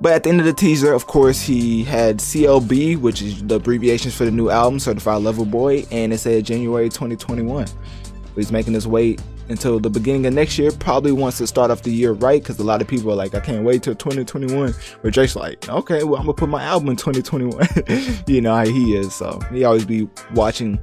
But 0.01 0.13
at 0.13 0.23
the 0.23 0.29
end 0.29 0.39
of 0.39 0.45
the 0.45 0.53
teaser, 0.53 0.93
of 0.93 1.07
course, 1.07 1.41
he 1.41 1.83
had 1.83 2.19
CLB, 2.19 2.97
which 2.97 3.21
is 3.21 3.43
the 3.43 3.55
abbreviations 3.55 4.15
for 4.15 4.23
the 4.23 4.31
new 4.31 4.49
album, 4.49 4.79
Certified 4.79 5.21
Lover 5.21 5.43
Boy, 5.43 5.85
and 5.91 6.13
it 6.13 6.19
said 6.19 6.45
January 6.45 6.87
2021. 6.87 7.67
he's 8.35 8.51
making 8.51 8.73
his 8.73 8.87
way 8.87 9.17
until 9.49 9.79
the 9.79 9.89
beginning 9.89 10.25
of 10.25 10.33
next 10.33 10.57
year. 10.57 10.71
Probably 10.71 11.11
wants 11.11 11.37
to 11.39 11.47
start 11.47 11.71
off 11.71 11.81
the 11.81 11.91
year 11.91 12.13
right 12.13 12.41
because 12.41 12.59
a 12.59 12.63
lot 12.63 12.81
of 12.81 12.87
people 12.87 13.11
are 13.11 13.15
like, 13.15 13.35
I 13.35 13.39
can't 13.39 13.63
wait 13.63 13.83
till 13.83 13.95
2021. 13.95 14.73
But 15.01 15.13
Drake's 15.13 15.35
like, 15.35 15.67
okay, 15.67 16.03
well, 16.03 16.15
I'm 16.15 16.25
gonna 16.25 16.33
put 16.33 16.49
my 16.49 16.63
album 16.63 16.89
in 16.89 16.95
2021. 16.95 18.23
you 18.27 18.41
know 18.41 18.55
how 18.55 18.65
he 18.65 18.95
is. 18.95 19.13
So 19.13 19.39
he 19.51 19.63
always 19.63 19.85
be 19.85 20.07
watching 20.33 20.79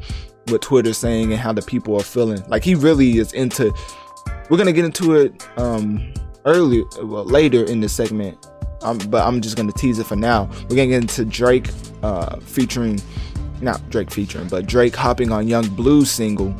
what 0.48 0.62
Twitter's 0.62 0.98
saying 0.98 1.32
and 1.32 1.40
how 1.40 1.52
the 1.52 1.62
people 1.62 1.96
are 1.96 2.02
feeling. 2.02 2.42
Like 2.48 2.64
he 2.64 2.74
really 2.74 3.18
is 3.18 3.32
into. 3.32 3.72
We're 4.50 4.58
gonna 4.58 4.72
get 4.72 4.84
into 4.84 5.14
it 5.14 5.46
um 5.58 6.12
early, 6.44 6.84
well 7.02 7.24
later 7.24 7.64
in 7.64 7.80
the 7.80 7.88
segment. 7.88 8.46
Um, 8.82 8.98
but 9.08 9.26
I'm 9.26 9.40
just 9.40 9.56
gonna 9.56 9.72
tease 9.72 9.98
it 9.98 10.06
for 10.06 10.16
now. 10.16 10.44
We're 10.62 10.76
gonna 10.76 10.86
get 10.86 11.02
into 11.02 11.24
Drake 11.24 11.70
uh, 12.02 12.38
featuring, 12.40 13.00
not 13.60 13.88
Drake 13.90 14.10
featuring, 14.10 14.48
but 14.48 14.66
Drake 14.66 14.94
hopping 14.94 15.32
on 15.32 15.48
Yung 15.48 15.66
Bleu's 15.74 16.10
single 16.10 16.54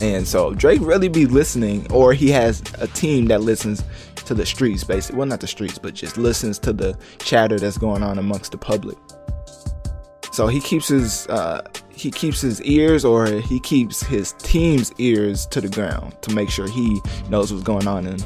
and 0.00 0.26
so 0.26 0.52
Drake 0.54 0.80
really 0.82 1.08
be 1.08 1.26
listening, 1.26 1.90
or 1.92 2.12
he 2.12 2.30
has 2.30 2.62
a 2.78 2.86
team 2.88 3.26
that 3.26 3.42
listens 3.42 3.82
to 4.16 4.34
the 4.34 4.44
streets, 4.44 4.84
basically. 4.84 5.18
Well, 5.18 5.26
not 5.26 5.40
the 5.40 5.46
streets, 5.46 5.78
but 5.78 5.94
just 5.94 6.16
listens 6.16 6.58
to 6.60 6.72
the 6.72 6.98
chatter 7.18 7.58
that's 7.58 7.78
going 7.78 8.02
on 8.02 8.18
amongst 8.18 8.52
the 8.52 8.58
public. 8.58 8.96
So 10.32 10.46
he 10.48 10.60
keeps 10.60 10.88
his 10.88 11.28
uh, 11.28 11.62
he 11.90 12.10
keeps 12.10 12.40
his 12.40 12.60
ears, 12.62 13.04
or 13.04 13.26
he 13.26 13.60
keeps 13.60 14.02
his 14.02 14.32
team's 14.38 14.92
ears 14.98 15.46
to 15.46 15.60
the 15.60 15.68
ground 15.68 16.20
to 16.22 16.34
make 16.34 16.50
sure 16.50 16.68
he 16.68 17.00
knows 17.28 17.52
what's 17.52 17.64
going 17.64 17.86
on 17.86 18.06
in 18.06 18.18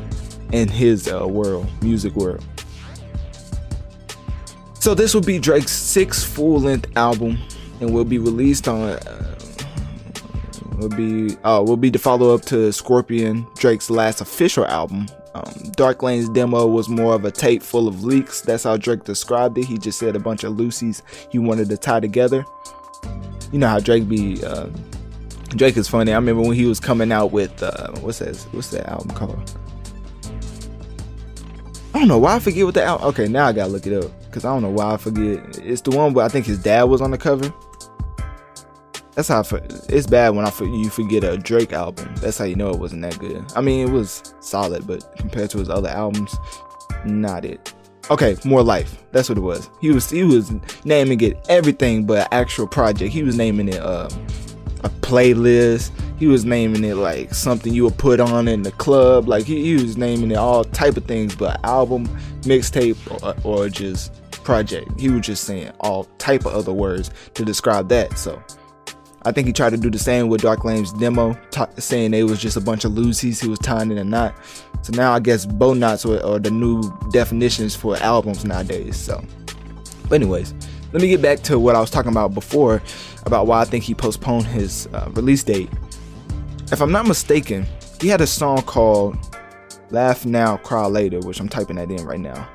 in 0.53 0.69
his 0.69 1.07
uh, 1.09 1.27
world, 1.29 1.66
music 1.83 2.14
world. 2.14 2.45
So 4.75 4.95
this 4.95 5.12
will 5.12 5.21
be 5.21 5.39
Drake's 5.39 5.73
sixth 5.73 6.27
full-length 6.35 6.97
album, 6.97 7.37
and 7.81 7.93
will 7.93 8.05
be 8.05 8.19
released 8.19 8.69
on. 8.69 8.91
Uh, 8.91 9.38
will 10.79 10.89
be 10.89 11.37
uh, 11.45 11.62
will 11.66 11.76
be 11.76 11.91
the 11.91 11.99
follow 11.99 12.35
up 12.35 12.43
to 12.43 12.72
Scorpion, 12.72 13.47
Drake's 13.57 13.91
last 13.91 14.20
official 14.20 14.64
album. 14.66 15.07
Um, 15.35 15.72
Dark 15.72 16.03
Lane's 16.03 16.29
demo 16.31 16.66
was 16.66 16.89
more 16.89 17.14
of 17.14 17.24
a 17.24 17.31
tape 17.31 17.62
full 17.62 17.87
of 17.87 18.05
leaks. 18.05 18.41
That's 18.41 18.64
how 18.64 18.76
Drake 18.76 19.05
described 19.05 19.59
it. 19.59 19.66
He 19.66 19.79
just 19.79 19.99
said 19.99 20.16
a 20.16 20.18
bunch 20.18 20.45
of 20.45 20.55
loosies 20.55 21.03
he 21.31 21.39
wanted 21.39 21.68
to 21.68 21.76
tie 21.76 22.01
together. 22.01 22.45
You 23.53 23.59
know 23.59 23.68
how 23.68 23.81
Drake 23.81 24.09
be. 24.09 24.43
Uh, 24.45 24.68
Drake 25.51 25.76
is 25.76 25.89
funny. 25.89 26.12
I 26.12 26.16
remember 26.16 26.43
when 26.43 26.57
he 26.57 26.66
was 26.66 26.79
coming 26.81 27.11
out 27.12 27.33
with 27.33 27.62
uh, 27.62 27.93
what's 28.01 28.18
that? 28.18 28.37
What's 28.53 28.70
that 28.70 28.89
album 28.89 29.11
called? 29.11 29.59
I 31.95 32.01
don't 32.01 32.09
know 32.09 32.18
why 32.18 32.37
I 32.37 32.39
forget 32.39 32.64
what 32.64 32.74
the 32.74 32.85
album. 32.85 33.09
Okay, 33.09 33.29
now 33.29 33.47
I 33.47 33.53
gotta 33.53 33.72
look 33.72 33.87
it 33.87 34.05
up 34.05 34.11
because 34.26 34.45
I 34.45 34.53
don't 34.53 34.62
know 34.62 34.70
why 34.70 34.95
I 34.95 34.97
forget. 34.99 35.59
It's 35.59 35.81
the 35.81 35.91
one 35.91 36.12
where 36.12 36.24
I 36.24 36.29
think 36.29 36.47
his 36.47 36.62
dad 36.62 36.85
was 36.85 37.01
on 37.01 37.11
the 37.11 37.18
cover. 37.18 37.53
That's 39.19 39.27
how 39.27 39.41
I, 39.41 39.61
it's 39.89 40.07
bad 40.07 40.37
when 40.37 40.47
I 40.47 40.53
you 40.61 40.89
forget 40.91 41.25
a 41.25 41.37
Drake 41.37 41.73
album. 41.73 42.14
That's 42.21 42.39
how 42.39 42.45
you 42.45 42.55
know 42.55 42.71
it 42.71 42.79
wasn't 42.79 43.03
that 43.03 43.19
good. 43.19 43.45
I 43.57 43.61
mean, 43.61 43.89
it 43.89 43.91
was 43.91 44.33
solid, 44.39 44.87
but 44.87 45.12
compared 45.16 45.51
to 45.51 45.59
his 45.59 45.69
other 45.69 45.89
albums, 45.89 46.37
not 47.05 47.45
it. 47.45 47.75
Okay, 48.12 48.37
more 48.45 48.62
life. 48.62 49.03
That's 49.11 49.29
what 49.29 49.37
it 49.37 49.41
was. 49.41 49.69
He 49.81 49.91
was 49.91 50.09
he 50.09 50.23
was 50.23 50.53
naming 50.85 51.21
it 51.21 51.37
everything 51.49 52.07
but 52.07 52.33
actual 52.33 52.69
project. 52.69 53.12
He 53.12 53.25
was 53.25 53.37
naming 53.37 53.69
it 53.69 53.81
uh, 53.81 54.09
a 54.85 54.89
playlist. 54.89 55.91
He 56.16 56.29
was 56.29 56.45
naming 56.45 56.85
it 56.85 56.95
like 56.95 57.35
something 57.35 57.75
you 57.75 57.83
would 57.83 57.99
put 57.99 58.21
on 58.21 58.47
in 58.47 58.62
the 58.62 58.71
club. 58.71 59.27
Like 59.27 59.47
he, 59.47 59.64
he 59.64 59.83
was 59.83 59.97
naming 59.97 60.31
it 60.31 60.37
all 60.37 60.62
type 60.62 60.97
of 60.97 61.07
things, 61.07 61.35
but 61.35 61.59
album, 61.64 62.07
mixtape, 62.43 62.97
or, 63.21 63.64
or 63.64 63.69
just 63.69 64.12
project. 64.45 64.89
He 65.01 65.09
was 65.09 65.23
just 65.23 65.43
saying 65.43 65.73
all 65.81 66.05
type 66.19 66.47
of 66.47 66.55
other 66.55 66.73
words 66.73 67.11
to 67.35 67.45
describe 67.45 67.89
that. 67.89 68.16
So 68.16 68.41
I 69.29 69.33
think 69.33 69.47
he 69.47 69.53
tried 69.53 69.70
to 69.70 69.76
do 69.76 69.91
the 69.91 69.99
same 69.99 70.29
with 70.29 70.41
Dark 70.41 70.64
Lane's 70.64 70.91
demo, 70.91 71.39
t- 71.51 71.61
saying 71.76 72.14
it 72.14 72.22
was 72.22 72.41
just 72.41 72.57
a 72.57 72.62
bunch 72.62 72.87
of 72.87 72.93
loosies 72.93 73.43
he 73.43 73.47
was 73.47 73.59
tying 73.59 73.91
in 73.91 73.99
a 73.99 74.05
knot. 74.05 74.35
So 74.81 74.95
now 74.95 75.12
I 75.12 75.20
guess 75.20 75.45
bow 75.45 75.74
knots 75.74 76.07
are, 76.07 76.24
are 76.24 76.39
the 76.39 76.51
new 76.51 76.83
definitions 77.12 77.76
for 77.76 77.99
albums 77.99 78.47
nowadays. 78.47 78.97
So, 78.97 79.22
but 80.09 80.12
anyways, 80.12 80.55
let 80.95 81.03
me 81.03 81.09
get 81.09 81.20
back 81.20 81.41
to 81.41 81.59
what 81.59 81.76
I 81.76 81.81
was 81.81 81.91
talking 81.91 82.11
about 82.11 82.33
before 82.33 82.83
about 83.26 83.47
why 83.47 83.61
I 83.61 83.66
think 83.66 83.85
he 83.85 83.95
postponed 83.95 84.47
his 84.47 84.87
uh, 84.95 85.11
release 85.12 85.45
date. 85.45 85.68
If 86.72 86.81
I'm 86.81 86.91
not 86.91 87.07
mistaken, 87.07 87.66
he 88.01 88.09
had 88.09 88.22
a 88.22 88.26
song 88.26 88.62
called 88.62 89.18
"Laugh 89.91 90.24
Now, 90.24 90.57
Cry 90.57 90.87
Later," 90.87 91.20
which 91.20 91.39
I'm 91.39 91.51
typing 91.51 91.76
that 91.76 91.91
in 91.91 92.03
right 92.07 92.18
now. 92.18 92.49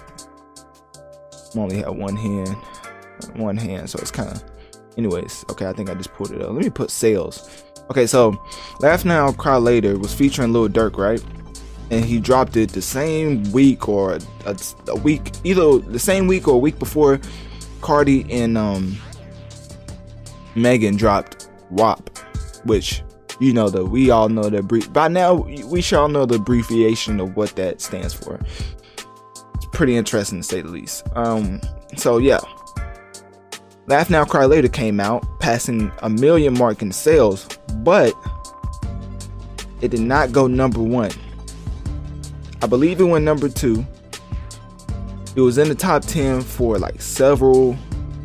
I 1.55 1.59
only 1.59 1.78
have 1.84 1.93
one 1.93 2.15
hand, 2.15 2.49
one 3.36 3.57
hand, 3.57 3.91
so 3.91 3.99
it's 3.99 4.09
kind 4.09 4.32
of 4.32 4.43
Anyways, 4.98 5.46
okay, 5.50 5.68
I 5.68 5.74
think 5.74 5.89
I 5.89 5.94
just 5.96 6.14
pulled 6.14 6.32
it 6.32 6.41
up. 6.41 6.52
Let 6.52 6.64
me 6.64 6.70
put 6.70 6.91
sales. 6.91 7.64
Okay, 7.89 8.06
so 8.06 8.41
Laugh 8.80 9.06
Now, 9.06 9.32
Cry 9.32 9.58
Later 9.58 9.98
was 9.98 10.14
featuring 10.14 10.54
Lil 10.54 10.70
Durk, 10.70 10.98
right? 10.98 11.24
And 11.91 12.04
he 12.06 12.20
dropped 12.20 12.56
it 12.56 12.70
the 12.70 12.82
same 12.82 13.44
week 13.52 13.89
or 13.89 14.20
a, 14.46 14.58
a 14.88 14.96
week, 14.96 15.32
either 15.44 15.80
the 15.80 16.00
same 16.00 16.28
week 16.28 16.48
or 16.48 16.56
a 16.56 16.60
week 16.60 16.80
before 16.80 17.20
Cardi 17.82 18.26
and 18.32 18.58
um, 18.58 18.98
Megan 20.56 20.96
dropped 20.96 21.50
WAP, 21.72 22.18
which 22.64 23.04
you 23.39 23.54
know 23.54 23.70
that 23.70 23.86
we 23.86 24.10
all 24.10 24.30
know 24.30 24.50
the 24.50 24.64
brief. 24.64 24.91
By 24.94 25.08
now, 25.08 25.34
we 25.34 25.82
should 25.82 26.00
all 26.00 26.08
know 26.08 26.26
the 26.26 26.36
abbreviation 26.36 27.20
of 27.20 27.36
what 27.36 27.56
that 27.58 27.82
stands 27.82 28.14
for. 28.14 28.39
It's 29.56 29.66
pretty 29.74 29.96
interesting 29.96 30.41
to 30.41 30.48
say 30.48 30.62
the 30.62 30.70
least. 30.70 31.06
Um, 31.16 31.60
so 31.98 32.18
yeah, 32.18 32.39
Laugh 33.86 34.09
Now 34.09 34.23
Cry 34.23 34.45
Later 34.45 34.69
came 34.69 34.99
out, 34.99 35.25
passing 35.39 35.91
a 36.01 36.09
million 36.09 36.57
mark 36.57 36.81
in 36.81 36.91
sales, 36.91 37.47
but 37.77 38.13
it 39.81 39.91
did 39.91 39.99
not 39.99 40.31
go 40.31 40.47
number 40.47 40.81
one. 40.81 41.11
I 42.61 42.67
believe 42.67 43.01
it 43.01 43.03
went 43.03 43.25
number 43.25 43.49
two. 43.49 43.86
It 45.36 45.41
was 45.41 45.57
in 45.57 45.67
the 45.67 45.75
top 45.75 46.03
10 46.03 46.41
for 46.41 46.79
like 46.79 47.01
several 47.01 47.75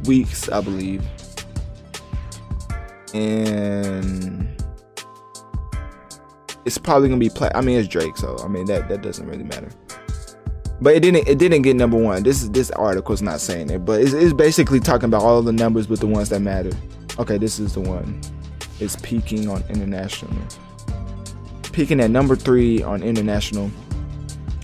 weeks, 0.05 0.49
I 0.49 0.61
believe. 0.61 1.03
And 3.13 4.49
it's 6.65 6.79
probably 6.79 7.09
gonna 7.09 7.19
be 7.19 7.31
play. 7.31 7.51
I 7.55 7.63
mean, 7.63 7.79
it's 7.81 7.89
Drake, 7.89 8.17
so 8.17 8.37
I 8.45 8.49
mean 8.49 8.67
that 8.67 8.89
that 8.89 9.03
doesn't 9.03 9.27
really 9.27 9.45
matter 9.45 9.71
but 10.81 10.95
it 10.95 11.01
didn't 11.01 11.27
it 11.29 11.39
didn't 11.39 11.63
get 11.63 11.77
number 11.77 11.97
one. 11.97 12.23
This 12.23 12.49
this 12.49 12.71
article 12.73 13.15
is 13.15 13.23
not 13.23 13.41
saying 13.41 13.71
it, 13.71 13.85
but 13.85 14.01
it's, 14.01 14.13
it's 14.13 14.33
basically 14.33 14.81
talking 14.81 15.07
about 15.07 15.23
all 15.23 15.43
the 15.43 15.53
numbers, 15.53 15.87
but 15.87 16.01
the 16.01 16.07
ones 16.07 16.29
that 16.29 16.41
matter. 16.41 16.71
Okay, 17.19 17.39
this 17.39 17.59
is 17.59 17.75
the 17.75 17.81
one. 17.81 18.21
It's 18.81 18.97
peaking 18.97 19.49
on 19.49 19.65
international. 19.69 20.37
Peaking 21.73 22.01
at 22.01 22.11
number 22.11 22.37
three 22.37 22.83
on 22.83 23.03
international. 23.03 23.71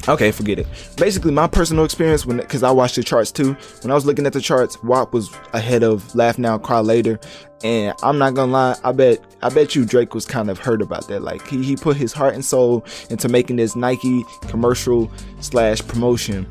Okay, 0.07 0.31
forget 0.33 0.59
it. 0.59 0.67
Basically, 0.99 1.33
my 1.33 1.47
personal 1.47 1.85
experience 1.85 2.27
when 2.27 2.37
because 2.37 2.63
I 2.63 2.71
watched 2.71 2.97
the 2.97 3.03
charts 3.03 3.33
too. 3.33 3.55
When 3.83 3.91
I 3.91 3.95
was 3.95 4.05
looking 4.05 4.27
at 4.27 4.35
the 4.35 4.41
charts, 4.41 4.83
WAP 4.83 5.15
was 5.15 5.35
ahead 5.55 5.83
of 5.83 6.15
Laugh 6.15 6.39
Now, 6.39 6.59
Cry 6.59 6.81
Later, 6.81 7.19
and 7.63 7.95
I'm 8.03 8.19
not 8.19 8.35
gonna 8.35 8.53
lie. 8.53 8.77
I 8.85 8.93
bet 8.93 9.19
I 9.43 9.49
bet 9.49 9.75
you 9.75 9.87
Drake 9.87 10.15
was 10.15 10.27
kind 10.27 10.51
of 10.51 10.59
hurt 10.59 10.83
about 10.83 11.09
that. 11.09 11.23
Like 11.23 11.47
he 11.49 11.63
he 11.63 11.75
put 11.75 11.97
his 11.97 12.13
heart 12.13 12.35
and 12.35 12.45
soul 12.45 12.85
into 13.09 13.31
making 13.31 13.57
this 13.57 13.75
Nike 13.75 14.23
commercial 14.43 15.11
slash 15.41 15.81
promotion 15.87 16.47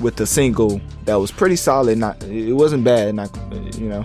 with 0.00 0.16
the 0.16 0.26
single 0.26 0.80
that 1.04 1.14
was 1.14 1.30
pretty 1.30 1.56
solid. 1.56 1.96
Not 1.96 2.20
it 2.24 2.54
wasn't 2.54 2.82
bad. 2.82 3.14
Not 3.14 3.30
you 3.78 3.88
know, 3.88 4.04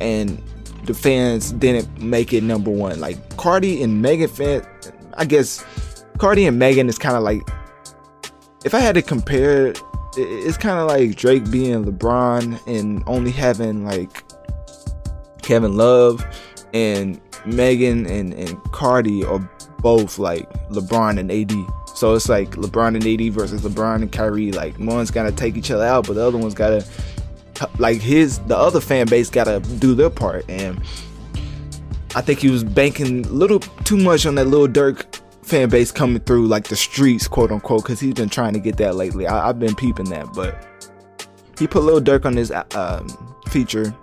and 0.00 0.42
the 0.84 0.94
fans 0.94 1.52
didn't 1.52 2.02
make 2.02 2.32
it 2.32 2.42
number 2.42 2.72
one. 2.72 2.98
Like 2.98 3.36
Cardi 3.36 3.84
and 3.84 4.02
Megan 4.02 4.28
fan, 4.28 4.66
I 5.16 5.26
guess 5.26 5.64
Cardi 6.18 6.46
and 6.46 6.58
Megan 6.58 6.88
is 6.88 6.98
kind 6.98 7.16
of 7.16 7.22
like 7.22 7.42
if 8.64 8.74
I 8.74 8.80
had 8.80 8.94
to 8.94 9.02
compare, 9.02 9.74
it's 10.16 10.56
kind 10.56 10.78
of 10.78 10.88
like 10.88 11.16
Drake 11.16 11.50
being 11.50 11.84
LeBron 11.84 12.66
and 12.66 13.02
only 13.06 13.30
having 13.30 13.84
like 13.84 14.24
Kevin 15.42 15.76
Love 15.76 16.24
and 16.72 17.20
Megan 17.44 18.06
and, 18.06 18.32
and 18.32 18.62
Cardi 18.72 19.24
are 19.24 19.38
both 19.80 20.18
like 20.18 20.50
LeBron 20.70 21.18
and 21.18 21.30
AD. 21.30 21.52
So 21.94 22.14
it's 22.14 22.28
like 22.28 22.52
LeBron 22.52 22.96
and 22.96 23.06
AD 23.06 23.32
versus 23.34 23.60
LeBron 23.62 23.96
and 23.96 24.10
Kyrie. 24.10 24.50
Like 24.50 24.78
one's 24.78 25.10
gotta 25.10 25.30
take 25.30 25.56
each 25.56 25.70
other 25.70 25.84
out, 25.84 26.06
but 26.06 26.14
the 26.14 26.26
other 26.26 26.38
one's 26.38 26.54
gotta 26.54 26.84
like 27.78 28.00
his 28.00 28.38
the 28.40 28.56
other 28.56 28.80
fan 28.80 29.06
base 29.06 29.28
gotta 29.30 29.60
do 29.78 29.94
their 29.94 30.10
part. 30.10 30.48
And 30.48 30.80
I 32.16 32.20
think 32.20 32.38
he 32.38 32.48
was 32.48 32.64
banking 32.64 33.26
a 33.26 33.28
little 33.28 33.60
too 33.60 33.96
much 33.96 34.24
on 34.24 34.36
that 34.36 34.46
Lil 34.46 34.68
Durk 34.68 35.20
fan 35.44 35.68
base 35.68 35.92
coming 35.92 36.20
through 36.20 36.46
like 36.46 36.68
the 36.68 36.76
streets, 36.76 37.28
quote 37.28 37.52
unquote, 37.52 37.82
because 37.82 38.00
he's 38.00 38.14
been 38.14 38.28
trying 38.28 38.54
to 38.54 38.60
get 38.60 38.76
that 38.78 38.96
lately. 38.96 39.26
I, 39.26 39.46
have 39.46 39.58
been 39.58 39.74
peeping 39.74 40.06
that, 40.06 40.32
but 40.34 40.66
he 41.58 41.66
put 41.66 41.84
Lil 41.84 42.00
Durk 42.00 42.24
on 42.24 42.36
his 42.36 42.50
uh, 42.50 43.06
feature 43.48 43.94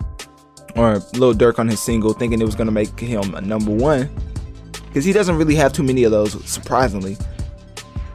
or 0.76 1.00
Lil 1.14 1.34
Durk 1.34 1.60
on 1.60 1.68
his 1.68 1.82
single, 1.82 2.14
thinking 2.14 2.42
it 2.42 2.46
was 2.46 2.56
gonna 2.56 2.72
make 2.72 2.98
him 3.00 3.36
a 3.36 3.42
number 3.42 3.72
one, 3.72 4.10
because 4.88 5.04
he 5.04 5.14
doesn't 5.14 5.36
really 5.36 5.56
have 5.56 5.74
too 5.74 5.84
many 5.84 6.04
of 6.04 6.12
those. 6.12 6.44
Surprisingly, 6.50 7.18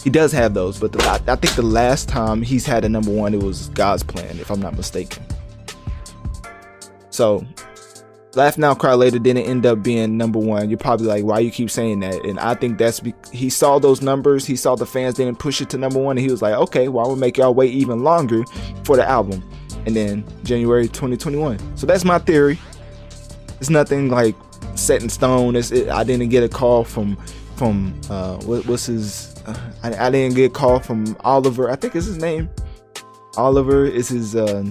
he 0.02 0.10
does 0.10 0.32
have 0.32 0.54
those, 0.54 0.78
but 0.78 0.92
the, 0.92 1.04
I 1.26 1.36
think 1.36 1.54
the 1.54 1.62
last 1.62 2.08
time 2.08 2.42
he's 2.42 2.64
had 2.64 2.84
a 2.84 2.88
number 2.88 3.10
one, 3.10 3.34
it 3.34 3.42
was 3.42 3.68
God's 3.70 4.02
Plan, 4.02 4.38
if 4.38 4.50
I'm 4.50 4.60
not 4.60 4.76
mistaken. 4.76 5.24
So 7.10 7.44
Laugh 8.36 8.58
Now 8.58 8.74
Cry 8.74 8.92
Later 8.92 9.18
didn't 9.18 9.44
end 9.44 9.64
up 9.64 9.82
being 9.82 10.18
number 10.18 10.38
one. 10.38 10.68
You're 10.68 10.78
probably 10.78 11.06
like, 11.06 11.24
why 11.24 11.38
you 11.38 11.50
keep 11.50 11.70
saying 11.70 12.00
that? 12.00 12.22
And 12.26 12.38
I 12.38 12.54
think 12.54 12.76
that's 12.76 13.00
be- 13.00 13.14
he 13.32 13.48
saw 13.48 13.78
those 13.78 14.02
numbers. 14.02 14.44
He 14.44 14.56
saw 14.56 14.76
the 14.76 14.84
fans 14.84 15.14
didn't 15.14 15.38
push 15.38 15.62
it 15.62 15.70
to 15.70 15.78
number 15.78 15.98
one, 15.98 16.18
and 16.18 16.24
he 16.24 16.30
was 16.30 16.42
like, 16.42 16.54
okay, 16.54 16.88
well, 16.88 17.06
I 17.06 17.08
will 17.08 17.16
make 17.16 17.38
y'all 17.38 17.54
wait 17.54 17.72
even 17.72 18.04
longer 18.04 18.44
for 18.84 18.96
the 18.96 19.08
album. 19.08 19.42
And 19.86 19.96
then 19.96 20.22
January 20.44 20.86
2021. 20.86 21.78
So 21.78 21.86
that's 21.86 22.04
my 22.04 22.18
theory. 22.18 22.58
It's 23.58 23.70
nothing 23.70 24.10
like 24.10 24.34
set 24.74 25.02
in 25.02 25.08
stone. 25.08 25.56
It's, 25.56 25.70
it, 25.70 25.88
I 25.88 26.04
didn't 26.04 26.28
get 26.28 26.44
a 26.44 26.48
call 26.48 26.84
from 26.84 27.16
from 27.56 27.98
uh, 28.10 28.36
what, 28.42 28.66
what's 28.66 28.84
his? 28.84 29.34
Uh, 29.46 29.58
I, 29.82 30.08
I, 30.08 30.10
didn't 30.10 30.36
get 30.36 30.50
a 30.50 30.52
call 30.52 30.78
from 30.78 31.16
Oliver. 31.20 31.70
I 31.70 31.76
think 31.76 31.96
is 31.96 32.04
his 32.04 32.18
name. 32.18 32.50
Oliver 33.38 33.86
is 33.86 34.08
his 34.08 34.36
uh, 34.36 34.64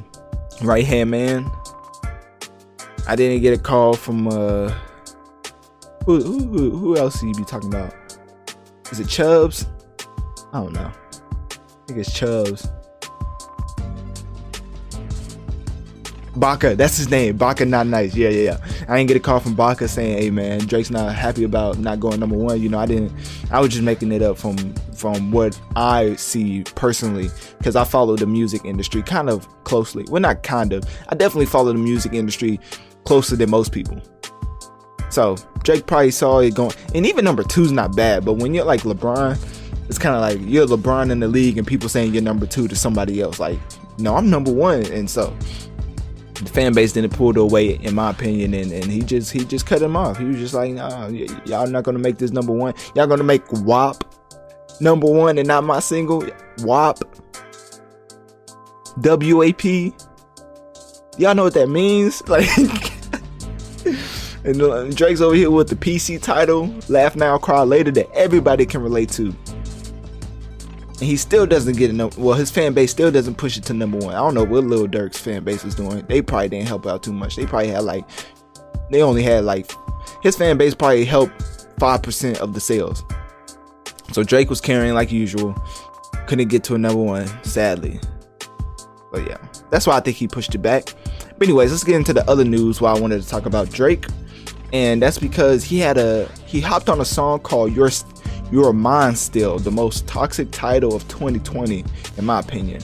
right 0.62 0.86
hand 0.86 1.10
man. 1.10 1.50
I 3.08 3.16
didn't 3.16 3.42
get 3.42 3.58
a 3.58 3.62
call 3.62 3.94
from 3.94 4.28
uh 4.28 4.74
who 6.06 6.22
who 6.22 6.70
who 6.72 6.98
else 6.98 7.22
you 7.22 7.34
be 7.34 7.44
talking 7.44 7.70
about? 7.70 7.94
Is 8.92 9.00
it 9.00 9.08
Chubbs? 9.08 9.66
I 10.54 10.60
don't 10.60 10.74
know. 10.74 10.92
I 10.92 11.88
think 11.88 12.00
it's 12.00 12.14
Chubbs. 12.14 12.68
Baka, 16.36 16.76
that's 16.76 16.98
his 16.98 17.10
name. 17.10 17.38
Baka 17.38 17.64
not 17.66 17.88
nice. 17.88 18.14
Yeah, 18.14 18.30
yeah, 18.30 18.42
yeah. 18.42 18.86
I 18.90 18.98
didn't 18.98 19.08
get 19.08 19.18
a 19.18 19.22
call 19.22 19.40
from 19.40 19.56
Baka 19.56 19.88
saying, 19.88 20.18
"Hey, 20.18 20.30
man, 20.30 20.60
Drake's 20.60 20.90
not 20.90 21.16
happy 21.16 21.44
about 21.44 21.78
not 21.78 22.00
going 22.00 22.20
number 22.20 22.36
one." 22.36 22.62
You 22.62 22.70
know, 22.70 22.80
I 22.80 22.86
didn't. 22.86 23.14
I 23.52 23.62
was 23.62 23.70
just 23.70 23.84
making 23.84 24.12
it 24.12 24.22
up 24.22 24.38
from 24.38 24.58
from 24.96 25.32
what 25.32 25.60
I 25.76 26.16
see 26.16 26.64
personally 26.76 27.30
because 27.58 27.76
I 27.76 27.84
follow 27.86 28.16
the 28.16 28.28
music 28.28 28.66
industry 28.66 29.02
kind 29.02 29.30
of 29.30 29.48
closely. 29.64 30.06
Well, 30.10 30.22
not 30.22 30.44
kind 30.44 30.74
of. 30.74 30.84
I 31.10 31.16
definitely 31.16 31.46
follow 31.46 31.72
the 31.72 31.80
music 31.80 32.14
industry 32.14 32.60
closer 33.06 33.36
than 33.36 33.50
most 33.50 33.72
people. 33.72 34.02
So 35.10 35.38
Drake 35.64 35.86
probably 35.88 36.12
saw 36.12 36.40
it 36.40 36.56
going, 36.56 36.74
and 36.94 37.06
even 37.06 37.24
number 37.24 37.44
two 37.44 37.64
is 37.64 37.72
not 37.72 37.96
bad. 37.96 38.26
But 38.26 38.34
when 38.34 38.54
you're 38.54 38.66
like 38.66 38.82
LeBron, 38.82 39.38
it's 39.88 39.98
kind 39.98 40.16
of 40.16 40.22
like 40.22 40.40
you're 40.50 40.66
LeBron 40.66 41.12
in 41.12 41.20
the 41.20 41.28
league, 41.28 41.58
and 41.58 41.66
people 41.66 41.90
saying 41.90 42.14
you're 42.14 42.24
number 42.24 42.46
two 42.46 42.68
to 42.68 42.76
somebody 42.76 43.22
else. 43.22 43.40
Like, 43.40 43.60
no, 43.98 44.16
I'm 44.16 44.30
number 44.30 44.52
one, 44.52 44.86
and 44.88 45.10
so 45.10 45.36
the 46.34 46.50
fan 46.52 46.74
base 46.74 46.94
didn't 46.94 47.14
pull 47.14 47.34
weight, 47.50 47.82
in 47.82 47.96
my 47.96 48.10
opinion, 48.10 48.54
and, 48.54 48.72
and 48.72 48.86
he 48.86 49.02
just 49.02 49.32
he 49.32 49.46
just 49.46 49.66
cut 49.66 49.82
him 49.82 49.96
off. 49.96 50.18
He 50.18 50.26
was 50.26 50.38
just 50.38 50.54
like, 50.54 50.72
nah, 50.74 51.08
y- 51.08 51.28
y'all 51.46 51.68
not 51.68 51.84
gonna 51.84 52.00
make 52.00 52.18
this 52.18 52.32
number 52.32 52.52
one. 52.52 52.74
Y'all 52.96 53.08
gonna 53.08 53.24
make 53.24 53.44
WAP 53.52 54.04
number 54.82 55.08
one 55.08 55.38
and 55.38 55.48
not 55.48 55.64
my 55.64 55.80
single 55.80 56.28
WAP. 56.60 57.00
WAP. 58.98 59.64
Y'all 61.18 61.34
know 61.34 61.44
what 61.44 61.54
that 61.54 61.70
means? 61.70 62.22
Like, 62.28 62.95
and 64.46 64.62
uh, 64.62 64.84
Drake's 64.90 65.22
over 65.22 65.36
here 65.36 65.50
with 65.50 65.70
the 65.70 65.76
PC 65.76 66.22
title, 66.22 66.74
Laugh 66.88 67.16
Now, 67.16 67.38
Cry 67.38 67.64
Later, 67.64 67.90
that 67.92 68.12
everybody 68.14 68.66
can 68.66 68.82
relate 68.82 69.10
to. 69.12 69.36
And 70.88 71.02
he 71.02 71.18
still 71.18 71.48
doesn't 71.48 71.78
get 71.78 71.90
enough. 71.90 72.16
Well, 72.18 72.38
his 72.38 72.52
fan 72.52 72.74
base 72.74 72.92
still 72.92 73.12
doesn't 73.12 73.36
push 73.36 73.58
it 73.58 73.64
to 73.66 73.74
number 73.74 73.98
one. 73.98 74.14
I 74.14 74.20
don't 74.20 74.36
know 74.36 74.44
what 74.44 74.64
Lil 74.64 74.86
Durk's 74.86 75.18
fan 75.18 75.44
base 75.44 75.66
is 75.66 75.74
doing. 75.74 76.06
They 76.08 76.22
probably 76.22 76.50
didn't 76.50 76.68
help 76.68 76.86
out 76.86 77.02
too 77.02 77.12
much. 77.12 77.36
They 77.36 77.48
probably 77.48 77.70
had 77.70 77.84
like, 77.84 78.08
they 78.92 79.02
only 79.02 79.24
had 79.24 79.46
like, 79.46 79.72
his 80.22 80.38
fan 80.38 80.58
base 80.58 80.76
probably 80.76 81.06
helped 81.06 81.34
5% 81.80 82.38
of 82.38 82.54
the 82.54 82.62
sales. 82.62 83.04
So 84.12 84.24
Drake 84.24 84.52
was 84.52 84.62
carrying 84.62 84.94
like 84.94 85.12
usual. 85.12 85.56
Couldn't 86.28 86.50
get 86.50 86.64
to 86.66 86.76
a 86.76 86.78
number 86.78 87.02
one, 87.02 87.28
sadly. 87.44 88.00
But 89.12 89.28
yeah, 89.28 89.38
that's 89.72 89.88
why 89.88 89.98
I 89.98 90.02
think 90.02 90.18
he 90.18 90.28
pushed 90.28 90.54
it 90.54 90.60
back. 90.60 90.94
But 91.38 91.48
anyways, 91.48 91.72
let's 91.72 91.84
get 91.84 91.96
into 91.96 92.14
the 92.14 92.30
other 92.30 92.46
news 92.46 92.80
why 92.80 92.94
I 92.94 93.00
wanted 93.00 93.24
to 93.24 93.28
talk 93.28 93.48
about 93.48 93.72
Drake. 93.72 94.06
And 94.76 95.02
that's 95.02 95.18
because 95.18 95.64
he 95.64 95.80
had 95.80 95.98
a 95.98 96.30
he 96.46 96.60
hopped 96.60 96.90
on 96.90 97.00
a 97.00 97.06
song 97.06 97.40
called 97.40 97.74
Your 97.74 97.90
You're 98.52 98.74
Mine 98.74 99.16
Still, 99.16 99.58
the 99.58 99.72
most 99.72 100.06
toxic 100.06 100.52
title 100.52 100.94
of 100.94 101.08
2020, 101.08 101.86
in 102.18 102.26
my 102.26 102.42
opinion. 102.42 102.82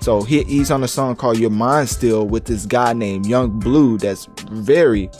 So 0.00 0.22
he, 0.22 0.44
he's 0.44 0.70
on 0.70 0.84
a 0.84 0.88
song 0.88 1.16
called 1.16 1.40
You're 1.40 1.50
Mines 1.50 1.90
Still 1.90 2.28
with 2.28 2.44
this 2.44 2.66
guy 2.66 2.92
named 2.92 3.26
Yung 3.26 3.58
Bleu. 3.58 3.98
that's 3.98 4.28
very 4.52 5.10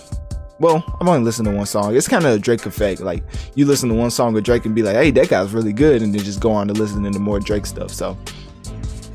well, 0.61 0.85
I'm 1.01 1.09
only 1.09 1.25
listening 1.25 1.51
to 1.51 1.59
one 1.59 1.67
song. 1.67 1.97
It's 1.97 2.07
kind 2.07 2.25
of 2.27 2.35
a 2.35 2.39
Drake 2.39 2.65
effect. 2.65 3.01
Like 3.01 3.25
you 3.57 3.67
listen 3.67 3.89
to 3.89 3.97
one 3.97 4.13
song 4.13 4.37
of 4.37 4.45
Drake 4.45 4.65
and 4.65 4.77
be 4.77 4.85
like, 4.85 4.95
"Hey, 4.95 5.11
that 5.11 5.29
guy's 5.29 5.53
really 5.53 5.73
good," 5.73 6.01
and 6.01 6.15
then 6.15 6.23
just 6.23 6.39
go 6.39 6.53
on 6.53 6.69
to 6.69 6.75
listen 6.75 7.03
to 7.11 7.19
more 7.19 7.41
Drake 7.41 7.67
stuff. 7.67 7.91
So, 7.91 8.17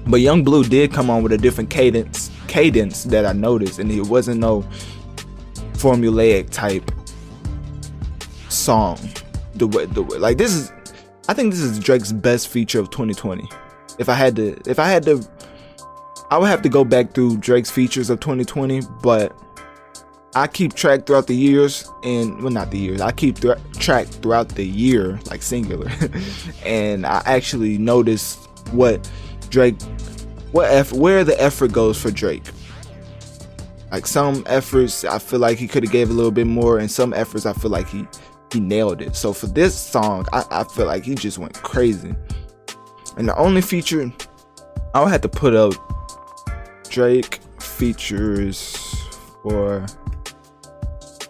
but 0.05 0.19
Yung 0.19 0.43
Bleu 0.43 0.65
did 0.65 0.91
come 0.91 1.09
on 1.09 1.23
with 1.23 1.31
a 1.31 1.37
different 1.37 1.69
cadence, 1.69 2.29
cadence 2.49 3.05
that 3.05 3.25
I 3.25 3.31
noticed, 3.31 3.79
and 3.79 3.89
it 3.89 4.01
wasn't 4.07 4.41
no 4.41 4.65
formulaic 5.77 6.49
type 6.49 6.91
song. 8.49 8.99
The 9.55 9.67
way, 9.67 9.85
the 9.85 10.03
way, 10.03 10.17
like 10.17 10.37
this 10.37 10.53
is, 10.53 10.71
I 11.27 11.33
think 11.33 11.51
this 11.51 11.61
is 11.61 11.79
Drake's 11.79 12.11
best 12.11 12.47
feature 12.47 12.79
of 12.79 12.89
2020. 12.89 13.49
If 13.97 14.09
I 14.09 14.13
had 14.13 14.35
to, 14.35 14.59
if 14.69 14.79
I 14.79 14.87
had 14.87 15.03
to, 15.03 15.27
I 16.29 16.37
would 16.37 16.47
have 16.47 16.61
to 16.63 16.69
go 16.69 16.83
back 16.83 17.13
through 17.13 17.37
Drake's 17.37 17.71
features 17.71 18.09
of 18.09 18.19
2020, 18.19 18.81
but 19.01 19.35
I 20.35 20.45
keep 20.45 20.75
track 20.75 21.05
throughout 21.05 21.25
the 21.25 21.35
years, 21.35 21.89
and 22.03 22.39
well, 22.43 22.51
not 22.51 22.69
the 22.69 22.77
years. 22.77 23.01
I 23.01 23.11
keep 23.11 23.39
track 23.79 24.07
throughout 24.07 24.49
the 24.49 24.65
year, 24.65 25.19
like 25.31 25.41
singular, 25.41 25.89
and 26.65 27.05
I 27.05 27.23
actually 27.25 27.77
notice 27.79 28.35
what 28.71 29.09
Drake, 29.49 29.81
what 30.51 30.69
eff- 30.69 30.93
where 30.93 31.23
the 31.23 31.41
effort 31.41 31.71
goes 31.71 31.99
for 31.99 32.11
Drake. 32.11 32.43
Like 33.91 34.05
some 34.05 34.43
efforts, 34.47 35.05
I 35.05 35.19
feel 35.19 35.39
like 35.39 35.57
he 35.57 35.67
could 35.67 35.83
have 35.83 35.91
gave 35.91 36.09
a 36.09 36.13
little 36.13 36.31
bit 36.31 36.47
more, 36.47 36.77
and 36.79 36.89
some 36.89 37.13
efforts, 37.13 37.45
I 37.45 37.53
feel 37.53 37.71
like 37.71 37.87
he 37.87 38.07
he 38.51 38.59
nailed 38.59 39.01
it. 39.01 39.15
So 39.15 39.33
for 39.33 39.47
this 39.47 39.77
song, 39.77 40.25
I, 40.31 40.43
I 40.49 40.63
feel 40.63 40.85
like 40.85 41.03
he 41.03 41.15
just 41.15 41.37
went 41.37 41.53
crazy. 41.63 42.15
And 43.17 43.27
the 43.27 43.35
only 43.37 43.61
feature 43.61 44.11
I 44.93 45.03
would 45.03 45.11
have 45.11 45.21
to 45.21 45.29
put 45.29 45.53
up 45.53 45.73
Drake 46.89 47.39
features 47.59 48.75
for 49.43 49.85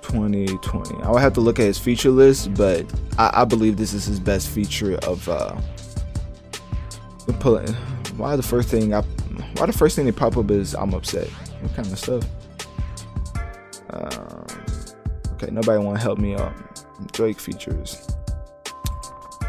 2020. 0.02 1.04
I 1.04 1.12
would 1.12 1.22
have 1.22 1.34
to 1.34 1.42
look 1.42 1.60
at 1.60 1.66
his 1.66 1.78
feature 1.78 2.12
list, 2.12 2.54
but 2.54 2.86
I, 3.18 3.42
I 3.42 3.46
believe 3.46 3.78
this 3.78 3.94
is 3.94 4.06
his 4.06 4.20
best 4.20 4.50
feature 4.50 4.96
of 5.04 5.28
uh 5.28 5.60
pulling 7.40 7.76
why 8.18 8.36
the 8.36 8.44
first 8.44 8.70
thing 8.70 8.94
I 8.94 9.02
why 9.58 9.66
the 9.66 9.74
first 9.74 9.96
thing 9.96 10.06
they 10.06 10.12
pop 10.12 10.38
up 10.38 10.50
is 10.52 10.74
I'm 10.74 10.94
upset. 10.94 11.28
What 11.62 11.76
kind 11.76 11.92
of 11.92 12.00
stuff? 12.00 12.24
Um, 13.90 14.46
okay, 15.34 15.52
nobody 15.52 15.84
wanna 15.84 16.00
help 16.00 16.20
me 16.20 16.36
out. 16.36 16.54
Drake 17.14 17.40
features. 17.40 18.08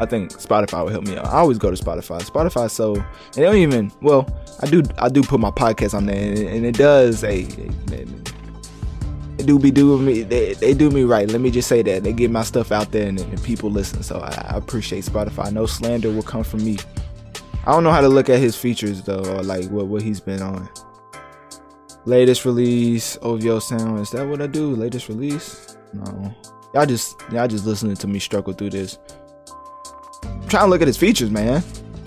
I 0.01 0.07
think 0.07 0.33
Spotify 0.33 0.85
will 0.85 0.91
help 0.91 1.07
me 1.07 1.17
out. 1.17 1.27
I 1.27 1.39
always 1.39 1.59
go 1.59 1.75
to 1.75 1.83
Spotify. 1.83 2.21
Spotify, 2.23 2.71
so 2.71 2.95
they 3.33 3.43
don't 3.43 3.57
even. 3.57 3.91
Well, 4.01 4.29
I 4.61 4.67
do. 4.67 4.83
I 4.99 5.09
do 5.09 5.23
put 5.23 5.41
my 5.41 5.51
podcast 5.51 5.95
on 5.95 6.07
there, 6.07 6.17
and, 6.17 6.39
and 6.39 6.67
it 6.67 6.77
does 6.77 7.25
a, 7.25 7.43
do 9.49 9.59
be 9.59 9.71
doing 9.71 10.05
me. 10.05 10.23
They, 10.23 10.53
they 10.55 10.75
do 10.75 10.91
me 10.91 11.05
right. 11.05 11.27
Let 11.29 11.41
me 11.41 11.51
just 11.51 11.69
say 11.69 11.81
that 11.81 12.05
they 12.05 12.13
get 12.13 12.31
my 12.31 12.43
stuff 12.43 12.71
out 12.71 12.93
there 12.93 13.09
and, 13.09 13.19
and 13.19 13.43
people 13.43 13.71
listen. 13.71 14.03
So 14.03 14.19
I, 14.21 14.29
I, 14.51 14.57
appreciate 14.59 15.05
Spotify. 15.05 15.51
No 15.51 15.65
slander 15.65 16.13
will 16.13 16.23
come 16.23 16.45
from 16.45 16.63
me. 16.65 16.77
I 17.67 17.73
don't 17.73 17.83
know 17.83 17.91
how 17.91 18.03
to 18.03 18.09
look 18.09 18.29
at 18.29 18.39
his 18.39 18.57
features 18.57 19.03
though, 19.03 19.25
or 19.25 19.43
like 19.43 19.67
what 19.71 19.87
what 19.87 20.03
he's 20.03 20.21
been 20.21 20.43
on. 20.43 20.69
Latest 22.09 22.47
release, 22.47 23.19
OVO 23.21 23.59
sound. 23.59 24.01
Is 24.01 24.09
that 24.13 24.27
what 24.27 24.41
I 24.41 24.47
do? 24.47 24.75
Latest 24.75 25.11
release? 25.11 25.77
No. 25.93 26.35
Y'all 26.73 26.87
just 26.87 27.15
y'all 27.31 27.47
just 27.47 27.67
listening 27.67 27.97
to 27.97 28.07
me 28.07 28.19
struggle 28.19 28.55
through 28.55 28.71
this. 28.71 28.99
I'm 30.25 30.49
trying 30.49 30.65
to 30.65 30.71
look 30.71 30.81
at 30.81 30.87
his 30.87 30.97
features, 30.97 31.31
man. 31.31 31.63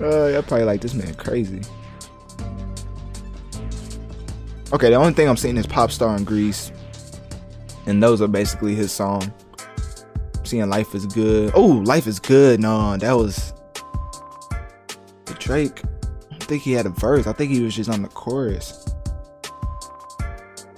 uh, 0.00 0.26
y'all 0.26 0.42
probably 0.42 0.64
like 0.64 0.80
this 0.80 0.94
man 0.94 1.14
crazy. 1.14 1.62
Okay, 4.72 4.90
the 4.90 4.96
only 4.96 5.12
thing 5.12 5.28
I'm 5.28 5.36
seeing 5.36 5.56
is 5.56 5.68
Pop 5.68 5.92
Star 5.92 6.16
and 6.16 6.26
Greece. 6.26 6.72
And 7.86 8.02
those 8.02 8.20
are 8.20 8.26
basically 8.26 8.74
his 8.74 8.90
song. 8.90 9.32
I'm 10.36 10.44
seeing 10.44 10.68
Life 10.68 10.92
is 10.96 11.06
Good. 11.06 11.52
Oh, 11.54 11.66
Life 11.66 12.08
is 12.08 12.18
Good. 12.18 12.58
No, 12.58 12.96
that 12.96 13.12
was 13.12 13.52
the 15.26 15.34
Drake. 15.34 15.82
I 16.48 16.52
think 16.52 16.62
he 16.62 16.72
had 16.72 16.86
a 16.86 16.88
verse. 16.88 17.26
I 17.26 17.34
think 17.34 17.50
he 17.50 17.60
was 17.60 17.76
just 17.76 17.90
on 17.90 18.00
the 18.00 18.08
chorus. 18.08 18.86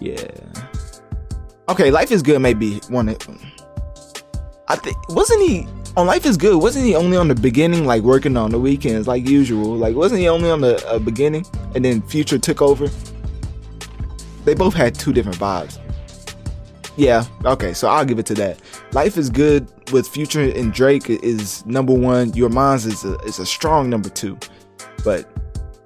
Yeah. 0.00 0.26
Okay, 1.68 1.92
Life 1.92 2.10
is 2.10 2.22
Good 2.22 2.42
maybe 2.42 2.78
one 2.88 3.08
of 3.08 3.16
I 4.66 4.74
think 4.74 4.96
wasn't 5.10 5.48
he 5.48 5.68
on 5.96 6.08
Life 6.08 6.26
is 6.26 6.36
Good? 6.36 6.60
Wasn't 6.60 6.84
he 6.84 6.96
only 6.96 7.16
on 7.16 7.28
the 7.28 7.36
beginning, 7.36 7.86
like 7.86 8.02
working 8.02 8.36
on 8.36 8.50
the 8.50 8.58
weekends, 8.58 9.06
like 9.06 9.28
usual? 9.28 9.76
Like 9.76 9.94
wasn't 9.94 10.22
he 10.22 10.28
only 10.28 10.50
on 10.50 10.60
the 10.60 10.84
uh, 10.88 10.98
beginning, 10.98 11.46
and 11.76 11.84
then 11.84 12.02
Future 12.02 12.40
took 12.40 12.60
over? 12.60 12.88
they 14.44 14.54
both 14.54 14.74
had 14.74 14.96
two 14.96 15.12
different 15.12 15.38
vibes. 15.38 15.78
Yeah, 16.96 17.24
okay, 17.44 17.74
so 17.74 17.86
I'll 17.86 18.04
give 18.04 18.18
it 18.18 18.26
to 18.26 18.34
that. 18.34 18.58
Life 18.90 19.16
is 19.16 19.30
Good 19.30 19.68
with 19.92 20.08
Future 20.08 20.50
and 20.50 20.72
Drake 20.72 21.08
is 21.08 21.64
number 21.64 21.94
one. 21.94 22.32
You're 22.34 22.48
Mines 22.48 22.86
is 22.86 23.04
a, 23.04 23.16
is 23.20 23.38
a 23.38 23.46
strong 23.46 23.88
number 23.88 24.08
two. 24.08 24.36
But 25.04 25.30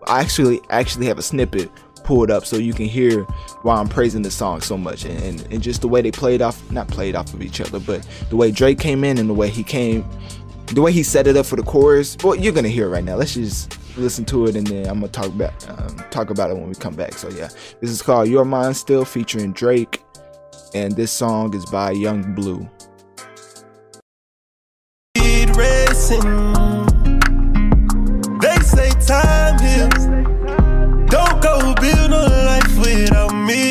I 0.06 0.20
actually 0.20 0.60
actually 0.70 1.06
have 1.06 1.18
a 1.18 1.22
snippet 1.22 1.70
pulled 2.04 2.30
up 2.30 2.44
so 2.44 2.56
you 2.56 2.74
can 2.74 2.86
hear 2.86 3.22
why 3.62 3.76
I'm 3.76 3.88
praising 3.88 4.22
the 4.22 4.30
song 4.30 4.60
so 4.60 4.76
much 4.76 5.04
and, 5.04 5.22
and, 5.22 5.52
and 5.52 5.62
just 5.62 5.80
the 5.80 5.88
way 5.88 6.02
they 6.02 6.10
played 6.10 6.42
off 6.42 6.70
not 6.70 6.86
played 6.88 7.14
off 7.16 7.32
of 7.32 7.42
each 7.42 7.60
other, 7.60 7.80
but 7.80 8.06
the 8.28 8.36
way 8.36 8.50
Drake 8.50 8.78
came 8.78 9.04
in 9.04 9.18
and 9.18 9.28
the 9.28 9.34
way 9.34 9.48
he 9.48 9.62
came 9.62 10.04
the 10.68 10.80
way 10.80 10.92
he 10.92 11.02
set 11.02 11.26
it 11.26 11.36
up 11.36 11.44
for 11.46 11.56
the 11.56 11.62
chorus. 11.62 12.16
Well, 12.22 12.34
you're 12.34 12.52
gonna 12.52 12.68
hear 12.68 12.86
it 12.86 12.90
right 12.90 13.04
now. 13.04 13.16
Let's 13.16 13.34
just 13.34 13.78
listen 13.96 14.24
to 14.26 14.46
it 14.46 14.56
and 14.56 14.66
then 14.66 14.86
I'm 14.86 15.00
gonna 15.00 15.08
talk 15.08 15.26
about 15.26 15.68
um, 15.68 15.96
talk 16.10 16.30
about 16.30 16.50
it 16.50 16.54
when 16.54 16.68
we 16.68 16.74
come 16.74 16.94
back. 16.94 17.14
So 17.14 17.28
yeah, 17.30 17.48
this 17.80 17.90
is 17.90 18.02
called 18.02 18.28
You're 18.28 18.44
Mines 18.44 18.78
Still 18.78 19.04
featuring 19.04 19.52
Drake, 19.52 20.02
and 20.74 20.96
this 20.96 21.12
song 21.12 21.54
is 21.54 21.64
by 21.66 21.92
Yung 21.92 22.34
Bleu. 22.34 22.68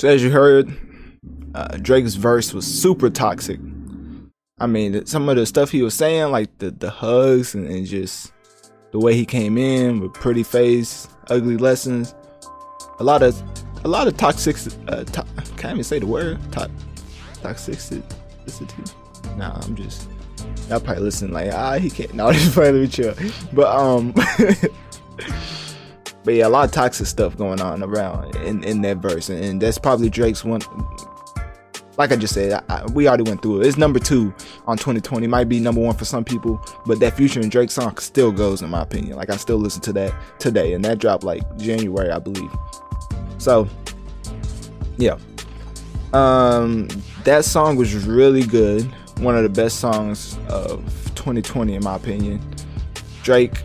So 0.00 0.08
as 0.08 0.24
you 0.24 0.30
heard, 0.30 0.74
uh, 1.54 1.76
Drake's 1.76 2.14
verse 2.14 2.54
was 2.54 2.66
super 2.66 3.10
toxic. 3.10 3.60
I 4.58 4.66
mean, 4.66 5.04
some 5.04 5.28
of 5.28 5.36
the 5.36 5.44
stuff 5.44 5.70
he 5.70 5.82
was 5.82 5.92
saying, 5.92 6.32
like 6.32 6.56
the 6.56 6.70
the 6.70 6.88
hugs 6.88 7.54
and, 7.54 7.66
and 7.66 7.84
just 7.84 8.32
the 8.92 8.98
way 8.98 9.12
he 9.12 9.26
came 9.26 9.58
in 9.58 10.00
with 10.00 10.14
pretty 10.14 10.42
face, 10.42 11.06
ugly 11.28 11.58
lessons, 11.58 12.14
a 12.98 13.04
lot 13.04 13.22
of 13.22 13.38
a 13.84 13.88
lot 13.88 14.08
of 14.08 14.16
toxic. 14.16 14.56
Uh, 14.88 15.04
to- 15.04 15.26
can't 15.58 15.74
even 15.74 15.84
say 15.84 15.98
the 15.98 16.06
word. 16.06 16.38
To- 16.52 16.70
toxicity. 17.42 18.02
Nah, 19.36 19.60
I'm 19.60 19.76
just. 19.76 20.08
Y'all 20.70 20.80
probably 20.80 21.02
listen 21.02 21.30
like 21.30 21.52
ah 21.52 21.76
he 21.76 21.90
can't. 21.90 22.14
No, 22.14 22.32
just 22.32 22.54
probably 22.54 22.88
chill. 22.88 23.14
But 23.52 23.68
um. 23.68 24.14
but 26.24 26.34
yeah, 26.34 26.46
a 26.46 26.48
lot 26.48 26.64
of 26.64 26.72
toxic 26.72 27.06
stuff 27.06 27.36
going 27.36 27.60
on 27.60 27.82
around 27.82 28.36
in, 28.36 28.62
in 28.64 28.82
that 28.82 28.98
verse, 28.98 29.28
and, 29.28 29.42
and 29.42 29.62
that's 29.62 29.78
probably 29.78 30.10
Drake's 30.10 30.44
one. 30.44 30.60
Like 31.96 32.12
I 32.12 32.16
just 32.16 32.34
said, 32.34 32.52
I, 32.52 32.62
I, 32.68 32.86
we 32.92 33.08
already 33.08 33.24
went 33.24 33.42
through 33.42 33.60
it. 33.60 33.66
It's 33.66 33.76
number 33.76 33.98
two 33.98 34.32
on 34.66 34.78
2020. 34.78 35.26
Might 35.26 35.48
be 35.48 35.60
number 35.60 35.80
one 35.80 35.94
for 35.94 36.04
some 36.04 36.24
people, 36.24 36.64
but 36.86 36.98
that 37.00 37.16
Future 37.16 37.40
and 37.40 37.50
Drake 37.50 37.70
song 37.70 37.96
still 37.98 38.32
goes 38.32 38.62
in 38.62 38.70
my 38.70 38.82
opinion. 38.82 39.16
Like 39.16 39.30
I 39.30 39.36
still 39.36 39.58
listen 39.58 39.82
to 39.82 39.92
that 39.94 40.14
today, 40.38 40.74
and 40.74 40.84
that 40.84 40.98
dropped 40.98 41.24
like 41.24 41.42
January, 41.58 42.10
I 42.10 42.18
believe. 42.18 42.50
So, 43.38 43.68
yeah, 44.96 45.16
um, 46.12 46.88
that 47.24 47.44
song 47.44 47.76
was 47.76 47.94
really 48.06 48.44
good. 48.44 48.84
One 49.18 49.36
of 49.36 49.42
the 49.42 49.48
best 49.48 49.80
songs 49.80 50.38
of 50.48 50.82
2020, 51.14 51.74
in 51.74 51.84
my 51.84 51.96
opinion. 51.96 52.40
Drake 53.22 53.62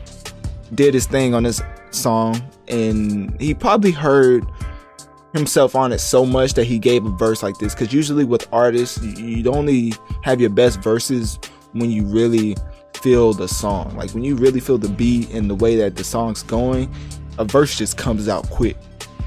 did 0.74 0.94
his 0.94 1.06
thing 1.06 1.34
on 1.34 1.44
this 1.44 1.62
song, 1.96 2.42
and 2.68 3.40
he 3.40 3.54
probably 3.54 3.92
heard 3.92 4.46
himself 5.34 5.76
on 5.76 5.92
it 5.92 6.00
so 6.00 6.26
much 6.26 6.54
that 6.54 6.64
he 6.64 6.80
gave 6.80 7.06
a 7.06 7.10
verse 7.10 7.44
like 7.44 7.58
this. 7.58 7.74
Because 7.74 7.94
usually 7.94 8.24
with 8.24 8.48
artists, 8.52 9.04
you 9.04 9.50
only 9.52 9.94
have 10.24 10.40
your 10.40 10.50
best 10.50 10.82
verses 10.82 11.40
when 11.74 11.92
you 11.92 12.04
really 12.06 12.56
feel 12.96 13.34
the 13.34 13.48
song. 13.48 13.96
Like 13.96 14.12
when 14.12 14.24
you 14.24 14.36
really 14.36 14.60
feel 14.60 14.78
the 14.78 14.90
beat 14.90 15.30
and 15.32 15.50
the 15.50 15.56
way 15.56 15.76
that 15.76 15.96
the 15.96 16.04
song's 16.04 16.42
going, 16.42 16.94
a 17.38 17.46
verse 17.46 17.78
just 17.78 17.98
comes 17.98 18.28
out 18.28 18.50
quick. 18.50 18.78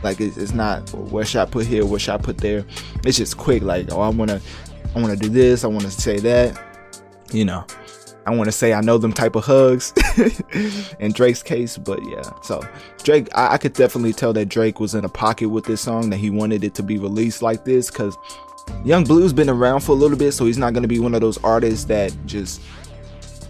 Like 0.02 0.20
it's, 0.20 0.52
not 0.52 0.92
what 0.94 1.26
should 1.26 1.40
I 1.40 1.44
put 1.44 1.66
here, 1.66 1.84
what 1.84 2.00
should 2.00 2.14
I 2.14 2.18
put 2.18 2.38
there. 2.38 2.64
It's 3.04 3.18
just 3.18 3.36
quick. 3.36 3.62
Like 3.62 3.92
oh, 3.92 4.00
I 4.00 4.08
wanna, 4.08 4.40
I 4.94 5.00
wanna 5.00 5.16
do 5.16 5.28
this, 5.28 5.64
I 5.64 5.68
wanna 5.68 5.90
say 5.90 6.18
that. 6.20 6.58
You 7.32 7.44
know, 7.44 7.66
I 8.28 8.30
want 8.30 8.48
to 8.48 8.52
say 8.52 8.74
I 8.74 8.82
know 8.82 8.98
them 8.98 9.14
type 9.14 9.36
of 9.36 9.44
hugs 9.44 9.94
in 10.98 11.12
Drake's 11.12 11.42
case, 11.42 11.78
but 11.78 11.98
yeah. 12.04 12.30
So 12.42 12.62
Drake, 13.02 13.28
I, 13.34 13.54
I, 13.54 13.58
could 13.58 13.72
definitely 13.72 14.12
tell 14.12 14.34
that 14.34 14.50
Drake 14.50 14.80
was 14.80 14.94
in 14.94 15.06
a 15.06 15.08
pocket 15.08 15.48
with 15.48 15.64
this 15.64 15.80
song, 15.80 16.10
that 16.10 16.18
he 16.18 16.28
wanted 16.28 16.62
it 16.62 16.74
to 16.74 16.82
be 16.82 16.98
released 16.98 17.40
like 17.40 17.64
this, 17.64 17.90
because 17.90 18.18
Yung 18.84 19.04
Bleu's 19.04 19.32
been 19.32 19.48
around 19.48 19.80
for 19.80 19.92
a 19.92 19.94
little 19.94 20.18
bit, 20.18 20.32
so 20.32 20.44
he's 20.44 20.58
not 20.58 20.74
gonna 20.74 20.86
be 20.86 20.98
one 20.98 21.14
of 21.14 21.22
those 21.22 21.42
artists 21.42 21.86
that 21.86 22.14
just 22.26 22.60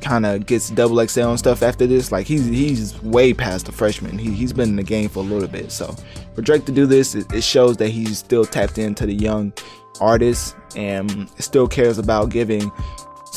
kind 0.01 0.25
of 0.25 0.47
gets 0.47 0.71
double 0.71 1.05
XL 1.05 1.31
and 1.31 1.39
stuff 1.41 1.65
after 1.65 1.85
this. 1.85 2.13
Like 2.13 2.29
he's 2.29 2.47
he's 2.47 3.03
way 3.03 3.35
past 3.35 3.67
the 3.67 3.73
freshman. 3.73 4.17
He 4.17 4.31
he's 4.31 4.53
been 4.53 4.69
in 4.69 4.77
the 4.77 4.85
game 4.85 5.09
for 5.09 5.19
a 5.19 5.23
little 5.23 5.49
bit. 5.49 5.73
So 5.73 5.93
for 6.37 6.43
Drake 6.43 6.67
to 6.67 6.73
do 6.73 6.87
this, 6.87 7.17
it, 7.17 7.33
it 7.33 7.43
shows 7.43 7.77
that 7.79 7.89
he's 7.89 8.19
still 8.19 8.45
tapped 8.45 8.79
into 8.79 9.07
the 9.07 9.15
young 9.15 9.53
artists 10.01 10.55
and 10.77 11.29
still 11.41 11.67
cares 11.67 11.99
about 11.99 12.31
giving 12.31 12.71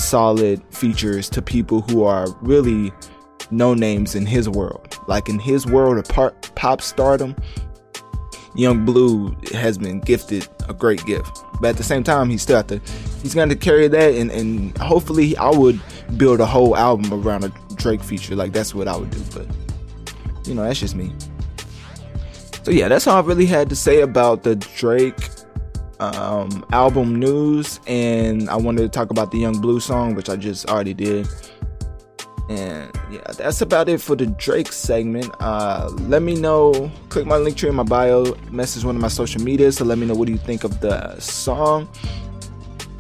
solid 0.02 0.62
features 0.74 1.30
to 1.30 1.41
people 1.41 1.82
who 1.82 2.04
are 2.04 2.28
really 2.41 2.91
no 3.52 3.74
names 3.74 4.16
in 4.16 4.26
his 4.26 4.49
world. 4.49 4.97
Like 5.08 5.30
in 5.30 5.39
his 5.39 5.66
world 5.66 5.97
of 5.97 6.08
pop, 6.56 6.82
stardom, 6.82 7.36
Yung 8.56 8.86
Bleu 8.86 9.36
has 9.54 9.78
been 9.78 9.99
gifted 10.02 10.47
a 10.68 10.74
great 10.74 11.04
gift. 11.06 11.43
But 11.62 11.70
at 11.70 11.78
the 11.78 11.84
same 11.84 12.04
time, 12.04 12.30
he's 12.30 12.41
still 12.41 12.58
have 12.58 12.68
to, 12.68 12.80
he's 13.22 13.34
going 13.34 13.49
to 13.49 13.56
carry 13.56 13.88
that, 13.88 14.14
and, 14.16 14.32
and 14.32 14.78
hopefully, 14.78 15.38
I 15.38 15.49
would 15.49 15.80
build 16.18 16.39
a 16.39 16.45
whole 16.45 16.76
album 16.76 17.14
around 17.14 17.43
a 17.43 17.52
Drake 17.76 18.04
feature. 18.04 18.36
Like 18.36 18.52
that's 18.52 18.76
what 18.76 18.88
I 18.88 18.97
would 18.97 19.10
do. 19.10 19.22
But 19.34 19.47
you 20.47 20.54
know, 20.54 20.64
that's 20.64 20.80
just 20.80 20.95
me. 20.95 21.14
So 22.64 22.72
yeah, 22.72 22.88
that's 22.88 23.08
all 23.08 23.18
I 23.18 23.26
really 23.26 23.45
had 23.45 23.70
to 23.70 23.76
say 23.76 24.02
about 24.02 24.43
the 24.43 24.56
Drake 24.56 25.18
um, 26.02 26.66
album 26.72 27.18
news, 27.18 27.80
and 27.88 28.49
I 28.49 28.56
wanted 28.56 28.82
to 28.82 28.89
talk 28.89 29.12
about 29.12 29.32
the 29.32 29.39
Yung 29.39 29.62
Bleu 29.62 29.80
song, 29.80 30.16
which 30.16 30.30
I 30.30 30.36
just 30.36 30.70
already 30.70 30.93
did. 30.93 31.28
And 32.49 32.91
yeah, 33.10 33.22
that's 33.38 33.62
about 33.62 33.88
it 33.88 34.02
for 34.02 34.16
the 34.16 34.26
Drake 34.26 34.74
segment. 34.74 35.34
Uh, 35.39 35.89
let 36.02 36.22
me 36.22 36.36
know. 36.36 36.91
Click 37.10 37.26
my 37.26 37.38
Linktree 37.38 37.70
in 37.70 37.76
my 37.76 37.84
bio. 37.84 38.36
Message 38.49 38.84
one 38.84 38.95
of 38.95 39.02
my 39.02 39.08
social 39.08 39.41
medias 39.41 39.78
to 39.78 39.86
let 39.86 39.97
me 39.97 40.06
know 40.06 40.16
what 40.16 40.26
do 40.26 40.34
you 40.34 40.39
think 40.39 40.66
of 40.66 40.82
the 40.82 41.18
song. 41.20 41.86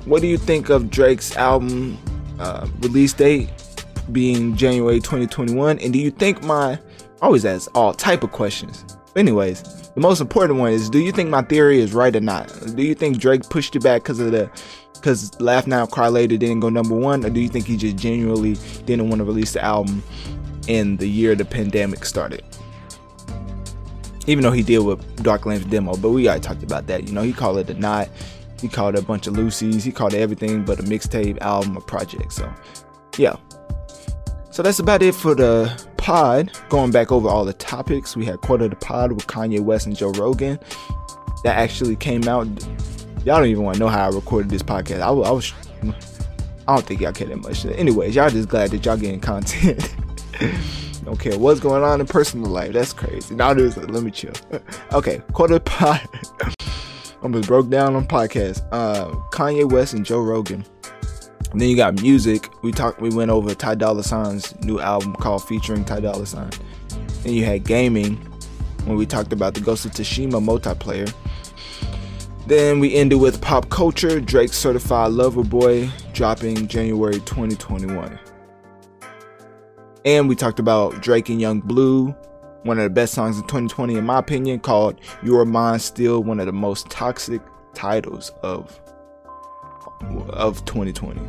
What 0.05 0.21
do 0.21 0.27
you 0.27 0.37
think 0.37 0.69
of 0.69 0.89
Drake's 0.89 1.35
album 1.35 1.97
uh, 2.39 2.67
release 2.79 3.13
date 3.13 3.49
being 4.11 4.55
January 4.55 4.99
2021? 4.99 5.79
And 5.79 5.91
do 5.91 5.99
you 5.99 6.11
think 6.11 6.43
my 6.43 6.79
I 7.21 7.27
always 7.27 7.45
ask 7.45 7.69
all 7.75 7.93
type 7.93 8.23
of 8.23 8.31
questions. 8.31 8.83
Anyways, 9.15 9.61
the 9.93 9.99
most 9.99 10.21
important 10.21 10.59
one 10.59 10.71
is: 10.71 10.89
Do 10.89 10.99
you 10.99 11.11
think 11.11 11.29
my 11.29 11.41
theory 11.41 11.79
is 11.79 11.93
right 11.93 12.15
or 12.15 12.21
not? 12.21 12.47
Do 12.75 12.83
you 12.83 12.95
think 12.95 13.17
Drake 13.17 13.49
pushed 13.49 13.75
it 13.75 13.83
back 13.83 14.03
because 14.03 14.19
of 14.19 14.31
the 14.31 14.49
because 14.93 15.39
Laugh 15.41 15.67
Now 15.67 15.85
Cry 15.85 16.07
Later 16.07 16.37
didn't 16.37 16.59
go 16.59 16.69
number 16.69 16.95
one, 16.95 17.25
or 17.25 17.29
do 17.29 17.39
you 17.39 17.49
think 17.49 17.65
he 17.65 17.75
just 17.75 17.97
genuinely 17.97 18.55
didn't 18.85 19.09
want 19.09 19.19
to 19.19 19.25
release 19.25 19.53
the 19.53 19.63
album 19.63 20.03
in 20.67 20.97
the 20.97 21.07
year 21.07 21.35
the 21.35 21.43
pandemic 21.43 22.05
started? 22.05 22.43
Even 24.27 24.43
though 24.43 24.51
he 24.51 24.61
did 24.61 24.79
with 24.79 25.23
Dark 25.23 25.45
Lanes 25.45 25.65
demo, 25.65 25.97
but 25.97 26.11
we 26.11 26.27
already 26.27 26.41
talked 26.41 26.63
about 26.63 26.87
that. 26.87 27.07
You 27.07 27.13
know, 27.13 27.23
he 27.23 27.33
called 27.33 27.57
it 27.57 27.69
a 27.69 27.73
knot. 27.73 28.07
He 28.61 28.69
called 28.69 28.95
it 28.95 29.03
a 29.03 29.05
bunch 29.05 29.25
of 29.25 29.33
loosies. 29.33 29.81
He 29.81 29.91
called 29.91 30.13
it 30.13 30.19
everything 30.19 30.63
but 30.63 30.79
a 30.79 30.83
mixtape, 30.83 31.39
album, 31.41 31.75
or 31.75 31.81
project. 31.81 32.31
So, 32.31 32.53
yeah. 33.17 33.35
So 34.51 34.61
that's 34.61 34.79
about 34.79 35.01
it 35.01 35.15
for 35.15 35.33
the 35.33 35.75
pod. 36.01 36.51
Going 36.69 36.91
back 36.91 37.11
over 37.11 37.29
all 37.29 37.45
the 37.45 37.53
topics, 37.53 38.17
we 38.17 38.25
had 38.25 38.41
Quarter 38.41 38.67
the 38.67 38.75
Pod 38.75 39.11
with 39.13 39.27
Kanye 39.27 39.59
West 39.59 39.85
and 39.85 39.95
Joe 39.95 40.11
Rogan. 40.11 40.59
That 41.43 41.57
actually 41.57 41.95
came 41.95 42.27
out. 42.27 42.47
Y'all 43.23 43.37
don't 43.37 43.45
even 43.45 43.63
want 43.63 43.75
to 43.75 43.79
know 43.79 43.87
how 43.87 44.09
I 44.09 44.13
recorded 44.13 44.49
this 44.49 44.63
podcast. 44.63 45.01
I, 45.01 45.09
I 45.09 45.31
was. 45.31 45.53
I 46.67 46.75
don't 46.75 46.85
think 46.85 47.01
y'all 47.01 47.11
care 47.11 47.27
that 47.27 47.37
much. 47.37 47.65
Anyways, 47.65 48.15
y'all 48.15 48.29
just 48.29 48.49
glad 48.49 48.71
that 48.71 48.85
y'all 48.85 48.97
getting 48.97 49.19
content. 49.19 49.95
don't 51.03 51.19
care 51.19 51.37
what's 51.37 51.59
going 51.59 51.83
on 51.83 51.99
in 51.99 52.07
personal 52.07 52.49
life. 52.49 52.73
That's 52.73 52.93
crazy. 52.93 53.35
Now 53.35 53.53
there's 53.53 53.77
let 53.77 54.03
me 54.03 54.11
chill. 54.11 54.33
okay, 54.93 55.21
quarter 55.33 55.59
pod. 55.59 56.01
Almost 57.21 57.47
broke 57.47 57.69
down 57.69 57.95
on 57.95 58.07
podcast. 58.07 58.67
Uh, 58.71 59.11
Kanye 59.31 59.69
West 59.69 59.93
and 59.93 60.03
Joe 60.03 60.21
Rogan. 60.21 60.65
And 61.51 61.59
then 61.59 61.69
you 61.69 61.75
got 61.75 62.01
music. 62.01 62.49
We 62.61 62.71
talked. 62.71 63.01
We 63.01 63.09
went 63.09 63.29
over 63.29 63.53
Ty 63.53 63.75
Dolla 63.75 64.03
$ign's 64.03 64.57
new 64.61 64.79
album 64.79 65.15
called 65.15 65.43
featuring 65.47 65.83
Ty 65.83 65.99
Dolla 66.01 66.23
$ign. 66.23 66.57
Then 67.23 67.33
you 67.33 67.43
had 67.45 67.65
gaming 67.65 68.15
when 68.85 68.97
we 68.97 69.05
talked 69.05 69.33
about 69.33 69.53
the 69.53 69.59
Ghost 69.59 69.85
of 69.85 69.91
Tsushima 69.91 70.43
multiplayer. 70.43 71.13
Then 72.47 72.79
we 72.79 72.95
ended 72.95 73.19
with 73.19 73.41
pop 73.41 73.69
culture. 73.69 74.19
Drake's 74.19 74.57
Certified 74.57 75.11
Lover 75.11 75.43
Boy 75.43 75.89
dropping 76.13 76.67
January 76.67 77.19
2021. 77.19 78.17
And 80.03 80.27
we 80.27 80.35
talked 80.35 80.59
about 80.59 81.01
Drake 81.01 81.29
and 81.29 81.39
Yung 81.39 81.59
Bleu, 81.59 82.15
one 82.63 82.79
of 82.79 82.83
the 82.83 82.89
best 82.89 83.13
songs 83.13 83.37
in 83.37 83.43
2020 83.43 83.95
in 83.95 84.05
my 84.05 84.17
opinion, 84.17 84.59
called 84.59 84.99
You 85.21 85.37
Are 85.37 85.45
Mine 85.45 85.79
Still, 85.79 86.23
one 86.23 86.39
of 86.39 86.47
the 86.47 86.51
most 86.51 86.89
toxic 86.89 87.41
titles 87.73 88.31
of 88.41 88.79
of 90.29 90.63
2020. 90.65 91.21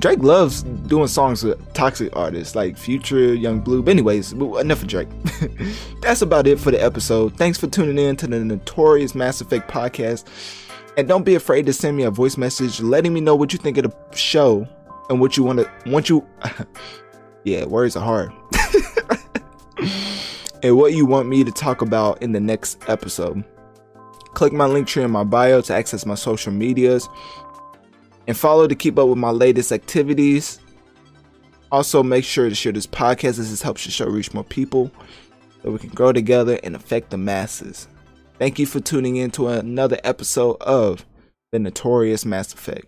Drake 0.00 0.22
loves 0.22 0.62
doing 0.62 1.06
songs 1.06 1.44
with 1.44 1.72
toxic 1.72 2.14
artists 2.16 2.54
like 2.54 2.76
Future, 2.76 3.34
Yung 3.34 3.60
Bleu. 3.60 3.82
But 3.82 3.92
anyways, 3.92 4.32
enough 4.32 4.82
of 4.82 4.88
Drake. 4.88 5.08
That's 6.02 6.20
about 6.20 6.46
it 6.46 6.58
for 6.58 6.70
the 6.70 6.82
episode. 6.82 7.36
Thanks 7.36 7.58
for 7.58 7.68
tuning 7.68 7.98
in 7.98 8.16
to 8.16 8.26
the 8.26 8.40
Notorious 8.44 9.14
Mass 9.14 9.40
Effect 9.40 9.70
podcast. 9.70 10.26
And 10.96 11.08
don't 11.08 11.24
be 11.24 11.34
afraid 11.34 11.66
to 11.66 11.72
send 11.72 11.96
me 11.96 12.02
a 12.04 12.10
voice 12.10 12.36
message 12.36 12.80
letting 12.80 13.12
me 13.12 13.20
know 13.20 13.36
what 13.36 13.52
you 13.52 13.58
think 13.58 13.78
of 13.78 13.84
the 13.84 14.16
show 14.16 14.66
and 15.08 15.20
what 15.20 15.36
you 15.36 15.42
want 15.42 15.60
to 15.60 15.70
want 15.86 16.08
you 16.08 16.26
Yeah, 17.44 17.66
words 17.66 17.94
are 17.94 18.02
hard. 18.04 18.32
and 20.62 20.76
what 20.76 20.94
you 20.94 21.04
want 21.04 21.28
me 21.28 21.44
to 21.44 21.52
talk 21.52 21.82
about 21.82 22.22
in 22.22 22.32
the 22.32 22.40
next 22.40 22.78
episode. 22.88 23.44
Click 24.34 24.52
my 24.52 24.66
Linktree 24.66 25.04
in 25.04 25.10
my 25.10 25.24
bio 25.24 25.60
to 25.62 25.74
access 25.74 26.04
my 26.04 26.14
social 26.14 26.52
medias 26.52 27.08
and 28.26 28.36
follow 28.36 28.66
to 28.66 28.74
keep 28.74 28.98
up 28.98 29.08
with 29.08 29.18
my 29.18 29.30
latest 29.30 29.72
activities. 29.72 30.58
Also, 31.70 32.02
make 32.02 32.24
sure 32.24 32.48
to 32.48 32.54
share 32.54 32.72
this 32.72 32.86
podcast 32.86 33.38
as 33.38 33.50
this 33.50 33.62
helps 33.62 33.84
the 33.84 33.90
show 33.90 34.06
reach 34.06 34.34
more 34.34 34.44
people 34.44 34.90
so 35.62 35.70
we 35.70 35.78
can 35.78 35.90
grow 35.90 36.12
together 36.12 36.58
and 36.62 36.76
affect 36.76 37.10
the 37.10 37.18
masses. 37.18 37.88
Thank 38.38 38.58
you 38.58 38.66
for 38.66 38.80
tuning 38.80 39.16
in 39.16 39.30
to 39.32 39.48
another 39.48 39.98
episode 40.04 40.56
of 40.60 41.04
The 41.52 41.58
Notorious 41.58 42.24
Mass 42.24 42.52
Effect. 42.52 42.86